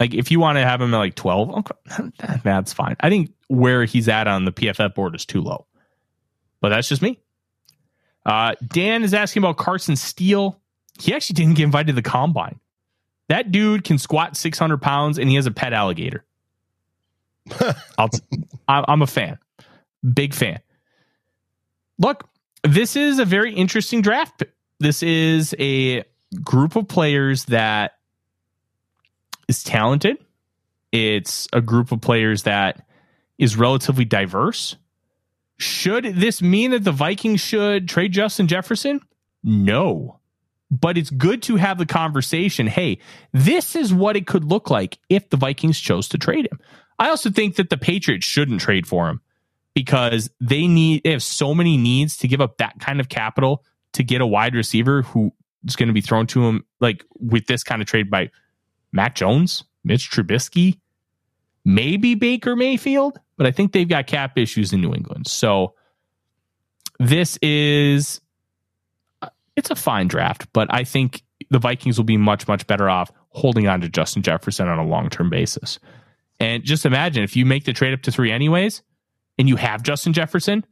Like 0.00 0.12
if 0.12 0.32
you 0.32 0.40
want 0.40 0.58
to 0.58 0.64
have 0.64 0.80
him 0.80 0.92
at 0.92 0.98
like 0.98 1.14
12, 1.14 1.50
okay, 1.50 2.10
that's 2.44 2.72
fine. 2.72 2.96
I 2.98 3.08
think 3.08 3.32
where 3.48 3.84
he's 3.84 4.08
at 4.08 4.26
on 4.26 4.44
the 4.44 4.52
PFF 4.52 4.94
board 4.94 5.14
is 5.14 5.24
too 5.24 5.40
low. 5.40 5.66
But 6.64 6.70
that's 6.70 6.88
just 6.88 7.02
me. 7.02 7.20
Uh, 8.24 8.54
Dan 8.66 9.04
is 9.04 9.12
asking 9.12 9.42
about 9.42 9.58
Carson 9.58 9.96
Steele. 9.96 10.58
He 10.98 11.12
actually 11.12 11.34
didn't 11.34 11.56
get 11.56 11.64
invited 11.64 11.88
to 11.88 11.92
the 11.92 12.00
combine. 12.00 12.58
That 13.28 13.52
dude 13.52 13.84
can 13.84 13.98
squat 13.98 14.34
600 14.34 14.80
pounds 14.80 15.18
and 15.18 15.28
he 15.28 15.36
has 15.36 15.44
a 15.44 15.50
pet 15.50 15.74
alligator. 15.74 16.24
i 17.60 18.08
I'm 18.66 19.02
a 19.02 19.06
fan. 19.06 19.38
Big 20.14 20.32
fan. 20.32 20.60
Look, 21.98 22.30
this 22.62 22.96
is 22.96 23.18
a 23.18 23.26
very 23.26 23.52
interesting 23.52 24.00
draft. 24.00 24.44
This 24.80 25.02
is 25.02 25.54
a 25.58 26.04
group 26.42 26.76
of 26.76 26.88
players 26.88 27.44
that 27.44 27.98
is 29.48 29.62
talented. 29.62 30.16
It's 30.92 31.46
a 31.52 31.60
group 31.60 31.92
of 31.92 32.00
players 32.00 32.44
that 32.44 32.86
is 33.36 33.54
relatively 33.54 34.06
diverse. 34.06 34.76
Should 35.58 36.04
this 36.04 36.42
mean 36.42 36.72
that 36.72 36.84
the 36.84 36.92
Vikings 36.92 37.40
should 37.40 37.88
trade 37.88 38.12
Justin 38.12 38.48
Jefferson? 38.48 39.00
No. 39.42 40.20
But 40.70 40.98
it's 40.98 41.10
good 41.10 41.42
to 41.44 41.56
have 41.56 41.78
the 41.78 41.86
conversation. 41.86 42.66
Hey, 42.66 42.98
this 43.32 43.76
is 43.76 43.94
what 43.94 44.16
it 44.16 44.26
could 44.26 44.44
look 44.44 44.70
like 44.70 44.98
if 45.08 45.30
the 45.30 45.36
Vikings 45.36 45.78
chose 45.78 46.08
to 46.08 46.18
trade 46.18 46.48
him. 46.50 46.58
I 46.98 47.10
also 47.10 47.30
think 47.30 47.56
that 47.56 47.70
the 47.70 47.76
Patriots 47.76 48.26
shouldn't 48.26 48.60
trade 48.60 48.86
for 48.86 49.08
him 49.08 49.20
because 49.74 50.30
they 50.40 50.66
need 50.66 51.02
they 51.04 51.10
have 51.10 51.22
so 51.22 51.54
many 51.54 51.76
needs 51.76 52.16
to 52.18 52.28
give 52.28 52.40
up 52.40 52.58
that 52.58 52.78
kind 52.80 53.00
of 53.00 53.08
capital 53.08 53.64
to 53.92 54.02
get 54.02 54.20
a 54.20 54.26
wide 54.26 54.54
receiver 54.54 55.02
who 55.02 55.32
is 55.64 55.76
going 55.76 55.88
to 55.88 55.92
be 55.92 56.00
thrown 56.00 56.26
to 56.28 56.44
him 56.44 56.64
like 56.80 57.04
with 57.18 57.46
this 57.46 57.64
kind 57.64 57.82
of 57.82 57.88
trade 57.88 58.10
by 58.10 58.30
Mac 58.92 59.14
Jones, 59.14 59.64
Mitch 59.84 60.10
Trubisky, 60.10 60.78
maybe 61.64 62.14
Baker 62.14 62.56
Mayfield, 62.56 63.18
but 63.36 63.46
I 63.46 63.50
think 63.50 63.72
they've 63.72 63.88
got 63.88 64.06
cap 64.06 64.38
issues 64.38 64.72
in 64.72 64.80
New 64.80 64.94
England. 64.94 65.26
So 65.26 65.74
this 66.98 67.38
is 67.42 68.20
uh, 69.22 69.28
it's 69.56 69.70
a 69.70 69.76
fine 69.76 70.08
draft, 70.08 70.46
but 70.52 70.72
I 70.72 70.84
think 70.84 71.22
the 71.50 71.58
Vikings 71.58 71.98
will 71.98 72.04
be 72.04 72.16
much 72.16 72.48
much 72.48 72.66
better 72.66 72.88
off 72.88 73.10
holding 73.28 73.66
on 73.66 73.80
to 73.80 73.88
Justin 73.88 74.22
Jefferson 74.22 74.68
on 74.68 74.78
a 74.78 74.86
long-term 74.86 75.28
basis. 75.28 75.78
And 76.38 76.62
just 76.62 76.86
imagine 76.86 77.24
if 77.24 77.36
you 77.36 77.44
make 77.44 77.64
the 77.64 77.72
trade 77.72 77.94
up 77.94 78.02
to 78.02 78.12
3 78.12 78.30
anyways 78.30 78.82
and 79.38 79.48
you 79.48 79.56
have 79.56 79.82
Justin 79.82 80.12
Jefferson, 80.12 80.64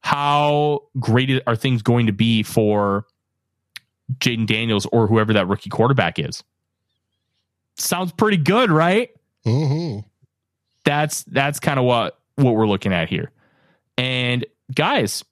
how 0.00 0.82
great 0.98 1.42
are 1.46 1.56
things 1.56 1.82
going 1.82 2.06
to 2.06 2.12
be 2.12 2.42
for 2.42 3.06
Jayden 4.18 4.46
Daniels 4.46 4.86
or 4.92 5.06
whoever 5.06 5.32
that 5.32 5.48
rookie 5.48 5.70
quarterback 5.70 6.18
is? 6.18 6.42
sounds 7.80 8.12
pretty 8.12 8.36
good, 8.36 8.70
right? 8.70 9.10
Mm-hmm. 9.46 10.06
That's 10.90 11.22
that's 11.22 11.60
kind 11.60 11.78
of 11.78 11.84
what 11.84 12.18
what 12.34 12.56
we're 12.56 12.66
looking 12.66 12.92
at 12.92 13.08
here. 13.08 13.30
And 13.96 14.44
guys, 14.74 15.24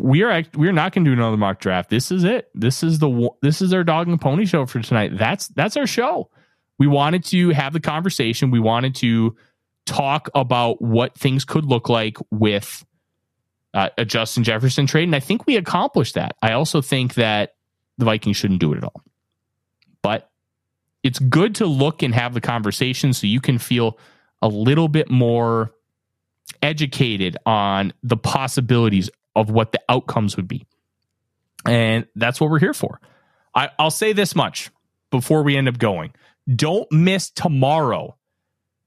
we 0.00 0.22
are 0.22 0.42
we 0.54 0.66
are 0.66 0.72
not 0.72 0.94
going 0.94 1.04
to 1.04 1.10
do 1.10 1.12
another 1.12 1.36
mock 1.36 1.60
draft. 1.60 1.90
This 1.90 2.10
is 2.10 2.24
it. 2.24 2.48
This 2.54 2.82
is 2.82 3.00
the 3.00 3.28
this 3.42 3.60
is 3.60 3.74
our 3.74 3.84
dog 3.84 4.08
and 4.08 4.18
pony 4.18 4.46
show 4.46 4.64
for 4.64 4.80
tonight. 4.80 5.18
That's 5.18 5.48
that's 5.48 5.76
our 5.76 5.86
show. 5.86 6.30
We 6.78 6.86
wanted 6.86 7.22
to 7.26 7.50
have 7.50 7.74
the 7.74 7.80
conversation. 7.80 8.50
We 8.50 8.60
wanted 8.60 8.94
to 8.96 9.36
talk 9.84 10.30
about 10.34 10.80
what 10.80 11.18
things 11.18 11.44
could 11.44 11.66
look 11.66 11.90
like 11.90 12.16
with 12.30 12.82
uh, 13.74 13.90
a 13.98 14.06
Justin 14.06 14.42
Jefferson 14.42 14.86
trade, 14.86 15.04
and 15.04 15.14
I 15.14 15.20
think 15.20 15.46
we 15.46 15.58
accomplished 15.58 16.14
that. 16.14 16.34
I 16.40 16.52
also 16.52 16.80
think 16.80 17.12
that 17.14 17.56
the 17.98 18.06
Vikings 18.06 18.38
shouldn't 18.38 18.60
do 18.60 18.72
it 18.72 18.78
at 18.78 18.84
all. 18.84 19.02
But 20.00 20.30
it's 21.02 21.18
good 21.18 21.56
to 21.56 21.66
look 21.66 22.02
and 22.02 22.14
have 22.14 22.32
the 22.32 22.40
conversation 22.40 23.12
so 23.12 23.26
you 23.26 23.42
can 23.42 23.58
feel 23.58 23.98
a 24.44 24.48
little 24.48 24.88
bit 24.88 25.10
more 25.10 25.72
educated 26.62 27.36
on 27.46 27.94
the 28.02 28.16
possibilities 28.16 29.08
of 29.34 29.50
what 29.50 29.72
the 29.72 29.80
outcomes 29.88 30.36
would 30.36 30.46
be. 30.46 30.66
And 31.66 32.06
that's 32.14 32.40
what 32.40 32.50
we're 32.50 32.58
here 32.58 32.74
for. 32.74 33.00
I, 33.54 33.70
will 33.78 33.90
say 33.90 34.12
this 34.12 34.36
much 34.36 34.70
before 35.10 35.42
we 35.42 35.56
end 35.56 35.66
up 35.66 35.78
going. 35.78 36.12
Don't 36.54 36.90
miss 36.92 37.30
tomorrow. 37.30 38.16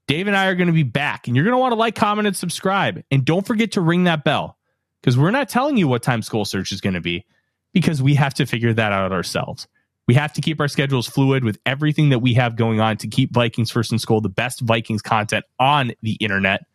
Dave 0.06 0.28
and 0.28 0.38
I 0.38 0.46
are 0.46 0.56
going 0.56 0.68
to 0.68 0.74
be 0.74 0.84
back, 0.84 1.28
and 1.28 1.36
you're 1.36 1.44
going 1.44 1.56
to 1.56 1.60
want 1.60 1.72
to 1.72 1.76
like, 1.78 1.96
comment, 1.96 2.28
and 2.28 2.38
subscribe. 2.38 3.04
And 3.10 3.26
don't 3.26 3.46
forget 3.46 3.72
to 3.74 3.82
ring 3.82 4.04
that 4.04 4.24
bell 4.24 4.58
because 5.02 5.18
we're 5.18 5.32
not 5.32 5.50
telling 5.50 5.76
you 5.76 5.88
what 5.88 6.04
time 6.04 6.22
SKOL 6.22 6.46
Search 6.46 6.72
is 6.72 6.82
going 6.82 6.94
to 6.94 7.02
be 7.02 7.26
because 7.74 8.02
we 8.02 8.14
have 8.14 8.36
to 8.36 8.46
figure 8.46 8.74
that 8.74 8.92
out 8.92 9.12
ourselves. 9.12 9.68
We 10.08 10.14
have 10.14 10.32
to 10.34 10.42
keep 10.42 10.60
our 10.62 10.68
schedules 10.68 11.08
fluid 11.08 11.44
with 11.44 11.60
everything 11.66 12.10
that 12.10 12.20
we 12.20 12.34
have 12.36 12.56
going 12.56 12.80
on 12.80 12.98
to 12.98 13.08
keep 13.08 13.34
Vikings 13.34 13.70
First 13.70 13.92
and 13.92 14.00
SKOL 14.00 14.22
the 14.22 14.30
best 14.30 14.62
Vikings 14.62 15.02
content 15.02 15.46
on 15.60 15.92
the 16.02 16.14
internet. 16.14 16.66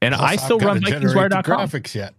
And 0.00 0.14
Plus, 0.14 0.30
I 0.30 0.36
still 0.36 0.58
run 0.58 0.80
VikingsWire.com. 0.80 1.42
Graphics 1.42 1.94
yet? 1.94 2.14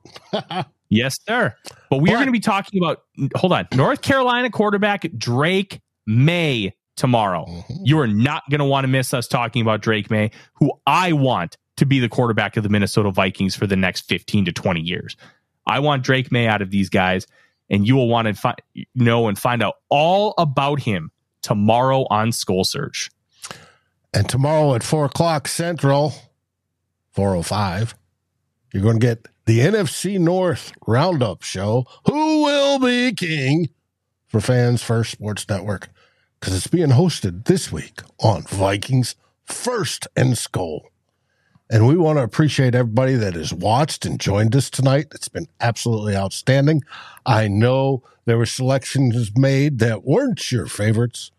yes, 0.90 1.18
sir. 1.28 1.56
But 1.90 1.98
we 1.98 2.10
but, 2.10 2.14
are 2.14 2.18
going 2.18 2.28
to 2.28 2.32
be 2.32 2.40
talking 2.40 2.82
about. 2.82 3.04
Hold 3.36 3.54
on, 3.54 3.68
North 3.74 4.02
Carolina 4.02 4.50
quarterback 4.50 5.06
Drake 5.18 5.82
Maye 6.06 6.74
tomorrow. 6.96 7.46
Mm-hmm. 7.46 7.74
You 7.84 8.00
are 8.00 8.08
not 8.08 8.44
going 8.50 8.60
to 8.60 8.66
want 8.66 8.84
to 8.84 8.88
miss 8.88 9.14
us 9.14 9.28
talking 9.28 9.62
about 9.62 9.82
Drake 9.82 10.12
Maye, 10.12 10.32
who 10.54 10.72
I 10.86 11.14
want 11.14 11.58
to 11.78 11.86
be 11.86 12.00
the 12.00 12.10
quarterback 12.10 12.58
of 12.58 12.64
the 12.64 12.70
Minnesota 12.70 13.12
Vikings 13.12 13.56
for 13.56 13.68
the 13.68 13.76
next 13.76 14.02
15 14.02 14.46
to 14.46 14.52
20 14.52 14.82
years. 14.82 15.16
I 15.66 15.80
want 15.80 16.04
Drake 16.04 16.32
Maye 16.32 16.48
out 16.48 16.62
of 16.62 16.72
these 16.72 16.90
guys 16.90 17.28
and 17.70 17.88
you 17.88 17.96
will 17.96 18.08
want 18.08 18.28
to 18.28 18.34
fi- 18.34 18.56
know 18.96 19.28
and 19.28 19.38
find 19.38 19.62
out 19.62 19.76
all 19.90 20.34
about 20.38 20.82
him 20.82 21.12
tomorrow 21.42 22.06
on 22.10 22.32
SKOL 22.32 22.66
Search. 22.66 23.10
And 24.14 24.28
tomorrow 24.28 24.74
at 24.74 24.84
four 24.84 25.06
o'clock 25.06 25.48
Central, 25.48 26.14
405, 27.12 27.96
you're 28.74 28.84
going 28.84 29.00
to 29.00 29.06
get 29.06 29.28
the 29.46 29.60
NFC 29.60 30.20
North 30.20 30.72
Roundup 30.86 31.44
Show. 31.44 31.86
Who 32.06 32.44
will 32.44 32.80
be 32.80 33.14
king 33.14 33.70
for 34.28 34.42
fans 34.42 34.84
First 34.84 35.12
Sports 35.12 35.48
Network? 35.48 35.90
Because 36.40 36.56
it's 36.56 36.68
being 36.68 36.90
hosted 36.90 37.46
this 37.46 37.72
week 37.72 38.02
on 38.20 38.44
Vikings 38.44 39.16
First 39.46 40.08
and 40.16 40.34
SKOL. 40.34 40.82
And 41.70 41.88
we 41.88 41.98
want 41.98 42.18
to 42.18 42.24
appreciate 42.24 42.76
everybody 42.76 43.16
that 43.16 43.34
has 43.34 43.54
watched 43.54 44.06
and 44.06 44.20
joined 44.20 44.56
us 44.56 44.70
tonight. 44.70 45.08
It's 45.14 45.28
been 45.28 45.48
absolutely 45.60 46.16
outstanding. 46.16 46.84
I 47.26 47.48
know 47.48 48.04
there 48.26 48.38
were 48.38 48.46
selections 48.46 49.32
made 49.36 49.80
that 49.80 50.06
weren't 50.06 50.52
your 50.52 50.68
favorites, 50.68 51.32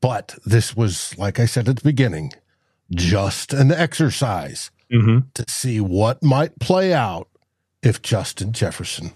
but 0.00 0.36
this 0.44 0.76
was, 0.76 1.16
like 1.16 1.38
I 1.38 1.46
said 1.46 1.68
at 1.68 1.76
the 1.76 1.82
beginning, 1.82 2.32
just 2.92 3.52
an 3.52 3.70
exercise 3.70 4.70
mm-hmm. 4.92 5.28
to 5.34 5.44
see 5.48 5.80
what 5.80 6.22
might 6.22 6.58
play 6.58 6.92
out 6.92 7.28
if 7.82 8.02
Justin 8.02 8.52
Jefferson 8.52 9.12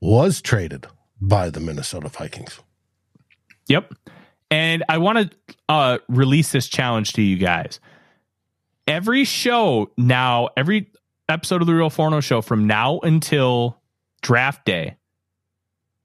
was 0.00 0.42
traded 0.42 0.86
by 1.20 1.50
the 1.50 1.60
Minnesota 1.60 2.08
Vikings. 2.08 2.60
Yep. 3.68 3.94
And 4.50 4.84
I 4.88 4.98
want 4.98 5.30
to 5.30 5.56
uh, 5.68 5.98
release 6.08 6.52
this 6.52 6.68
challenge 6.68 7.12
to 7.14 7.22
you 7.22 7.36
guys. 7.36 7.80
Every 8.88 9.24
show 9.24 9.90
now, 9.98 10.48
every 10.56 10.90
episode 11.28 11.60
of 11.60 11.66
the 11.66 11.74
Real 11.74 11.90
Forno 11.90 12.20
show 12.20 12.40
from 12.40 12.66
now 12.66 13.00
until 13.00 13.82
draft 14.22 14.64
day, 14.64 14.96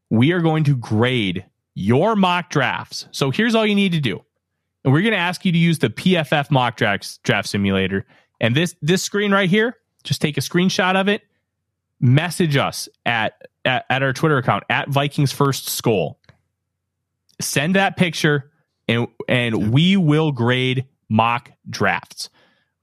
we 0.10 0.34
are 0.34 0.42
going 0.42 0.66
to 0.66 0.76
grade 0.76 1.46
your 1.76 2.18
mock 2.18 2.50
drafts. 2.50 3.08
So 3.12 3.32
here's 3.32 3.56
all 3.56 3.66
you 3.66 3.74
need 3.74 3.94
to 3.94 4.02
do. 4.02 4.22
And 4.84 4.92
we're 4.92 5.02
going 5.02 5.14
to 5.14 5.18
ask 5.18 5.46
you 5.46 5.54
to 5.54 5.58
use 5.58 5.80
the 5.80 5.90
PFF 5.90 6.52
mock 6.52 6.76
draft, 6.76 7.24
draft 7.24 7.48
simulator. 7.48 8.06
And 8.42 8.54
this 8.54 8.76
this 8.82 9.02
screen 9.02 9.32
right 9.32 9.50
here, 9.50 9.78
just 10.04 10.22
take 10.22 10.38
a 10.38 10.42
screenshot 10.42 11.00
of 11.00 11.08
it, 11.08 11.22
message 12.02 12.58
us 12.58 12.90
at 13.06 13.48
at, 13.64 13.86
at 13.90 14.04
our 14.04 14.12
Twitter 14.12 14.38
account 14.38 14.66
at 14.70 14.90
Vikings 14.90 15.32
First 15.32 15.70
SKOL. 15.70 16.18
Send 17.40 17.76
that 17.76 17.96
picture 17.96 18.52
and 18.90 19.08
and 19.30 19.72
we 19.72 19.96
will 19.96 20.34
grade 20.34 20.86
mock 21.08 21.50
drafts. 21.70 22.30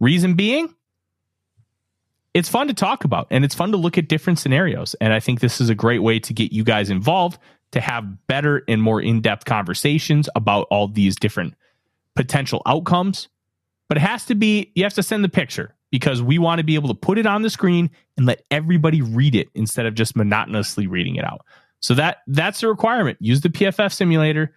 Reason 0.01 0.35
being, 0.35 0.75
it's 2.33 2.49
fun 2.49 2.69
to 2.69 2.75
talk 2.75 3.05
about 3.05 3.27
and 3.31 3.45
it's 3.45 3.55
fun 3.55 3.73
to 3.73 3.77
look 3.77 3.99
at 3.99 4.09
different 4.09 4.39
scenarios. 4.39 4.95
And 5.01 5.13
I 5.13 5.21
think 5.21 5.41
this 5.41 5.61
is 5.61 5.69
a 5.69 5.75
great 5.75 6.03
way 6.03 6.19
to 6.21 6.33
get 6.33 6.53
you 6.53 6.65
guys 6.65 6.91
involved 6.91 7.39
to 7.73 7.81
have 7.81 8.27
better 8.27 8.63
and 8.67 8.83
more 8.83 9.01
in 9.01 9.21
depth 9.21 9.45
conversations 9.45 10.29
about 10.35 10.67
all 10.71 10.89
these 10.89 11.17
different 11.17 11.55
potential 12.17 12.63
outcomes. 12.67 13.29
But 13.89 13.99
it 13.99 14.03
has 14.03 14.25
to 14.27 14.35
be, 14.35 14.73
you 14.75 14.85
have 14.85 14.95
to 14.95 15.03
send 15.03 15.25
the 15.25 15.29
picture 15.29 15.75
because 15.91 16.23
we 16.23 16.39
want 16.39 16.59
to 16.59 16.65
be 16.65 16.77
able 16.77 16.89
to 16.89 16.95
put 16.95 17.19
it 17.19 17.27
on 17.27 17.43
the 17.43 17.51
screen 17.51 17.91
and 18.17 18.27
let 18.27 18.43
everybody 18.51 19.03
read 19.03 19.35
it 19.35 19.49
instead 19.55 19.87
of 19.87 19.95
just 19.95 20.17
monotonously 20.17 20.87
reading 20.87 21.17
it 21.17 21.25
out. 21.25 21.45
So 21.81 21.95
that 21.95 22.19
that's 22.27 22.61
the 22.61 22.69
requirement. 22.69 23.19
Use 23.21 23.41
the 23.41 23.49
PFF 23.49 23.93
simulator, 23.93 24.55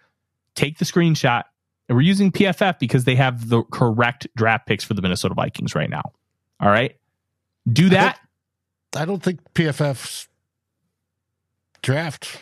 take 0.54 0.78
the 0.78 0.84
screenshot, 0.84 1.44
and 1.88 1.96
we're 1.96 2.02
using 2.02 2.32
PFF 2.32 2.78
because 2.78 3.04
they 3.04 3.14
have 3.14 3.48
the 3.48 3.62
correct 3.64 4.26
draft 4.36 4.66
picks 4.66 4.84
for 4.84 4.94
the 4.94 5.02
Minnesota 5.02 5.34
Vikings 5.34 5.74
right 5.74 5.90
now. 5.90 6.12
All 6.60 6.70
right. 6.70 6.96
Do 7.70 7.88
that. 7.90 8.18
I 8.94 8.98
don't, 8.98 9.02
I 9.02 9.04
don't 9.04 9.22
think 9.22 9.40
PFF's 9.54 10.28
draft 11.82 12.40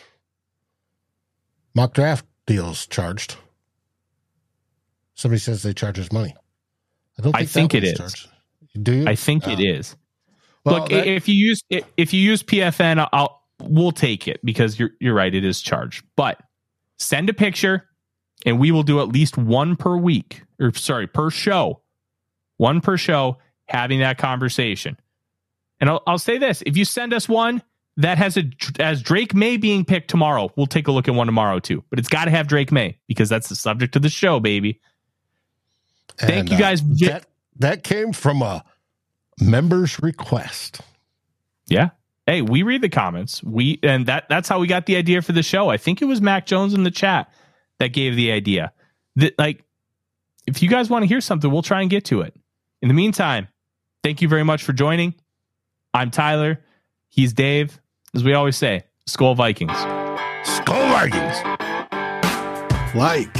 mock 1.75 1.93
draft 1.93 2.25
deals 2.45 2.87
charged. 2.87 3.35
Somebody 5.15 5.39
says 5.39 5.63
they 5.63 5.73
charge 5.73 5.99
us 5.99 6.11
money. 6.11 6.33
I 7.17 7.21
don't. 7.21 7.33
Think 7.33 7.35
I 7.35 7.45
think 7.45 7.73
it 7.73 7.83
is. 7.83 7.97
Charged. 7.97 8.29
Do 8.81 8.93
you? 8.93 9.07
I 9.07 9.15
think 9.15 9.47
it 9.47 9.59
ah. 9.59 9.77
is. 9.77 9.95
Well, 10.65 10.79
Look, 10.79 10.89
that, 10.89 11.07
if 11.07 11.27
you 11.27 11.35
use 11.35 11.61
if 11.69 12.13
you 12.13 12.21
use 12.21 12.41
PFN, 12.43 13.07
I'll 13.13 13.41
we'll 13.61 13.91
take 13.91 14.27
it 14.27 14.39
because 14.43 14.79
you're 14.79 14.91
you're 14.99 15.13
right. 15.13 15.33
It 15.33 15.45
is 15.45 15.61
charged, 15.61 16.05
but 16.15 16.41
send 16.97 17.29
a 17.29 17.33
picture, 17.33 17.87
and 18.45 18.59
we 18.59 18.71
will 18.71 18.83
do 18.83 18.99
at 18.99 19.09
least 19.09 19.37
one 19.37 19.75
per 19.75 19.95
week, 19.95 20.43
or 20.59 20.73
sorry, 20.73 21.07
per 21.07 21.29
show, 21.29 21.81
one 22.57 22.81
per 22.81 22.97
show, 22.97 23.37
having 23.67 23.99
that 23.99 24.17
conversation. 24.17 24.97
And 25.79 25.89
I'll, 25.89 26.03
I'll 26.05 26.19
say 26.19 26.37
this: 26.37 26.63
if 26.65 26.77
you 26.77 26.85
send 26.85 27.13
us 27.13 27.27
one 27.27 27.61
that 27.97 28.17
has 28.17 28.37
a 28.37 28.43
as 28.79 29.01
Drake 29.01 29.33
Maye 29.33 29.57
being 29.57 29.85
picked 29.85 30.09
tomorrow, 30.09 30.51
we'll 30.55 30.67
take 30.67 30.87
a 30.87 30.91
look 30.91 31.07
at 31.07 31.13
one 31.13 31.27
tomorrow 31.27 31.59
too. 31.59 31.83
But 31.89 31.99
it's 31.99 32.09
got 32.09 32.25
to 32.25 32.31
have 32.31 32.47
Drake 32.47 32.71
Maye 32.71 32.97
because 33.07 33.29
that's 33.29 33.49
the 33.49 33.55
subject 33.55 33.95
of 33.95 34.01
the 34.01 34.09
show, 34.09 34.39
baby. 34.39 34.81
And, 36.19 36.29
Thank 36.29 36.49
you 36.49 36.57
uh, 36.57 36.59
guys. 36.59 36.81
Uh, 36.81 36.85
that, 37.01 37.25
that 37.59 37.83
came 37.83 38.13
from 38.13 38.41
a 38.41 38.63
member's 39.39 40.01
request. 40.01 40.81
Yeah. 41.67 41.89
Hey, 42.25 42.41
we 42.41 42.63
read 42.63 42.81
the 42.81 42.89
comments. 42.89 43.43
We 43.43 43.79
and 43.83 44.05
that 44.05 44.29
that's 44.29 44.47
how 44.47 44.59
we 44.59 44.67
got 44.67 44.85
the 44.85 44.95
idea 44.95 45.21
for 45.21 45.33
the 45.33 45.43
show. 45.43 45.69
I 45.69 45.77
think 45.77 46.01
it 46.01 46.05
was 46.05 46.21
Mac 46.21 46.45
Jones 46.45 46.73
in 46.73 46.83
the 46.83 46.91
chat 46.91 47.31
that 47.83 47.91
gave 47.91 48.15
the 48.15 48.31
idea. 48.31 48.71
That 49.17 49.37
like 49.37 49.63
if 50.47 50.63
you 50.63 50.69
guys 50.69 50.89
want 50.89 51.03
to 51.03 51.07
hear 51.07 51.21
something, 51.21 51.51
we'll 51.51 51.61
try 51.61 51.81
and 51.81 51.89
get 51.89 52.05
to 52.05 52.21
it. 52.21 52.33
In 52.81 52.87
the 52.87 52.93
meantime, 52.93 53.49
thank 54.03 54.21
you 54.21 54.29
very 54.29 54.43
much 54.43 54.63
for 54.63 54.73
joining. 54.73 55.15
I'm 55.93 56.09
Tyler. 56.09 56.63
He's 57.09 57.33
Dave. 57.33 57.79
As 58.15 58.23
we 58.23 58.33
always 58.33 58.55
say, 58.55 58.83
SKOL 59.07 59.35
Vikings. 59.35 59.71
SKOL 60.43 60.89
Vikings. 60.91 61.37
Like, 62.95 63.35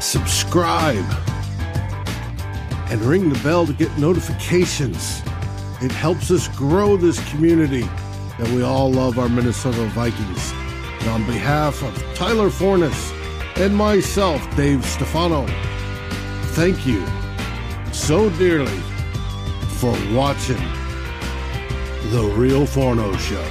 subscribe 0.00 1.04
and 2.90 3.00
ring 3.02 3.28
the 3.28 3.38
bell 3.40 3.66
to 3.66 3.72
get 3.72 3.96
notifications. 3.98 5.20
It 5.82 5.92
helps 5.92 6.30
us 6.30 6.48
grow 6.48 6.96
this 6.96 7.20
community 7.30 7.82
that 8.38 8.48
we 8.54 8.62
all 8.62 8.90
love 8.90 9.18
our 9.18 9.28
Minnesota 9.28 9.84
Vikings. 9.86 10.54
And 11.00 11.08
on 11.08 11.26
behalf 11.26 11.82
of 11.82 12.14
Tyler 12.14 12.50
Forness 12.50 13.12
and 13.56 13.74
myself, 13.74 14.40
Dave 14.56 14.84
Stefano, 14.84 15.46
thank 16.52 16.86
you 16.86 17.04
so 17.92 18.30
dearly 18.30 18.78
for 19.78 19.96
watching 20.12 20.60
The 22.10 22.32
Real 22.36 22.66
Forno 22.66 23.16
Show. 23.16 23.44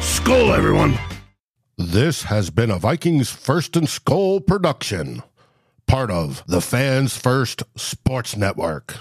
SKOL, 0.00 0.56
everyone! 0.56 0.98
This 1.76 2.24
has 2.24 2.50
been 2.50 2.70
a 2.70 2.78
Vikings 2.78 3.30
First 3.30 3.76
and 3.76 3.86
SKOL 3.86 4.44
production 4.44 5.22
part 5.86 6.10
of 6.10 6.42
the 6.46 6.60
Fans 6.60 7.16
First 7.16 7.62
Sports 7.76 8.36
Network. 8.36 8.96